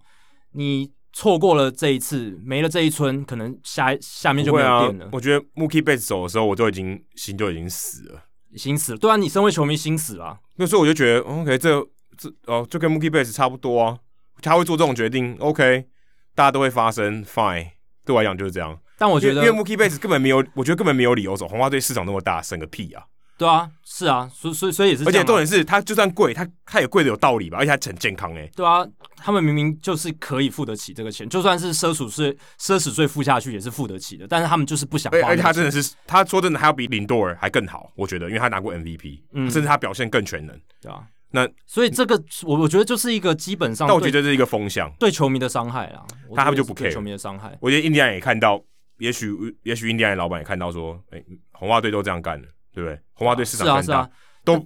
[0.51, 5.05] 你错过了这一次，没了这一村，可能下下面就没有电了。
[5.05, 8.23] 啊、我觉得 Mookie Betts 走的时候，我就已经心就已经死了，
[8.55, 8.97] 心死了。
[8.97, 10.39] 对啊，你身为球迷，心死了、啊。
[10.55, 11.81] 那时候我就觉得，OK，这
[12.17, 13.99] 这哦，就跟 Mookie Betts 差不多啊。
[14.41, 15.85] 他会做这种决定，OK，
[16.35, 17.69] 大家都会发生，Fine。
[18.05, 18.77] 对我来讲就是这样。
[18.97, 21.47] 但我觉得，因为 Mookie Betts 根本没有，我觉得根本没有理由走。
[21.47, 23.03] 红花队市场那么大，省个屁啊！
[23.43, 25.05] 对啊，是啊，所以所以所以也是、啊。
[25.07, 27.57] 而且重点是他就算贵，他他也贵的有道理吧？
[27.57, 28.51] 而且他很健康哎、欸。
[28.55, 28.87] 对啊，
[29.17, 35.27] 他们明明就是可以付得起这个钱，就算是奢侈税奢侈税付下去也是付得起的，但是他们就是不想花。
[35.27, 41.03] 而且他真的是，他说真的，还要比林多尔还更好，我觉得，因为他拿过 MVP，、嗯、甚至他表现更全能，对啊。
[41.31, 46.05] 那所以这个我我觉得就是一个基本上，但我觉得这是一个风向，对球迷的伤害啊。
[46.35, 47.57] 他他们就不 care 球迷的伤害。
[47.59, 48.63] 我觉得印第安也看到，
[48.99, 52.99] 也许也许印第安老板也看到说，哎、欸，红袜队都这样干了，对不对？
[53.13, 54.09] 红袜队市场更大，是啊是啊，
[54.43, 54.65] 都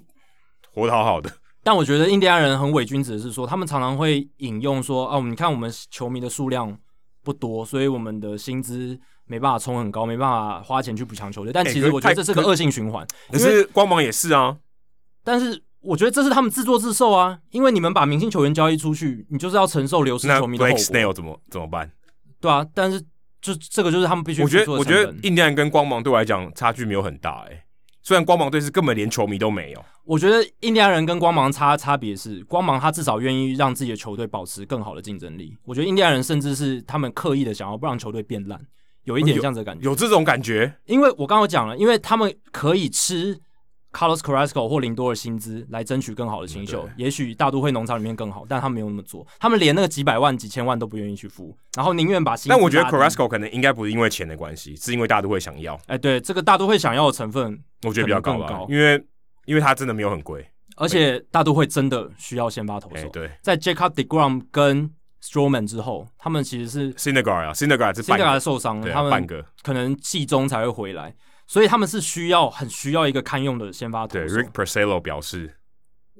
[0.73, 1.31] 活得好好的。
[1.63, 6.77] 但我觉得印第安人很伪君子的是说，他们常常会引用说，哦，你看我们球迷的数量
[7.23, 11.51] 不多，所以我们的薪资没办法冲很高，没办法花钱去补强球队。
[11.51, 13.05] 但其实我觉得这是个恶性循环。
[13.31, 14.57] 可是光芒也是啊，
[15.23, 15.63] 但是。
[15.79, 20.77] 我觉得这是他们自作自受啊，因为你们把明星球员交易出去，你就是要承受流失球迷的后果。
[20.77, 21.89] 那 Blake Snell 怎么怎么办？
[22.41, 22.99] 对啊，但是
[23.39, 24.41] 就这个就是他们必须。
[24.41, 27.63] 我觉得，我觉得印第安跟光芒对我来讲差距没有很大哎、欸。
[28.07, 29.85] 虽然光芒队是根本连球迷都没有。
[30.05, 35.57] 我觉得印第安人跟光芒差差别是，光芒他至少愿意让自己的球队保持更好的竞争力。
[35.65, 38.57] 我觉得印第安人甚至是他们刻意的想要不让球队变烂，
[39.03, 39.83] 有一点这样子的感觉。
[39.83, 40.73] 有，有这种感觉？
[40.85, 43.41] 因为我刚刚讲了，因为他们可以吃。
[43.97, 52.47] Carlos Carrasco 或林多的薪资来争取更好的新秀，嗯、也许大都会农场里面更好，但他们没有那么做，他们连那个几百万、几千万都不愿意去付，然后宁愿把薪。
[52.47, 55.73] 但我觉得 Carrasco 可能应该不是因为钱的关系，是因为大都会想要。
[55.87, 59.03] 哎、欸，对，这个大都会想要的成分，我觉得比较高吧，因为
[59.45, 63.01] 因为他真的没有很贵，而且大都会真的需要先发投手。
[63.01, 64.91] 欸、对，在 Jacob Degrom 跟
[65.23, 71.15] Stroman 之后，他们其实是 Syndergaard 啊，Syndergaard 是 Syndergaard 受伤了，他们半个可能季中才会回来。
[71.47, 74.25] 所以他们是需要很需要一个堪用的先发投手。
[74.25, 75.55] 对，Rick Porcello 表示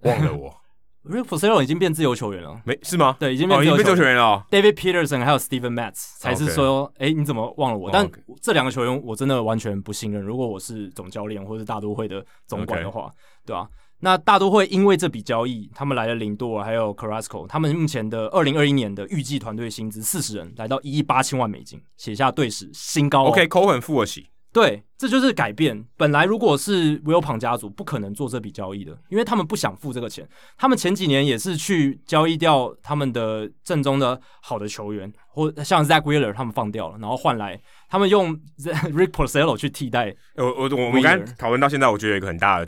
[0.03, 0.55] 忘了我。
[1.03, 3.15] Rick Porcello 已经变自由球员了，没是吗？
[3.19, 4.23] 对，已经变自由球员了。
[4.23, 7.89] 哦、David Peterson 还有 Steven Matz 才是说，哎你怎么忘了我？
[7.91, 8.09] 但
[8.41, 10.21] 这两个球员我真的完全不信任。
[10.21, 13.09] 如果我是总教练或是大都会的总管的话.
[13.45, 13.69] 对吧、啊？
[13.99, 23.27] 那大都会因为这笔交易，他们来了林多尔还有 Carrasco，他们目前的二零二一年的预计团队薪资四十人来到一亿八千万美金，写下队史新高、哦。
[23.29, 24.27] OK，Cohen 付得起。
[24.57, 25.85] 对，这就是改变。
[25.95, 30.27] 本来如果是 Wilpon 家族，不可能做这笔交易的，因为他们不想付这个钱。
[30.57, 40.15] 他们前几年也是去交易掉他们的正宗的好的球员，或像 Zack Wheeler 他们放掉了，然后换来他们用 Rick Porcello 去替代。
[40.37, 42.67] 我我我们刚刚讨论到现在，我觉得有一个很大的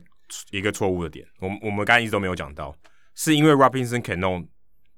[0.52, 2.72] 一个错误的点，我我们刚才一直都没有讲到，
[3.16, 4.46] 是因为 Robinson Cano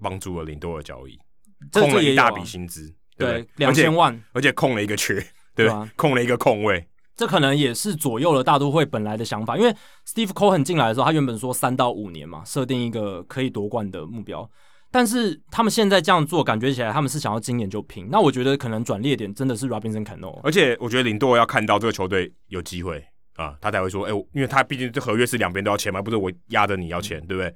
[0.02, 1.18] 帮助了林多尔交易，
[1.72, 5.26] 空了一大笔薪资，对，两千万，而且空了一个缺。
[5.64, 5.90] 对吧？
[5.96, 9.58] 空了一个空位，这可能也是左右了大都会本来的想法。
[9.58, 9.74] 因为
[10.08, 14.50] Steve Cohen 进来的时候，他原本说三到五年嘛，设定一个可以夺冠的目标。
[14.94, 18.10] 但是他们现在这样做，感觉起来他们是想要今年就拼。
[18.12, 20.40] 那我觉得可能转捩点真的是 Robinson Cano。
[20.44, 23.02] 而且我觉得林多要看到这个球队有机会
[23.38, 27.56] 啊，他才会说：“哎、欸，因为他毕竟这合约是两边都要签嘛，不是我压着你要签，嗯、对不对？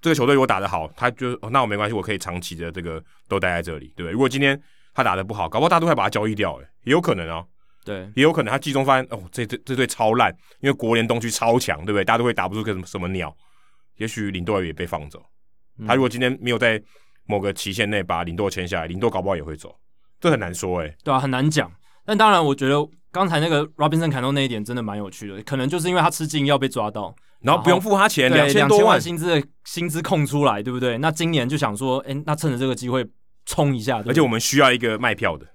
[0.00, 4.12] 这个球队如果打得好，他就、哦、那我没关系，我可以长期的这个都待在这里，对不对？
[4.12, 4.58] 如果今天
[4.94, 7.44] 他打的不好，搞不好大都会把他交易掉，哎，也有可能啊。”
[7.84, 12.04] 对，也有可能他季中发现哦，这队这队超烂，因为国联东区超强，对不对？
[12.04, 13.34] 大家都会打不出个什么什么鸟。
[13.96, 15.20] 也许林多尔也被放走。
[15.80, 16.80] 嗯、他如果今天没有在
[17.26, 19.74] 某个期限内把林多签下来，林多搞不好也会走。
[20.20, 21.68] 这很难说哎、欸，对啊，很难讲。
[22.04, 22.76] 但当然，我觉得
[23.10, 30.98] 刚才那个 Robinson Cano 那一点真的蛮有趣的，可能就是因为他吃禁药被抓到，然后不用付他钱，两千多万薪资的薪资空出来，对不对？
[30.98, 33.04] 那今年就想说，哎，那趁着这个机会
[33.46, 34.02] 冲一下。
[34.06, 35.46] 而且我们需要一个卖票的。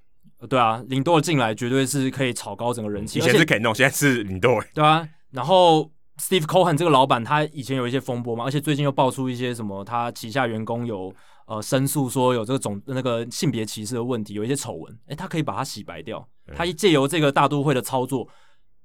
[0.48, 3.18] 对啊，林多尔进来绝对是可以炒高整个人气。
[3.18, 4.68] 以前是 Cano，现在是林多尔。
[4.74, 11.12] 对啊，然后 Steve Cohen 这个老板，他以前有一些风波嘛，而且最近又爆出一些什么，他旗下员工有
[11.48, 15.00] 呃申诉说有这个种那个性别歧视的问题，有一些丑闻。
[15.08, 18.28] 诶，他可以把它洗白掉，他一借由这个大都会的操作，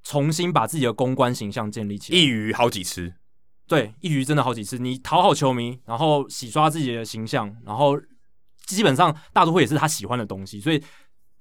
[0.02, 2.18] 重新把自己的公关形象建立起来。
[2.18, 3.12] 一鱼好几吃，
[3.68, 4.78] 对，一鱼真的好几次。
[4.78, 8.00] 你讨好球迷，然后洗刷自己的形象，然后
[8.66, 10.82] 基本上大都会也是他喜欢的东西，所以。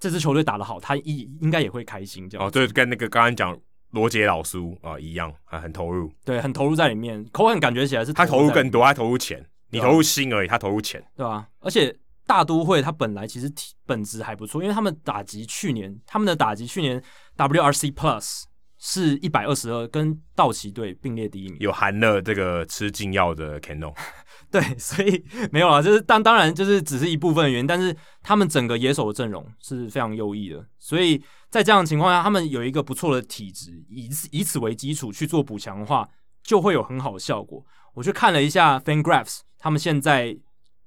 [0.02, 2.48] 这支球队打得好，他应应该也会开心，这样。
[2.48, 3.56] 哦，对，跟那个刚刚讲
[3.92, 6.12] 罗杰老叔啊一样，啊很投入。
[6.26, 7.24] 对，很投入在里面。
[7.28, 11.48] Cohen 感觉起来是他投入更多，他投入钱，你投入心而已，他投入钱，对吧？
[11.60, 11.96] 而且
[12.26, 17.00] 大都会他本来其实体本质还不错，因为他们打击去年他们的打击去年
[17.38, 18.46] WRC Plus
[18.84, 23.96] 是一百二十二，跟道奇队并列第一名，有含了这个吃禁药的 Cano。
[24.50, 36.10] 对，所以没有啊，就是当当然就是只是一部分的原因，但是他们整个野手的阵容是非常优异的，所以在这样的情况下，他们有一个不错的体质，以以此为基础去做补强的话，
[36.44, 37.64] 就会有很好的效果。
[37.94, 40.36] 我去看了一下 FanGraphs，他们现在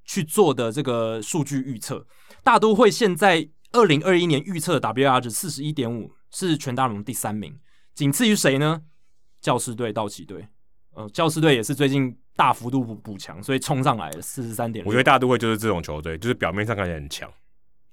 [0.05, 2.05] 去做的这个数据预测，
[2.43, 7.57] 大都会现在二零二一年预测的 WAR 值四十一点五，是全大联盟第三名，
[7.95, 8.83] 仅次于谁呢？
[9.41, 10.47] 教士队、道奇队。
[10.95, 12.19] 呃，教士队也是最近。
[12.37, 14.85] 大幅度补补强，所以冲上来了四十三点。
[14.85, 17.33] 我觉得大都会就是这种球队，就是表面上看起来很强，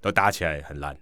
[0.01, 0.97] 都打起来很烂。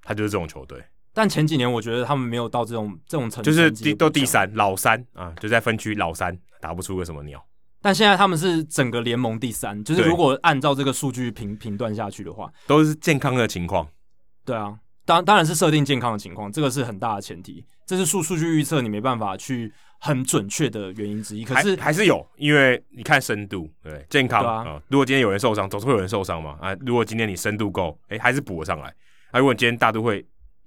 [0.00, 0.82] 他就是这种球队。
[1.12, 7.46] 但前几年我觉得他们没有到这种这种程度，就是第都第三老三啊，就在分区老三，打不出个什么鸟。
[7.82, 13.86] 但现在他们是整个联盟第三，就是如果按照这个数据评评断下去的话，都是健康的情况。
[14.46, 17.64] 对啊，当当然是设定健康的情况，这个是很大的前提。
[17.86, 19.72] 这是数数据预测，你没办法去。
[19.98, 24.82] 很准确的原因之一，可是还，还是有，因为你看深度，对健康啊、呃。
[24.88, 26.58] 如果今天有人受伤，总是会有人受伤嘛。
[26.60, 28.94] 啊，如果今天你深度够，哎、欸，还是补了上来。
[29.30, 30.24] 啊，如果今天大都会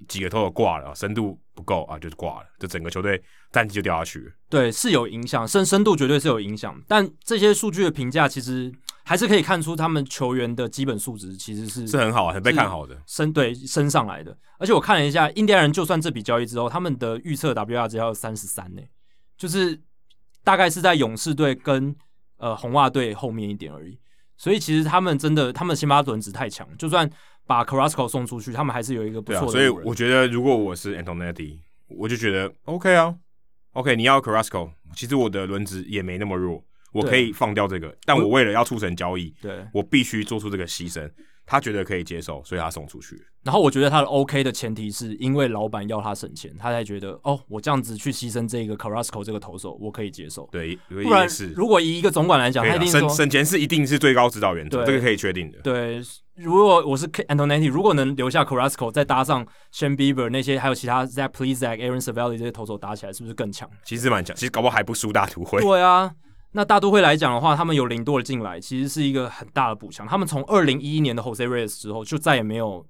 [0.08, 3.22] 几个投手挂了，深度不够啊，就是挂了，就整个球队
[3.52, 4.32] 战绩就掉下去了。
[4.50, 6.76] 对，是有影响，深深度绝对是有影响。
[6.88, 8.74] 但这些数据的评价，其实
[9.10, 14.38] 还是可以看出他们球员的基本素质其实是是很好，很被看好的，升对升上来的。
[14.60, 18.82] 而且我看了一下，印第安人就算这笔交易之后，他们的预测 WR 只要三十三呢，
[19.38, 19.82] 就是。
[20.42, 21.94] 大概是在勇士队跟
[22.38, 24.00] 呃红袜队后面一点而已，
[24.38, 27.08] 所以其实他们真的，他们先发轮值太强，就算
[27.46, 29.52] 把 Carrasco 送出去，他们还是有一个不错的、啊。
[29.52, 31.60] 所以我觉得，如果我是 Antonetti，
[31.90, 33.14] 我就觉得 OK 啊
[33.74, 41.10] ，OK，你要 Carrasco，其实我的轮值也没那么弱，我可以放掉这个，但我为了要促成交易，对，我必须做出这个牺牲。
[41.52, 43.20] 他觉得可以接受，所以他送出去。
[43.44, 50.48] 然后我觉得他的 OK 的前提是因为老板要他省钱，他才觉得哦，我这样子去牺牲这个 Carrasco 这个投手，我可以接受。
[50.52, 55.58] 对，不然如果以一个总管来讲，他一定省省钱是一定是最高指导原则，这个可以确定的。
[55.64, 56.00] 对，
[56.36, 59.44] 如果我是 Antonetti，如果能留下 Carrasco，再搭上
[59.74, 63.68] Shane Bieber 那些，还有其他 Zach Plesac、Aaron Savalli 这些投手打起来，是不是更强？
[63.84, 65.60] 其实蛮强，其实搞不好还不输大都会。
[65.60, 66.12] 对啊。
[66.52, 70.08] 那大都会来讲的话，他们有零多尔进来，其实是一个很大的补强。
[70.08, 72.86] 他们从二零一一年的 Jose Reyes 之后，就再也没有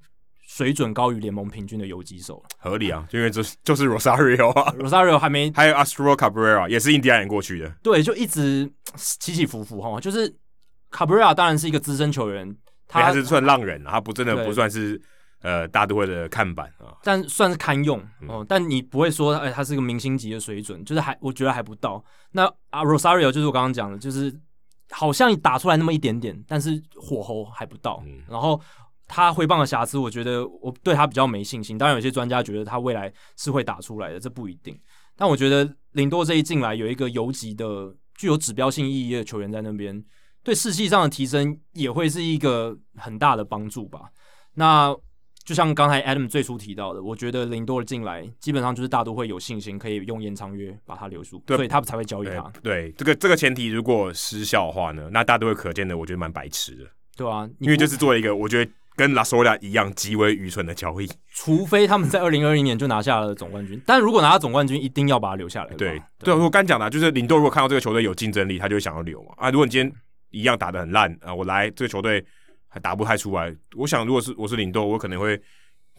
[0.48, 2.44] 水准高于联盟平均的游击手了。
[2.58, 7.70] 合理啊，因为这就是 Rosario 啊， Rosario 还没， 还有 Asdrubal Cabrera 也是印第安人过去的。
[7.84, 10.00] 对，就一直起起伏伏哈。
[10.00, 10.34] 就是
[10.92, 12.56] Cabrera 当然是一个资深球员，
[12.88, 15.02] 他还是算浪人，他不真的不算是。
[15.42, 17.98] 呃，大都会的看板啊，但算是堪用
[18.28, 18.46] 哦、嗯。
[18.50, 22.04] 但你不会说，哎，他是一个明星级的水准，就是还我觉得还不到。
[22.34, 24.38] 那啊，Rosario 就是我刚刚讲的，就是
[24.90, 28.04] 好像打出来那么一点点，但是火候还不到。
[28.06, 28.60] 嗯、然后
[29.08, 31.78] 他挥棒的瑕疵，我觉得我对他比较没信心。
[31.78, 34.78] 当然，有些专家觉得他未来是会打出来的，这不一定。
[35.16, 40.04] 但我觉得林多这一进来有一个游击的具有指标性意义的球员在那边，
[40.44, 44.02] 对士气上的提升也会是一个很大的帮助吧。
[44.56, 44.94] 那。
[45.50, 52.40] 就像刚才 Adam 最初提到的，我觉得林多尔进来基本上就是大都会有信心可以用延长约把他留住，所以他们才会交易他。
[52.62, 56.84] 对，对这个这个前提如果失效的话呢，那大都会可见的我觉得蛮白痴的。
[57.18, 61.10] 对啊，因为就是做了一个我觉得跟拉索亚一样极为愚蠢的交易。
[61.34, 65.74] 除非他们在二零二零年就拿下了总冠军，但如果拿到总冠军，一定要把他留下来。
[65.74, 69.34] 对对，我刚讲的，就是林多如果看到这个球队有竞争力，他就会想要留嘛。
[69.38, 69.92] 啊，如果你今天
[70.30, 72.24] 一样打的很烂啊，我来这个球队
[72.70, 75.42] 还打不太出来，我想如果是我是领队，我可能会。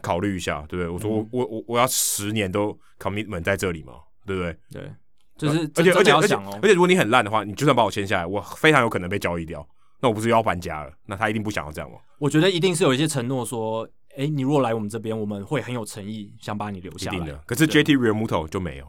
[0.02, 0.88] 考虑一下，对不对？
[0.88, 3.92] 我说我、嗯、我我我要十年都 commitment 在这里嘛，
[4.24, 4.56] 对不对？
[4.72, 4.90] 对，
[5.36, 9.68] 就是而且而且而且而且如果你很烂的话，你就算把我签下来，我非常有可能被交易掉。
[10.00, 10.92] 那我不是要搬家了？
[11.04, 11.98] 那他一定不想要这样吗？
[12.18, 13.86] 我觉得一定是有一些承诺说，
[14.16, 17.16] 哎，你如果来我们这边，我们会很有诚意想把你留下来。
[17.18, 17.38] 一定的。
[17.44, 18.88] 可是 JT Realmuto 就没有，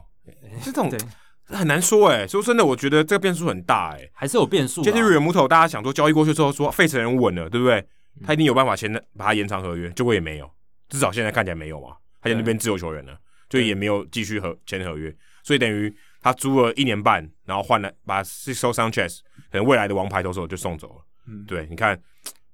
[0.62, 0.90] 这种
[1.46, 2.26] 很难说哎。
[2.26, 4.82] 说真的，我觉得这个变数很大哎，还是有变数。
[4.82, 7.84] JT Realmuto 大家想说交易过去之后说费城人稳了，对不对？
[8.24, 10.50] 他一定有办法签的，把他延长合约，结果也没有。
[10.88, 19.20] 至少现在看起来没有嘛，他在那边自由球员了，就也没有继续合签合约，所以等于他租了一年半，然后换了把 Sixto Sanchez
[19.50, 21.04] 可能未来的王牌投手就送走了。
[21.26, 21.98] 嗯，对，你看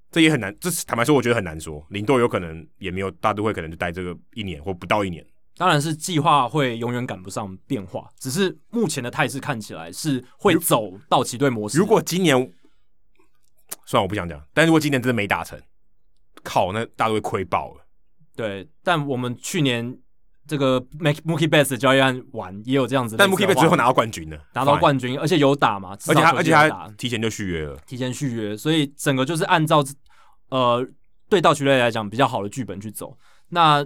[0.09, 5.25] 这也很难，这坦白说我觉得很难说，林多有可能也没有大都会可能就待这个一年或不到一年。
[5.59, 11.77] 当然是计划会永远赶不上变化，只是目前的态势看起来是会走道奇队模式。
[11.77, 12.33] 如果今年，
[13.85, 15.61] 算了，我不想讲，但如果今年真的没达成，
[16.43, 17.85] 靠，那大都会亏爆了。
[18.37, 19.99] 对，但我们去年
[20.47, 29.83] 这个 Mookie Betts 的交易案完也有这样子，但 Mookie Betts 最后拿到冠军了，拿到冠军，而且有打嘛，而且他而且他提前就续约了，提前续约，所以整个就是按照
[30.51, 30.87] 呃，
[31.27, 33.17] 对道奇队来讲比较好的剧本去走。
[33.49, 33.85] 那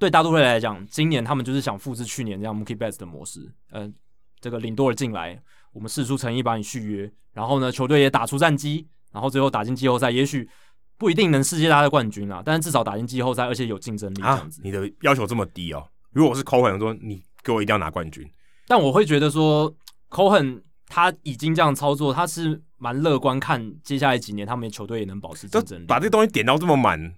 [0.00, 3.40] 对大都会来讲，今年他们就是想复制去年这样 Mookie Betts 的模式。
[3.70, 3.92] 嗯、呃，
[4.40, 5.40] 这个领多尔进来，
[5.72, 10.48] 我们释出诚意把你续约，然后呢，球队也打出战绩，然后最后打进季后赛，也许
[10.96, 14.62] 不一定能世界大赛冠军啊，但是至少打进季后赛，而且有竞争力这样子。
[14.62, 15.86] 啊、你的要求这么低哦？
[16.12, 18.26] 如果我是 Cohen 说，你给我一定要拿冠军，
[18.66, 19.72] 但我会觉得说
[20.08, 22.62] Cohen 他已经这样操作，他是。
[22.82, 27.14] 蛮乐观看接下来几年他们的球队也能保持竞争力，把这个东西点到这么满，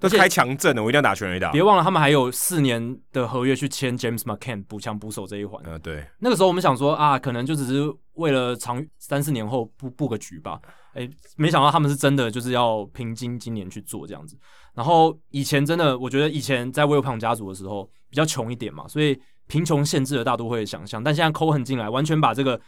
[0.00, 1.50] 都开强阵的，我一定要打全垒打。
[1.52, 5.62] 别忘了他们还有四年的合约去签 James McCann 补强捕手这一环。
[5.64, 7.82] 呃，对，那个时候我们想说啊，可能就只是
[8.14, 10.60] 为了长三四年后布布个局吧。
[10.92, 14.36] 哎，没想到他们是真的就是要凭今今年去做这样子。
[14.74, 21.02] 然后以前真的，我觉得以前在 Wilpon 家族的时候比较穷一点嘛，所以贫穷限制了大都会的想象。
[21.02, 22.60] 但现在 Cohen 进来，完全把这个。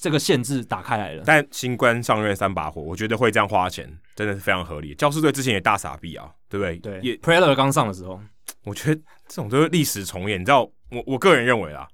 [0.00, 3.86] 这个限制打开来了，但新官上任三把火，我觉得会这样花钱，
[4.16, 4.94] 真的是非常合理。
[4.94, 6.78] 教师队之前也大傻逼啊，对不对？
[6.78, 8.18] 对，也 Preller 刚上的时候，
[8.64, 10.40] 我觉得这种都是历史重演。
[10.40, 11.86] 你知道，我我个人认为啊，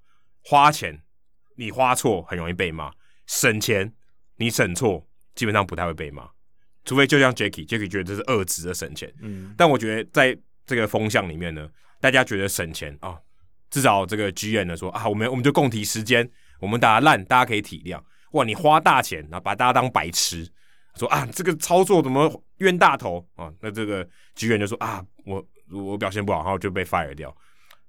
[0.45, 0.97] 花钱
[1.57, 2.93] 你花错很容易被骂，
[3.27, 3.93] 省钱
[4.37, 5.05] 你省错
[5.35, 6.29] 基本上不太会被骂，
[6.85, 9.13] 除非就像 Jacky，Jacky 觉得这是恶质的省钱。
[9.21, 11.69] 嗯，但我觉得在这个风向里面呢，
[12.01, 13.19] 大家觉得省钱啊，
[13.69, 16.31] 至少这个 G N 呢说啊，我们我们就共体时艰。
[16.61, 18.01] 我们打烂，大家可以体谅。
[18.33, 20.49] 哇，你花大钱，然后把大家当白痴，
[20.95, 23.51] 说啊，这个操作怎么冤大头啊？
[23.61, 24.07] 那这个
[24.37, 27.35] 职员就说啊，我我表现不好，然后就被 fire 掉。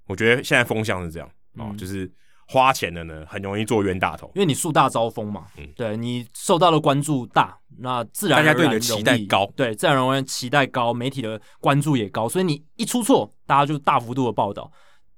[0.08, 1.28] 我觉得现在风向是这样
[1.58, 2.12] 啊，嗯、就是
[2.48, 5.46] 花钱的呢，很容易做冤大头，因为你树大招风嘛。
[5.58, 14.72] 嗯，对你受到的关注大，那自然而然大家对你的期待高，对，自然而然期待高，媒体的关注也高，所以你一出错，大家就大幅度的报道。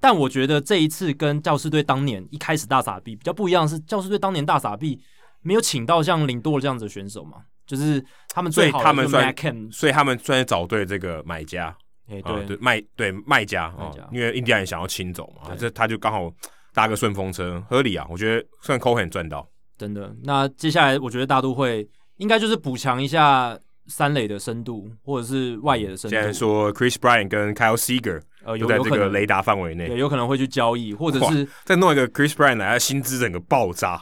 [0.03, 4.99] 但我觉得这一次跟教士队当年一开始大傻逼比较不一样的是，教士队当年大傻逼
[5.41, 9.33] 没有请到像林多这样子的选手嘛，就是他们最好的，他们算，
[9.71, 11.73] 所以他们算是找对这个买家，
[12.09, 13.73] 哎、欸，对，啊、对卖对卖家
[14.11, 16.29] 因为印第安人想要清走嘛，这他就刚好
[16.73, 19.47] 搭个顺风车，合理啊，我觉得算 Cohen 赚到，
[19.77, 20.13] 真的。
[20.21, 23.57] 那接下来我觉得大都会应该就是补强一下。
[23.87, 26.15] 三垒的深度，或者是外野的深度。
[26.15, 34.01] 现在说 Chris Bryant 跟 Kyle Seager 呃，有在这个雷达范围内，对，有可能会去交易，或者是再弄一个 Chris Bryant 来，他薪资整个爆炸。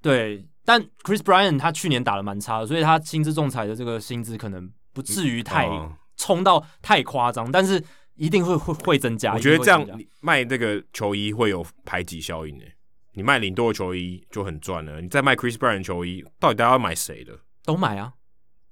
[0.00, 5.68] 对，但 Chris Bryant 他去年打的蛮差的，所以他薪资仲裁的这个薪资可能不至于太
[6.16, 7.82] 冲到太夸张，但是
[8.14, 9.34] 一定会会会增加。
[9.34, 9.86] 我觉得这样
[10.20, 12.74] 卖这个球衣会有排挤效应诶。
[13.14, 17.32] 你卖领多的球衣就很赚了，你再卖 Chris Bryant 球衣，到底大家要买谁的？
[17.64, 18.12] 都买啊。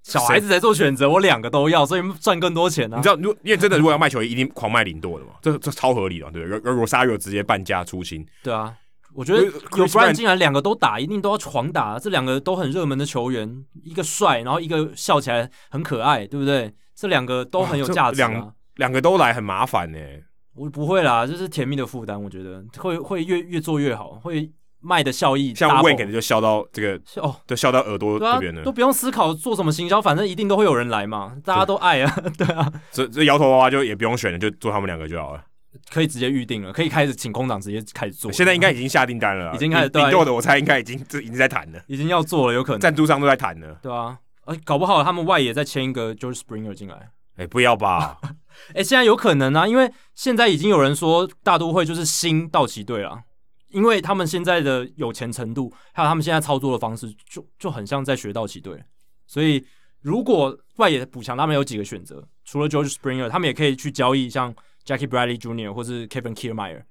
[0.08, 2.98] 小孩子在做选择，我两个都要，所以赚更多钱呢、啊。
[2.98, 6.58] 你知道，如因为真的如果要卖球衣，一定狂卖领舵的嘛，这这超合理的，对不对？
[6.64, 8.74] 而 Rosario 直接半价出清，对啊，
[9.14, 11.98] 我觉得有 Bryant 进来两个都打，一定都要狂打。
[11.98, 16.72] 这两个都很热门的球员，一个帅，然后一个笑起来很可爱，对不对？
[16.94, 18.28] 这两个都很有价值、啊。
[18.28, 20.24] 两两个都来很麻烦呢、欸。
[20.54, 24.50] 我不会啦，这是甜蜜的负担，我觉得会会越越做越好，会。
[24.80, 35.42] 卖的效益，像 Wayne 可能就笑到这个哦，就笑到耳朵这边了，都不用思考做什么行销，反正一定都会有人来嘛，大家都爱啊， 对啊，这这摇头娃娃就也不用选了，就做他们两个就好了，
[35.90, 42.80] 可以直接预定了，可以开始请空档直接开始做，现在应该已经下订单了，已经开始对，做的我猜应该已经这已经在谈了，已经要做了，有可能。
[42.80, 48.18] 赞助商都在谈了，对啊，哎，搞不好他们外野再签一个 George Springer 进来，哎，不要吧，
[48.74, 53.22] 哎，现在有可能啊，因为现在已经有人说大都会就是新道奇队了。
[53.70, 58.82] 因为他们现在的有钱程度，还有他们现在操作的方式，就就很像在学道奇队。
[59.26, 59.64] 所以，
[60.00, 64.54] 如果外野补强，他们有几个选择，除了 George Springer，他们也可以去交易像
[64.84, 65.72] Jackie Bradley Jr.
[65.72, 66.82] 或是 Kevin Kiermaier。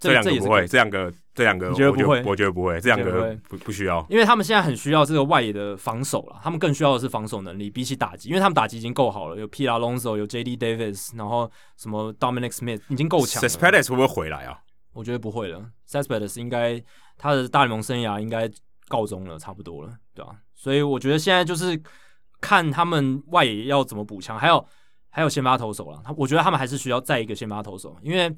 [0.00, 10.56] 这两个不会，这两个这两个，我觉得不会，我觉得不会，这两个不不需要，因为他们现在很需要这个外野的防守了，他们更需要的是防守能力，比起打击，因为他们打击已经够好了，有 Pete Alonso，有 J.D.
[10.56, 13.48] Davis，然后什么 Dominic Smith 已经够强了。
[13.48, 14.58] Cespedes 会不会回来啊？
[14.96, 16.82] 我觉得不会了，Cespedes 应该
[17.18, 18.50] 他的大联盟生涯应该
[18.88, 20.40] 告终了，差不多了，对吧、啊？
[20.54, 21.80] 所以我觉得现在就是
[22.40, 24.66] 看他们外野要怎么补强，还有
[25.10, 26.00] 还有先发投手了。
[26.02, 28.34] 他我觉得他们还是需要再一个先发投手，因为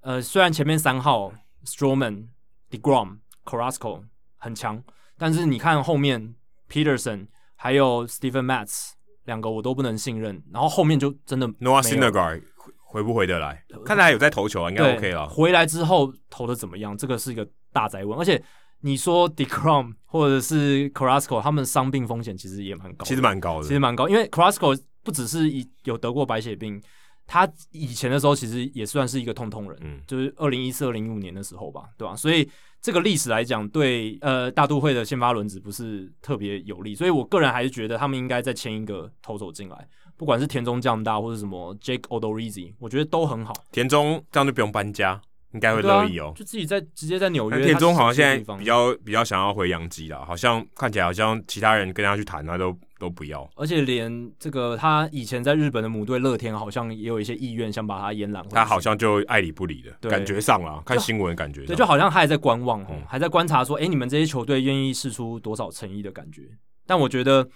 [0.00, 1.32] 呃虽然前面三号
[1.64, 2.28] Stroman、
[2.70, 4.04] DeGrom、Carrasco
[4.36, 4.82] 很强，
[5.18, 6.36] 但是你看后面
[6.70, 7.26] Peterson
[7.56, 8.92] 还有 Stephen Matz
[9.24, 12.42] 两个我都不能信任，然后后面就真的 Noah Syndergaard
[12.88, 13.62] 回不回得来？
[13.84, 15.28] 看来有在投球啊，应该 OK 了。
[15.28, 16.96] 回来之后投的怎么样？
[16.96, 18.18] 这个是一个大灾问。
[18.18, 18.42] 而且
[18.80, 24.08] 你说 Decrom 或者是 Carrasco 他们伤病风险其实也蛮高，其实蛮高的，其实蛮高。
[24.08, 25.50] 因为 Carrasco 不只是
[25.84, 26.80] 有得过白血病，
[27.26, 32.14] 他以前的时候其实也算是一个痛痛人，嗯，就是二零一四、二零一五年的时候吧，对吧？
[32.14, 32.48] 所以
[32.80, 36.94] 这个历史来讲，对呃大都会的先发轮子不是特别有利。
[36.94, 39.88] 所以我个人还是觉得他们应该再签一个投手进来。
[40.16, 43.52] 不管是田中将大或者什么 Jake Odorizzi，我觉得都很好。
[43.70, 45.20] 田中这样就不用搬家，
[45.52, 46.34] 应该会乐意哦、喔啊。
[46.34, 47.64] 就自己在直接在纽约。
[47.64, 53.46] 田中好像现在比较比较想要回洋基了，好像看起来好像其他人跟他去谈，他都都不要。
[53.56, 58.42] 而且连这个他以前在日本的母队乐天，好像也有一些意愿想把他延揽。
[58.48, 61.66] 他好像就爱理不理的，感觉上了，看新闻感觉。
[61.66, 66.42] 对，就好像他还在观望，嗯、还在观察说，哎、欸，你们这些球队愿意试出多少诚意的感觉。
[66.86, 67.46] 但我觉得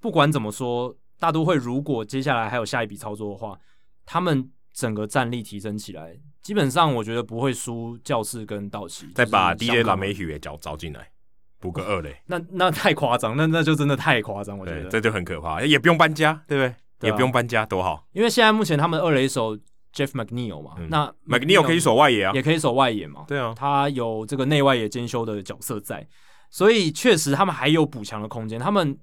[0.00, 0.94] 不管怎么说。
[1.20, 3.56] 大都会如果接下来还有下一笔操作的话，
[4.04, 9.06] 他们整个战力提升起来，基本上我觉得不会输教室跟道奇。
[9.14, 11.08] 再把 DJ LeMahieu 也找找进来，
[11.60, 12.16] 补个二垒。
[12.26, 16.74] 那那太夸张，那那就真的太夸张，我觉得这就很可怕，也不用搬家，对不对？
[17.08, 18.06] 也不用搬家，多好。
[18.12, 19.56] 因为现在目前他们二垒手
[19.94, 23.24] Jeff McNeil 嘛，嗯、那 McNeil 可以守外野啊，也可以守外野嘛。
[23.26, 26.06] 对啊，他有这个内外野兼修的角色在，
[26.50, 28.60] 所以确实他们还有补强的空间。
[28.60, 28.96] 他们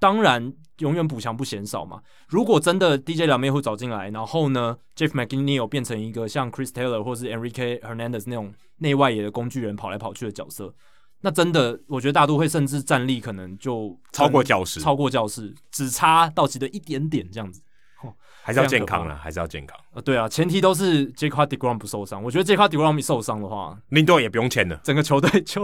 [0.00, 0.52] 当然。
[0.80, 2.00] 永远补强不嫌少嘛。
[2.26, 10.74] 如果真的 DJ 两妹会找进来，然后呢，Jeff McNeil 变成一个像 Chris Taylor 或是 Enrique Hernandez 那种内外野的工具人跑来跑去的角色，
[11.20, 17.60] 那真的我觉得大都会甚至战力可能就超过教室，超过教室，只差道奇的一点点这样子。
[18.02, 19.78] 哦，还是要健康了，还是要健康。
[19.92, 22.22] 呃，对啊，前提都是 Jacob deGrom 不受伤。
[22.24, 25.62] 我觉得 Jacob deGrom 一受伤的话，林多也不用签了，整个球队就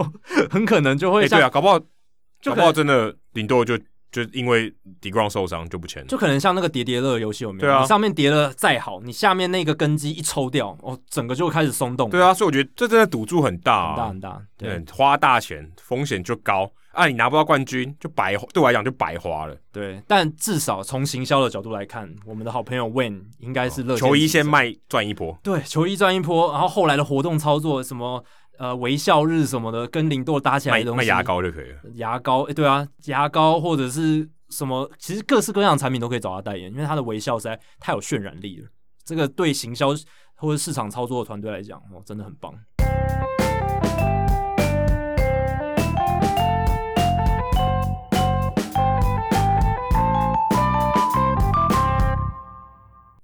[0.51, 1.79] 很可能就会对啊，搞不好
[2.43, 3.75] 搞不好真的林多就。
[4.11, 7.61] 就因为 deGrom 受伤就不签，就可能像那个叠叠乐游戏有没有？
[7.61, 12.09] 对啊，你上面叠的再好，你下面那个根基一抽掉，哦，整个就开始松动。
[12.09, 14.41] 对啊，所以我觉得这真的赌注很大，啊，很大很大。
[14.57, 17.05] 对，对，花大钱风险就高啊！
[17.05, 19.55] 你拿不到冠军就白，对我来讲就白花了。
[19.71, 25.37] 对，但至少从行销的角度来看，我们的好朋友 Wayne 应该是乐、哦、球衣先卖赚一波。
[25.43, 28.23] 对，球衣赚一波，然后后来的活动操作什么？
[28.57, 31.79] 呃，微笑日什么的，跟零度搭起来的东西，卖牙膏就可以了。
[31.93, 38.67] 牙膏，哎、欸，对啊，牙膏或者是什么，其实各式各样的产品都可以找他代言，因为他的微笑实在太有渲染力了。
[39.03, 39.89] 这个对行销
[40.35, 42.53] 或者市场操作的团队来讲，哦，真的很棒。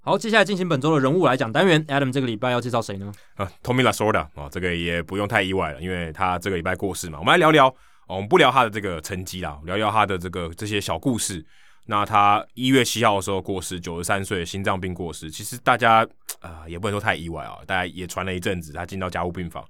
[0.06, 1.82] 好，接下来进行本周的人物来讲单元。
[1.88, 3.10] Adam 这个礼拜要介绍谁呢？
[3.36, 7.20] 啊，Tommy Lasorda 啊，这个也不用太意外了，因为他这个礼拜过世嘛。
[7.20, 7.70] 我们来聊聊，
[8.08, 11.46] 哦、我们不聊他的这个成绩啦，聊聊他的这个这些小故事。
[11.86, 15.32] 那他一月七号的时候过世，九十三岁，心脏病过世。
[15.32, 16.06] 其实大家
[16.42, 19.64] 啊、也不能说太意外啊，大家也传了一阵子，他进到加护病房，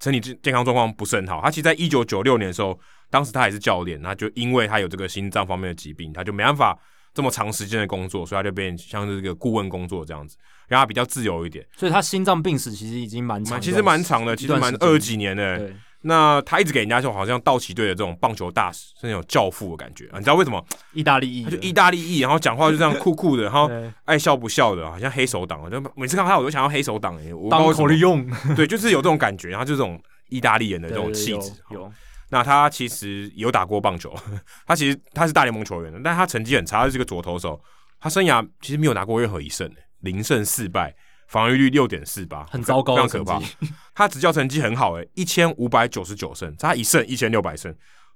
[0.00, 1.42] 身体健健康状况不是很好。
[1.42, 2.80] 他其实，在一九九六年的时候，
[3.10, 6.78] 当时他还是教练，那就因为他有这个心脏方面的疾病，他就没办法。
[7.16, 10.36] 这么长时间的工作，所以他就变像是一个顾问工作这样子，
[10.68, 11.66] 让他比较自由一点。
[11.74, 15.72] 所以他心脏病史其实已经蛮长，其实蛮长的，其实蛮二十几年的。
[16.02, 20.18] 那他一直给人家就，好像道奇队的这种棒球大使，是那种教父的感觉啊。
[20.18, 20.64] 你知道为什么？
[20.92, 23.68] 意大利裔，他就意大利裔，然后讲话就这样酷酷的，然后
[24.04, 25.68] 爱笑不笑的，好像黑手党。
[25.68, 28.24] 就每次看他，我都想要黑手党，我当口利用。
[28.54, 31.50] 对，就是有这种感觉，然后就这种意大利人的这种气质。
[31.70, 31.90] 有。
[32.28, 34.14] 那他其实有打过棒球，
[34.66, 37.60] 他其实他是大联盟球员的，但他成绩很差，他是个左投手。
[38.00, 39.70] 他生涯其实没有拿过任何一胜，
[40.00, 40.94] 零胜四败，
[41.28, 43.40] 防御率六点四八，很糟糕，非常可怕。
[43.94, 47.74] 他执教成绩很好，诶，一千五百九十九胜，差一胜一千六百胜，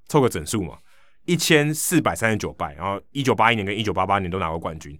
[0.09, 0.77] 凑个整数嘛，
[1.25, 2.75] 一千四百三十九败。
[2.75, 4.99] 然后一九八一年跟一九八八年都拿过冠军，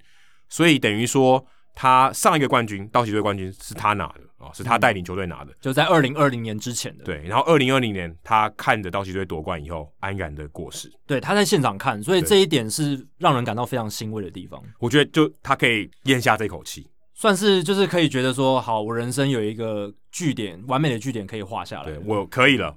[0.49, 1.45] 所以等于说。
[1.75, 7.05] 他上一个冠军，道奇队冠军是他拿的哦，是他带领球队拿的，就在二零二零年之前的。
[7.05, 10.93] 对，然后二零二零年他看着道奇队夺冠以后，安然的过世。
[11.07, 14.63] 对，他在现场看，所以这一点是让人感到非常欣慰的地方。
[14.79, 21.85] 我觉得就他可以咽下这口气，算是就是可以觉得说，好，我人生有一个据点，完美的据点可以画下来。
[21.85, 22.75] 对，我可以了，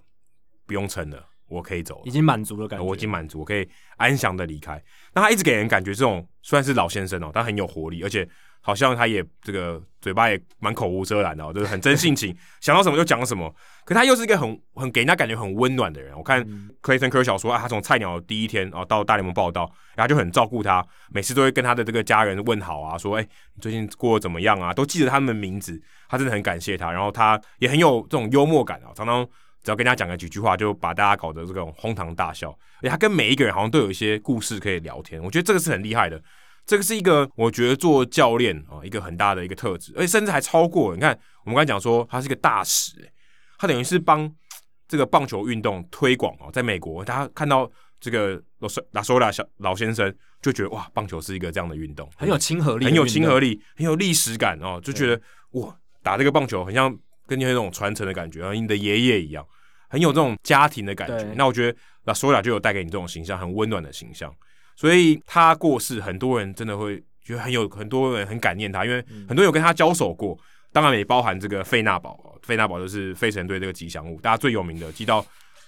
[0.66, 3.68] 不用撑了，我可以走了，已经满足了感觉，我已经满足，我可以
[3.98, 4.82] 安详的离开。
[5.14, 8.28] 那他一直给人感觉这种虽然是老先生哦，但很有活力，而且。
[8.66, 13.54] 好像他也这个嘴巴也蛮口无遮拦的， 就是很真性情，想到什么就讲什么。
[13.86, 16.18] 可他又是一个很很给人家感觉很温暖的人。
[16.18, 16.42] 我看
[16.82, 20.82] Clayton Kershaw 说啊，他从菜鸟第一天哦到大联盟报道，然后就很照顾他，
[21.12, 24.74] 每次都会跟他的这个家人问好啊，说哎，你最近过得怎么样啊？
[24.74, 25.78] 都记得他们的名字，
[26.08, 26.90] 他真的很感谢他。
[26.90, 29.28] 然后他也很有这种幽默感啊，常常
[29.62, 32.50] 只要跟大家讲个几句话，就把大家搞得这种哄堂大笑。
[32.80, 36.22] 而且他跟每一个人好像都有一些故事可以聊天，我觉得这个是很厉害的。
[36.66, 40.96] 这个是一个我觉得做教练啊一个很大的一个特质，而且甚至还超过。
[40.96, 42.94] 你看，我们刚才讲说他是一个大使，
[43.58, 44.32] 他等于是帮
[44.88, 47.70] 这个棒球运动推广哦，在美国，大家看到
[48.00, 48.42] 这个
[48.92, 55.20] 拉索拉小老先生，就觉得哇，棒球是一个这样的运动，很有亲和力，很有亲和力，很有历史感哦，就觉得
[55.52, 56.96] 哇，打这个棒球很像
[57.28, 59.46] 跟你有那种传承的感觉，像你的爷爷一样，
[59.90, 61.34] 很有这种家庭的感觉。
[61.36, 64.34] 那我觉得拉索拉就有带给你这种形象，很温暖的形象。
[64.76, 70.38] 所以他过世，很多人真的会觉得很有很多人很感念他，因为很多人有跟他交手过，
[70.72, 75.26] 当然也包含这个费纳堡，费纳堡就是费城队这个吉祥物，大家最有名的记到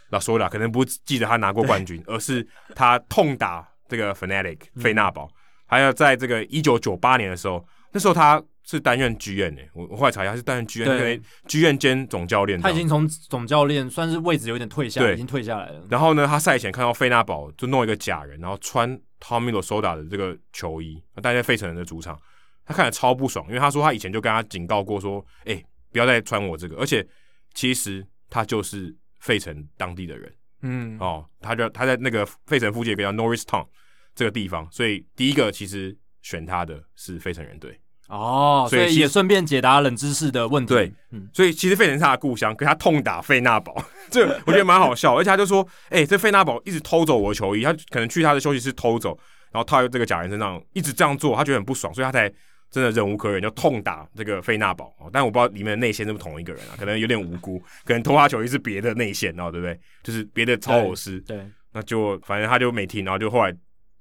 [0.10, 2.46] 老说了，可能不记得他拿过冠军，而是
[2.76, 5.30] 他痛打这个 Fanatic 费纳堡，
[5.66, 8.42] 还有在这个一九九八年的时候，那时候他。
[8.66, 12.60] 是担任剧院诶，我我后来查一下，他是担任剧院，因为剧院兼总教练。
[12.60, 15.86] 他已经从总教练算是位置有点退下，已经退下来了。
[15.88, 22.20] 然后呢，他赛前看到费纳堡就弄一个假人，然后穿 Tommy Lasorda 的这个球衣，待在费城人的主场，
[22.66, 27.08] 他看了超不爽，因为他说他以前就跟他警告过说，哎、欸，不要再穿我这个，而且
[27.54, 30.34] 其实他就是费城当地的人，
[30.64, 33.68] 嗯，哦，他就他在那个费城附近叫 Norristown
[34.16, 37.80] 这个地方，所以第一个其实选他的是费城人队。
[38.08, 40.74] 哦，所以也顺便解答冷知识的问题。
[40.74, 43.76] 对，嗯，所以其实费城是他的故乡，可他痛打费纳堡，
[44.12, 45.18] 这我觉得蛮好笑。
[45.18, 49.18] 而且他就说，哎、欸，这费纳堡一直偷走我的球衣，他可能去他的休息室偷走，
[49.52, 52.32] 然后套在这个假人身上，一直这样做，他觉得很不爽，所以他才
[52.70, 54.94] 真的忍无可忍，就痛打这个费纳堡。
[55.12, 59.80] 但我不知道里面的内线是不是同一个人啊，可能有点无辜，可能偷他球衣是别的内线，然后对不对？
[60.04, 61.20] 就是别的操偶师。
[61.22, 61.40] 对，
[61.74, 63.52] 那就反正他就没听，然后就后来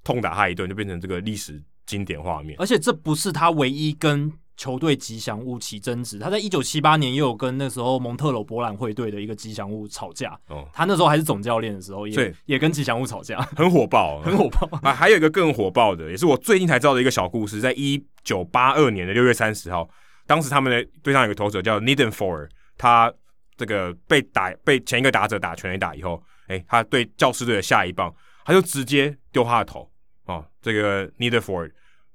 [0.03, 1.63] 痛打他一顿，就变成这个历史。
[1.95, 6.19] 经典画面，而且这不是他唯一跟球队吉祥物起争执。
[6.19, 10.37] 他在一九七八年也有跟那时候蒙特娄博览会队的一个吉祥物吵架。
[10.49, 14.93] 哦，他那时候还是总教练的时候也，也也跟吉祥物吵架，很火爆， 很火爆啊！
[14.93, 19.89] 还有一个更火爆的，也是我最近才知道的一个小故事，在一九八二年的六月三十号，
[20.27, 23.13] 当时他们的队上有个投手叫 Niedenfour，他
[23.57, 28.13] 这个被打被前一个打者打全垒打以后，哎、欸，他对教师队的下一棒，
[28.45, 29.89] 他就直接丢他的头。
[30.27, 31.71] 哦，这个 Niederford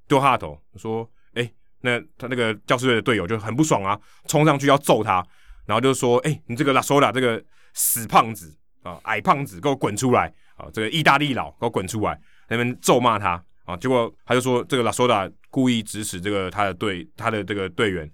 [0.10, 5.26] 丢他的头，说：“哎、欸，那他那个教士队的队友就很不爽啊，冲上去要揍他，
[5.66, 7.42] 然后就说：‘哎、欸，你这个拉索达这个
[7.74, 8.54] 死胖子
[8.84, 12.20] 啊，矮胖子，给我滚出来！’啊，这个意大利佬给我滚出来！
[12.50, 18.12] 那边咒骂他啊，结果他就说：‘这个拉索达故意指使这个他的队他的这个队员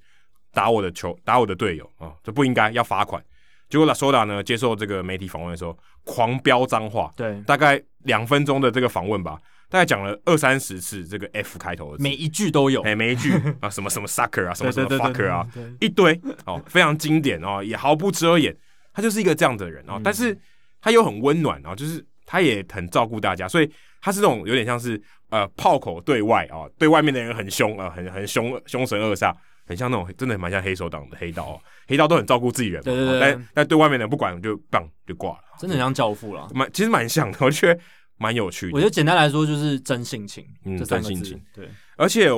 [0.54, 3.24] 打我的球，打我的队友啊，这不应该要罚款。’
[3.68, 9.40] 结果拉索达呢接受这个媒体访问的时候，狂飙脏话，对，大概两分钟的这个访问吧。”
[9.70, 15.46] 大概讲了二三十次这个 F 开头的，每一句都有，哎，每一句 啊，什么什么 sucker 啊，什么什么 fucker 啊，
[15.80, 18.56] 一堆哦，非常经典哦，也毫不遮掩，
[18.94, 20.38] 他就是一个这样的人哦，嗯、但是
[20.80, 23.70] 他又很温暖哦，就是他也很照顾大家，所以
[24.02, 29.34] 他是那种有点像是呃炮口对外啊、哦，对外面的人很凶啊、呃，很很凶凶神恶煞，
[29.66, 37.80] 很像那种真的蛮像黑手党的黑道哦，黑道都很照顾自己人嘛，对对对，但但对外面的人不管就棒就挂了，真的很像教父了，蛮其实蛮像的，我觉得。
[38.18, 41.70] 蛮有趣的，我觉得简单来说就是真性情，嗯，真性情，对。
[41.98, 42.30] 而且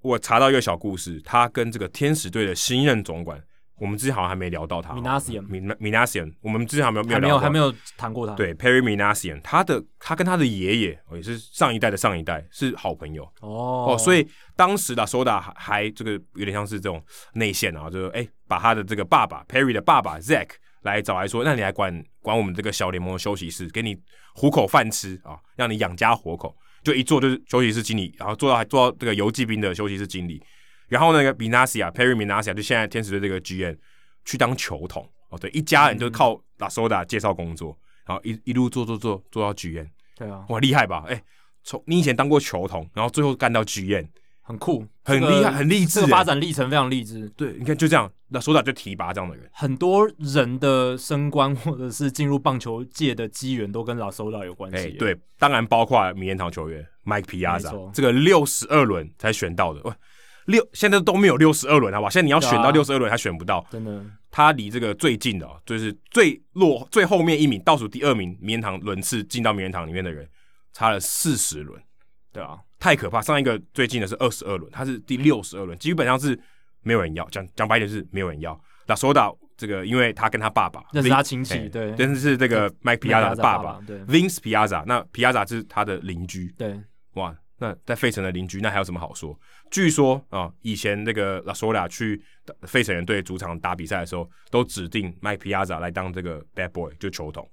[0.00, 3.42] 我查到一个小故事，他跟这个天使队的新任总管，
[3.80, 8.34] 我们之前好像还没聊到他，Minasian，Minasian，我们之前还没有没有聊过，还没有谈过他。
[8.34, 13.24] 对，Perry Minasian，他的他跟他的爷爷也是上一代的上一代是好朋友。
[13.40, 13.94] 哦。
[13.94, 20.50] 哦，所以当时的 Lasorda 还还这个有点像是这种内线啊，就是哎把他的这个爸爸 Perry 的爸爸 Zack
[20.84, 24.00] 来找来说，那你来管管我们这个小联盟的休息室，给你。
[24.36, 30.42] 糊口饭吃啊，让你养家活口，就一做就是休息室经理，然后做到还做到这个游骑兵的休息室经理，
[30.88, 33.76] 然后那个 Minasia Perry Minasia 就现在天使队这个 GM
[34.24, 41.04] 去当球童哦，对，一家人就靠 Lasorda 介绍工作，嗯、然后一一路做做做做到 GM，对啊，哇，厉害吧？
[41.06, 41.22] 哎，
[41.62, 44.08] 从你以前当过球童，然后最后干到 GM。
[44.46, 47.26] 很酷，很厉害，很励志，这个发展历程非常励志。
[47.30, 49.48] 对，你看就这样，那索达就提拔这样的人。
[49.50, 54.76] 很多人的升官或者是进入棒球界的机缘都跟拉索达有关系。
[54.76, 54.90] 欸。
[54.98, 59.80] 对，当然包括名人堂球员 Mike Piazza，这个六十二轮才选到的。
[59.84, 59.92] 喂，
[60.44, 62.10] 六现在都没有六十二轮，好吧？
[62.10, 64.04] 现在你要选到六十二轮还选不到，真的。
[64.30, 70.28] 他离这个最近的，就是最落最后面一名，倒数第二名名人堂轮次进到名人堂里面的人，
[70.74, 71.80] 差了四十轮。
[72.30, 72.58] 对啊。
[72.84, 73.22] 太可怕！
[73.22, 76.38] 上一个最近的是二十二轮，他是第六十二轮，基本上是
[76.82, 77.26] 没有人要。
[77.30, 78.60] 讲讲白点是没有人要。
[78.86, 84.84] 那说到这个，因为他跟他爸爸那是他亲戚，对，但是是这个 Mike Piazza 的爸爸，对，Vince Piazza。
[84.84, 86.78] 那 Piazza 是他的邻居，对，
[87.14, 89.34] 哇，那在费城的邻居，那还有什么好说？
[89.70, 92.22] 据说啊、哦，以前那个拉索达去
[92.64, 97.48] 费城人队主场打比赛的时候，都指定 Mike Piazza 来当这个 Bad Boy，就球童。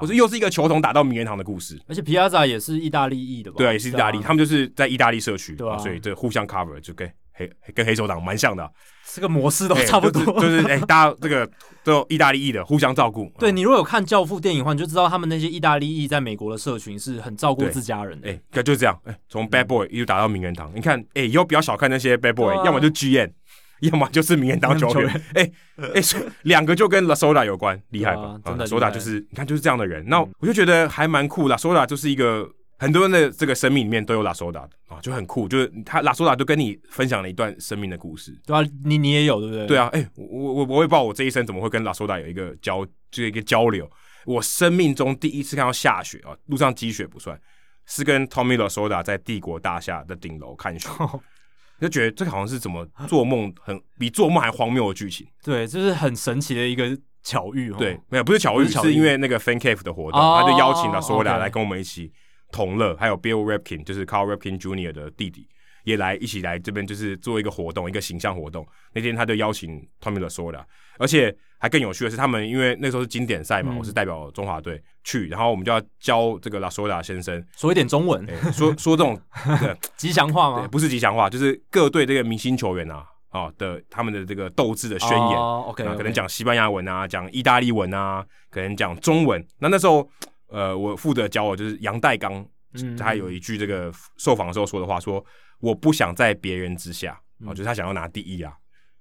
[0.00, 3.56] 我说、啊、又是一个球童打到名人堂的故事，而且皮亚扎也是意大利裔的吧？
[3.58, 8.70] 对啊，也是意大利，啊、他们就是在意大利社区，对啊，所以这互相 cover 就跟黑跟黑手党蛮像的、啊，
[9.12, 11.48] 这个模式都差不多，欸、就是哎、欸，大家这个
[11.84, 13.30] 都有意大利裔的互相照顾。
[13.38, 18.30] 对，你如果有看教父电影的话，你就知道他们那些意大利裔在美国的社群是很照顾自家人的。
[18.30, 23.30] 哎，就就是这样，哎、欸，从 bad boy 一直打到名人堂，你看，哎、欸，以后不要小看那些 bad boy，、啊、要么就 GM。
[23.80, 25.50] 要么就是名人堂球员，哎
[25.94, 26.00] 哎，
[26.42, 28.38] 两、欸欸、个就跟 Lasorda 有关，厉害吧？
[28.44, 30.04] 真的，Lasorda 就是你看就是这样的人。
[30.06, 32.48] 那我就觉得还蛮酷的，Lasorda 就是一个
[32.78, 39.66] 很多人的这个生命里面都有拉索达啊，就很酷，就是他拉索达就跟你分享了一段生命的故事，对啊，你你也有对不对？
[39.66, 43.90] 对啊，哎、欸，我我我也不知道我这一生怎么会跟拉索达有一个交，就是一个交流。
[44.24, 47.38] 我生命中第一次看到下雪啊，路上积雪不算，
[47.86, 50.88] 是跟 Tommy 拉索达在帝国大厦的顶楼看雪，
[51.80, 55.26] 就觉得这个好像是怎么做梦，很比做梦还荒谬的剧情。
[55.42, 57.72] 对，就是很神奇的一个巧遇。
[57.72, 62.12] 对，没有不是巧遇，是，巧遇是因为那个 Fan Cave 的活动，哦、他就邀请了索达来跟我们一起。
[62.52, 64.92] 同乐，还有 Bill Rapkin，就是 Carl Rapkin Jr.
[64.92, 65.48] 的弟弟，
[65.82, 68.64] 也来一起来这边，就是做一个活动，一个形象活动。
[68.92, 70.64] 那天他就邀请 Tommy Lasorda，
[70.98, 79.20] 而且还更有趣的是，他们因为那时候是经典赛嘛，嗯、我是代表中华队去，然后我们就要教这个 Lasorda 先生说一点中文，欸、说说这种
[79.96, 80.68] 吉祥话吗？
[80.68, 85.38] 不是吉祥话，就是各队这个明星球员啊啊的他们的这个斗志的宣言。
[85.38, 85.96] Oh, OK，, okay.
[85.96, 89.44] 可能讲西班牙文啊，讲意大利文啊，可能讲中文。
[89.58, 90.08] 那那时候。
[90.48, 92.46] 呃，我负责教我就是杨代刚，
[92.96, 95.22] 他有一句这个受访的时候说的话，说
[95.58, 98.52] 我不想在别人之下，哦、嗯，就是他想要拿第一啊。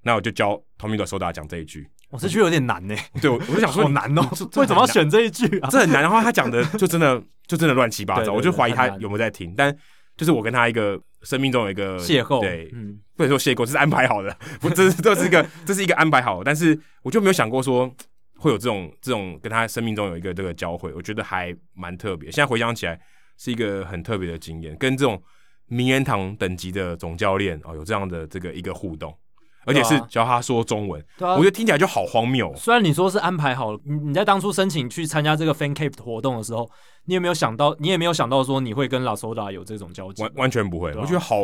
[0.06, 2.96] 那我就教 Tommy Lasorda 讲这一句，我这句有点难呢。
[3.22, 4.22] 对，我就想说，好难哦，
[4.56, 5.70] 为什么要选这一句啊？
[5.70, 6.02] 这很难。
[6.02, 9.54] 然后他讲的就真的 就真的乱七八糟，我就怀疑他有没有在听。
[9.58, 9.76] 但
[10.16, 16.44] 就是我跟他一个生命中有一个邂逅，对，嗯，不能说邂逅，这是安排好的， 不，这是这是一个这是一个安排好的。
[16.46, 17.94] 但是我就没有想过说。
[18.38, 22.30] 会有这种这种跟他生命中有一个这个交汇，我觉得还蛮特别。
[22.30, 23.00] 现在回想起来，
[23.38, 25.20] 是一个很特别的经验，跟这种
[25.68, 29.18] 名人堂等级的总教练哦，有这样的这个一个互动，
[29.66, 32.54] 而且是教他说中文，对啊，我觉得听起来就好荒谬哦。
[32.56, 36.70] 虽然你说是安排好了，你你在当初申请去参加这个 Fan Cave 活动的时候，
[37.06, 40.22] 你有没有想到，你也没有想到说你会跟拉索达有这种交集？
[40.24, 41.36] 完完全不会，我觉得好。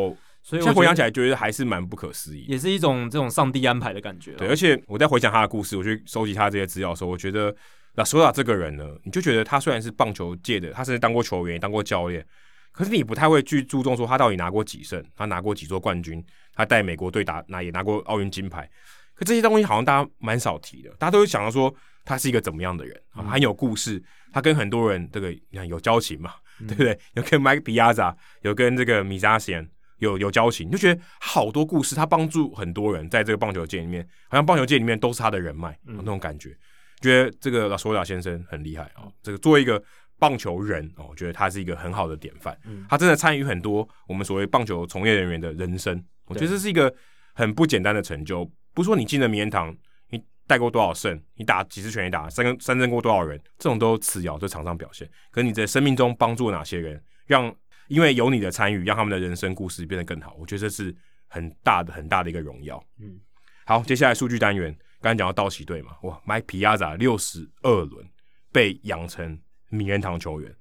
[0.43, 4.33] 所以，现在回想起来，觉得还是蛮不可思议，也是一种这种上帝安排的感觉。
[4.33, 7.55] 对，而且我在回想他的故事，我去收集他这些资料的时候，我觉得
[7.93, 12.25] 拉索达这个人呢，你就觉得他虽然是棒球界的，他甚至当过球员，也当过教练，
[12.71, 18.69] 可是你不太会去注重说他到底拿过几胜，他拿过几座冠军，他带美国队打拿也拿过奥运金牌。
[19.13, 21.73] 可这些东西好像大家蛮少提的，大家都会想到说
[22.03, 24.01] 他是一个怎么样的人啊，很有故事，
[24.33, 26.99] 他跟很多人这个你看有交情嘛，嗯、对不对？
[27.13, 29.67] 有跟 Mike Piazza，有跟这个 Mizassian
[29.99, 36.57] 有有交情，你就觉得好多故事，他帮助很多人在这个棒球界里面，好像棒球界里面都是他的人脉，嗯、那种感觉，
[37.01, 39.13] 觉得这个拉索达先生很厉害啊、哦。
[39.21, 39.81] 这个作为一个
[40.17, 42.57] 棒球人哦，我觉得他是一个很好的典范。
[42.65, 46.93] 嗯、他真的参与很多我们所谓棒球从业人员的人生，我觉得这是一个
[47.33, 48.49] 很不简单的成就。
[48.73, 49.75] 不是说你进了名人堂，
[50.09, 55.09] 你带过多少胜，你打几次拳，你打三个三振过多少人，这种都次要，这场上表现。
[55.29, 57.53] 可是你在生命中帮助了哪些人，让
[57.89, 60.95] 因为有你的参与，让他们的人生故事变得更好，我觉得这是
[61.27, 62.81] 很大的、很大的一个荣耀。
[62.99, 63.19] 嗯，
[63.65, 68.05] 好，接下来数据单元，刚才讲到道奇队嘛，哇，Mike Piazza 六十二轮
[68.51, 69.37] 被养成
[69.69, 70.53] 名人堂球员，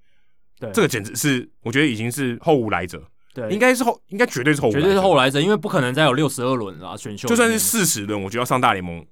[0.58, 9.04] 对，这个简直是我觉得已经是后无来者，对，应该是后，应该绝对是后绝对是后来者，因为不可能再有六十二轮了选秀，就算是四十轮，我觉得要上大联盟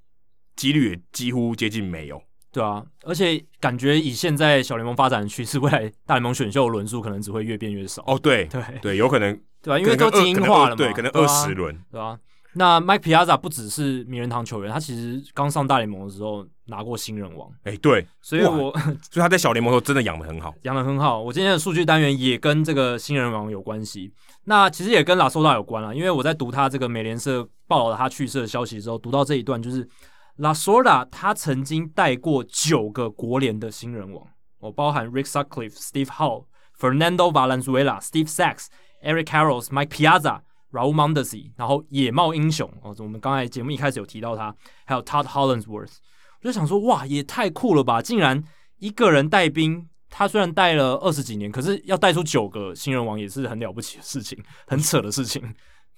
[0.56, 2.20] 几率也几乎接近没有。
[2.50, 8.02] 对啊，而且感觉以现在小联盟发展的趋势，未来大联盟选秀轮数可能只会越变越少。
[8.06, 12.18] 哦，对对对，有可能，对啊，因为都精英化了嘛，对，可能二十轮，对啊。
[12.54, 17.50] 那 Mike Piazza 不只是名人堂球员，他其实刚上大联盟的时候拿过新人王。
[17.64, 18.72] 哎，对，所以我
[19.10, 21.20] 所以他在小联盟的时候真的养的很好，养的很好。
[21.20, 24.12] 我今天的数据单元也跟这个新人王有关系，
[24.44, 29.88] 那其实也跟拉索达有关了，因为我在读他这个美联社报道他去世的消息的时候，读到这一段就是。
[30.38, 34.24] 拉索达他曾经带过九个国联的新人王，
[34.60, 36.44] 哦，包含 Rick Sutcliffe、Steve Howe、
[36.78, 38.66] Fernando Valenzuela、Steve Sax、
[39.02, 40.38] Eric Karros、Mike Piazza、
[40.72, 45.96] Raul Mondesi，然后野茂英雄哦，我们刚才节目一开始有提到他，还有 Todd Hollandsworth，
[46.40, 48.02] 我就想说哇，也太酷了吧！
[48.02, 48.42] 竟然
[48.78, 55.42] 一个人带兵，他虽然带了二十几年，可是要带出九个新人王也是很了不起的事情，很扯的事情。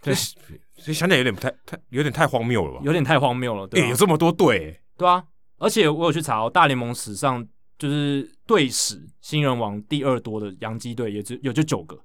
[0.03, 2.81] 对，所以想起来有点不太太，有点太荒谬了吧？
[2.85, 5.23] 有点太荒谬了，对、啊欸、有这么多队、欸，对啊。
[5.59, 11.99] 而且我有去查哦，大联盟史上就是队史新人王第二多的洋基队，也只有就九个。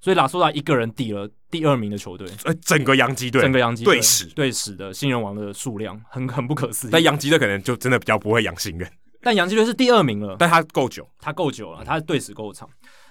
[0.00, 2.28] 所以拉索达一个人抵了第二名的球队。
[2.44, 6.90] 呃，整个洋基队，整个洋基队史队史的新人王的数量很很不可思议。
[6.90, 8.90] 但洋基队可能就真的比较不会养新人。
[9.20, 12.68] 但洋基队是第二名了，但他够久，他够久了，他的队史够长。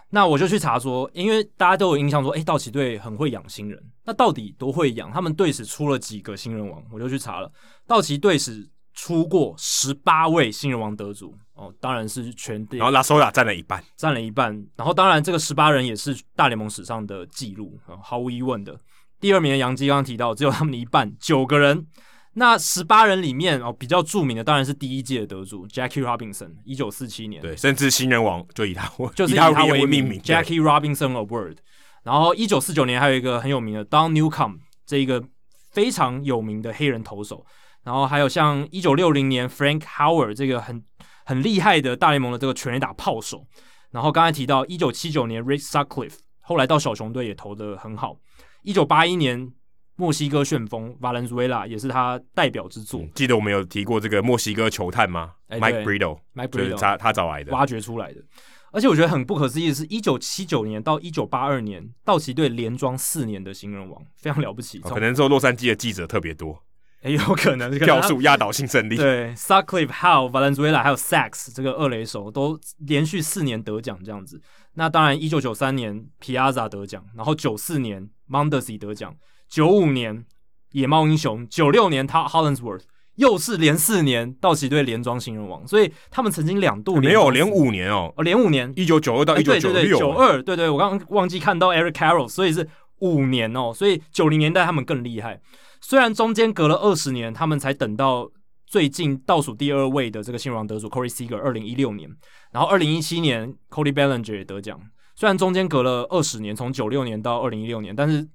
[0.09, 3.77] 那我就去查说，因为大家都有印象说，诶，道奇队很会养新人。
[4.05, 5.11] 那到底多会养？
[5.11, 6.81] 他们队史出了几个新人王？
[6.93, 7.51] 我就去查了，
[7.85, 8.65] 道奇队史
[8.97, 12.79] 出过十八位新人王得主哦，当然是全队。
[12.79, 14.51] 然后拉索亚占了一半，占了一半。
[14.75, 18.75] 然后当然这个十八人也是大联盟史上的记录，毫无疑问的。
[19.19, 21.85] 第二名的杨基刚刚提到，只有他们的一半，九个人。
[22.33, 31.57] 那十八人里面哦，比较著名的当然是第一届的得主 Jackie Robinson，一九四七年，对，甚至新人王就以他就是以他为为命名，Jackie Robinson Award。
[32.03, 35.23] 然后一九四九年还有一个很有名的 Don Newcombe，这一个
[35.71, 37.45] 非常有名的黑人投手。
[37.87, 40.83] 然后还有像一九六零年 Frank Howard 这个很
[41.23, 43.47] 很厉害的大联盟的这个全垒打炮手。
[43.91, 48.17] 然后刚才提到一九七九年 Rick Sutcliffe，后来到小熊队也投的很好。
[48.63, 49.53] 一九八一年。
[49.99, 53.03] 墨西哥旋风 Valenzuela 也是他代表之作。
[53.15, 55.33] 记得我们有提过这个墨西哥球探吗？
[55.47, 58.21] 欸，Mike Brito，Mike Brito 他他找来的，挖掘出来的。
[58.71, 64.79] 而且我觉得很不可思议的是，一九七九年到一九八二年，道奇队连庄四年的新人王，非常了不起。
[64.83, 66.63] 哦，可能说洛杉矶的记者特别多，
[67.03, 68.95] 哎，有可能票数压倒性胜利。
[68.95, 74.41] 对，Sutcliffe、Howe、Valenzuela 还有 Sax 这个二垒手都连续四年得奖这样子。
[74.73, 79.15] 那当然，一九九三年 Piazza 得奖，然后九四年 Mondesi 得奖。
[79.47, 80.25] 九五年
[80.71, 82.81] 野猫英雄，九六年他 Hollandsworth
[83.15, 92.67] 又是连四年道奇队连庄新人王，所以他们曾经两度没有连五年哦，哦连五年，一九九二到一九九六，九二对对，我刚刚忘记看到 Eric Carroll，所以是
[92.99, 95.39] 五年哦，所以九零年代他们更厉害，
[95.81, 98.29] 虽然中间隔了二十年，他们才等到
[98.65, 102.09] 最近倒数第二位的这个新人王得主 Corey Seager 二零一六年，
[102.51, 104.79] 然后二零一七年 Cody Bellinger 也得奖，
[105.15, 108.27] 虽然中间隔了二十年，从九六年到二零一六年，但是。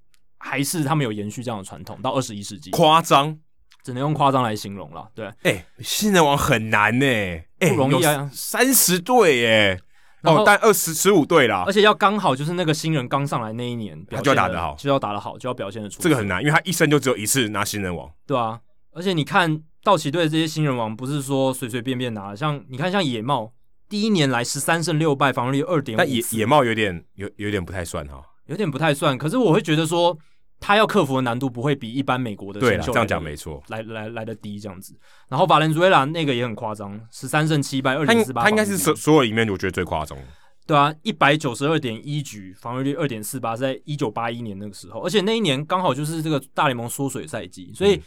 [0.44, 3.38] 还是他们有延续这样的传统，到二十一世纪，夸张，
[3.84, 5.08] 只能用夸张来形容了。
[5.14, 9.80] 对，哎、欸，新人王很难呢、欸，不容易啊，三十队耶，
[10.22, 18.60] 哦，但二十十五队啦，而且要刚好就是那个新人刚上来那一年，他就要打得好，就要打得好，就要表现得出，这个很难，因为他一生就只有一次拿新人王，对啊，
[18.92, 23.52] 而且你看道奇队这些新人王，不是说随随便便拿，像你看像野茂，
[23.88, 30.16] 第一年来十三胜六败，防御率二点五，但野野茂有点有有点不太算哈，有点不太算，可是我会觉得说。
[30.62, 34.96] 他要克服的难度不会比一般美国的这样讲没错，来来来的低这样子。
[35.28, 40.16] 然后法伦祖维拉那个也很夸张，十三胜七败，二点四八，他应该是所所有里面我觉得最夸张。
[40.64, 48.00] 对啊，一百九十二点一局，防御率二点四八，在一九八一年那个时候，而且那一年刚好就是这个大联盟缩水赛季，所以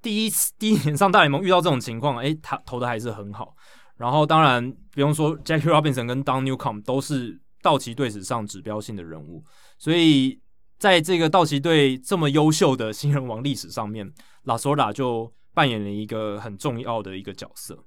[0.00, 3.52] 第一次、嗯、第一年上大联盟遇到这种情况，哎，他投的还是很好。
[3.96, 9.42] 然后当然不用说，Jackie Robinson 跟 Don Newcombe 都是道奇队史上指标性的人物，
[9.78, 10.40] 所以。
[10.78, 14.12] 在这个道奇队这么优秀的新人王历史上面，
[14.44, 17.84] 拉索达就扮演了一个很重要的一个角色。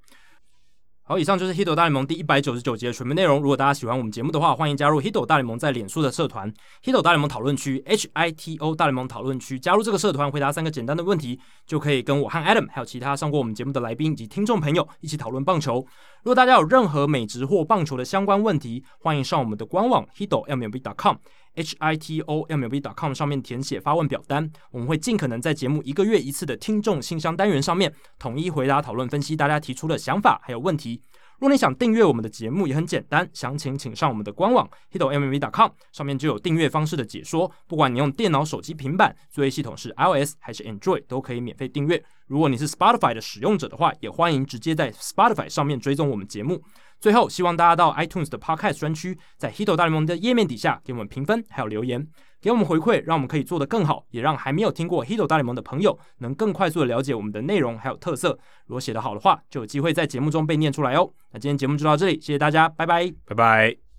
[1.03, 3.41] 好，以上就是《Hito 大联盟》第一百九十九集的全部内容。
[3.41, 6.49] 如果大家喜欢我们节目的话，欢迎加入《Hito 大联盟》在脸书的社团
[6.83, 9.59] 《Hito 大联盟讨论区》（H I T O 大联盟讨论区）。
[9.59, 15.85] 加入这个社团，回答三个简单的问题，就可以跟我和 Adam 还有其他上过我们节目的来宾以及听众朋友一起讨论棒球。
[16.23, 21.15] 如果大家有任何美职或棒球的相关问题，欢迎上我们的官网 hitomlb.com。
[21.55, 31.01] H i t o m l b dot com 上面填写发问表单，我们会尽可能在节目一个月一次的听众信箱单元上面统一回答、讨论、分析大家提出的想法还有问题。
[31.39, 37.51] 若你想订阅我们的节目，也很简单，详情请上我们的官网 hitomlb.com，上面就有订阅方式的解说。
[37.65, 42.03] 不管你用电脑、手机、平板，作业系统是 iOS 还是 Android，都可以免费订阅。
[42.27, 46.61] 如果你是 Spotify 的使用者的话，也欢迎直接在 Spotify 上面追踪我们节目。
[47.01, 52.07] 最后，希望大家到 iTunes 的 Podcast 专区，在 Hito 大联盟的页面底下给我们评分，还有留言，
[52.39, 58.37] 给我们回馈，让我们可以做得更好，也让还没有听过 Hito 大联盟的朋友能更快速的了解我们的内容还有特色。
[58.67, 61.11] 如果写得好的话，就有机会在节目中被念出来哦。
[61.31, 63.90] 那今天节目就到这里，谢谢大家，拜拜，拜拜。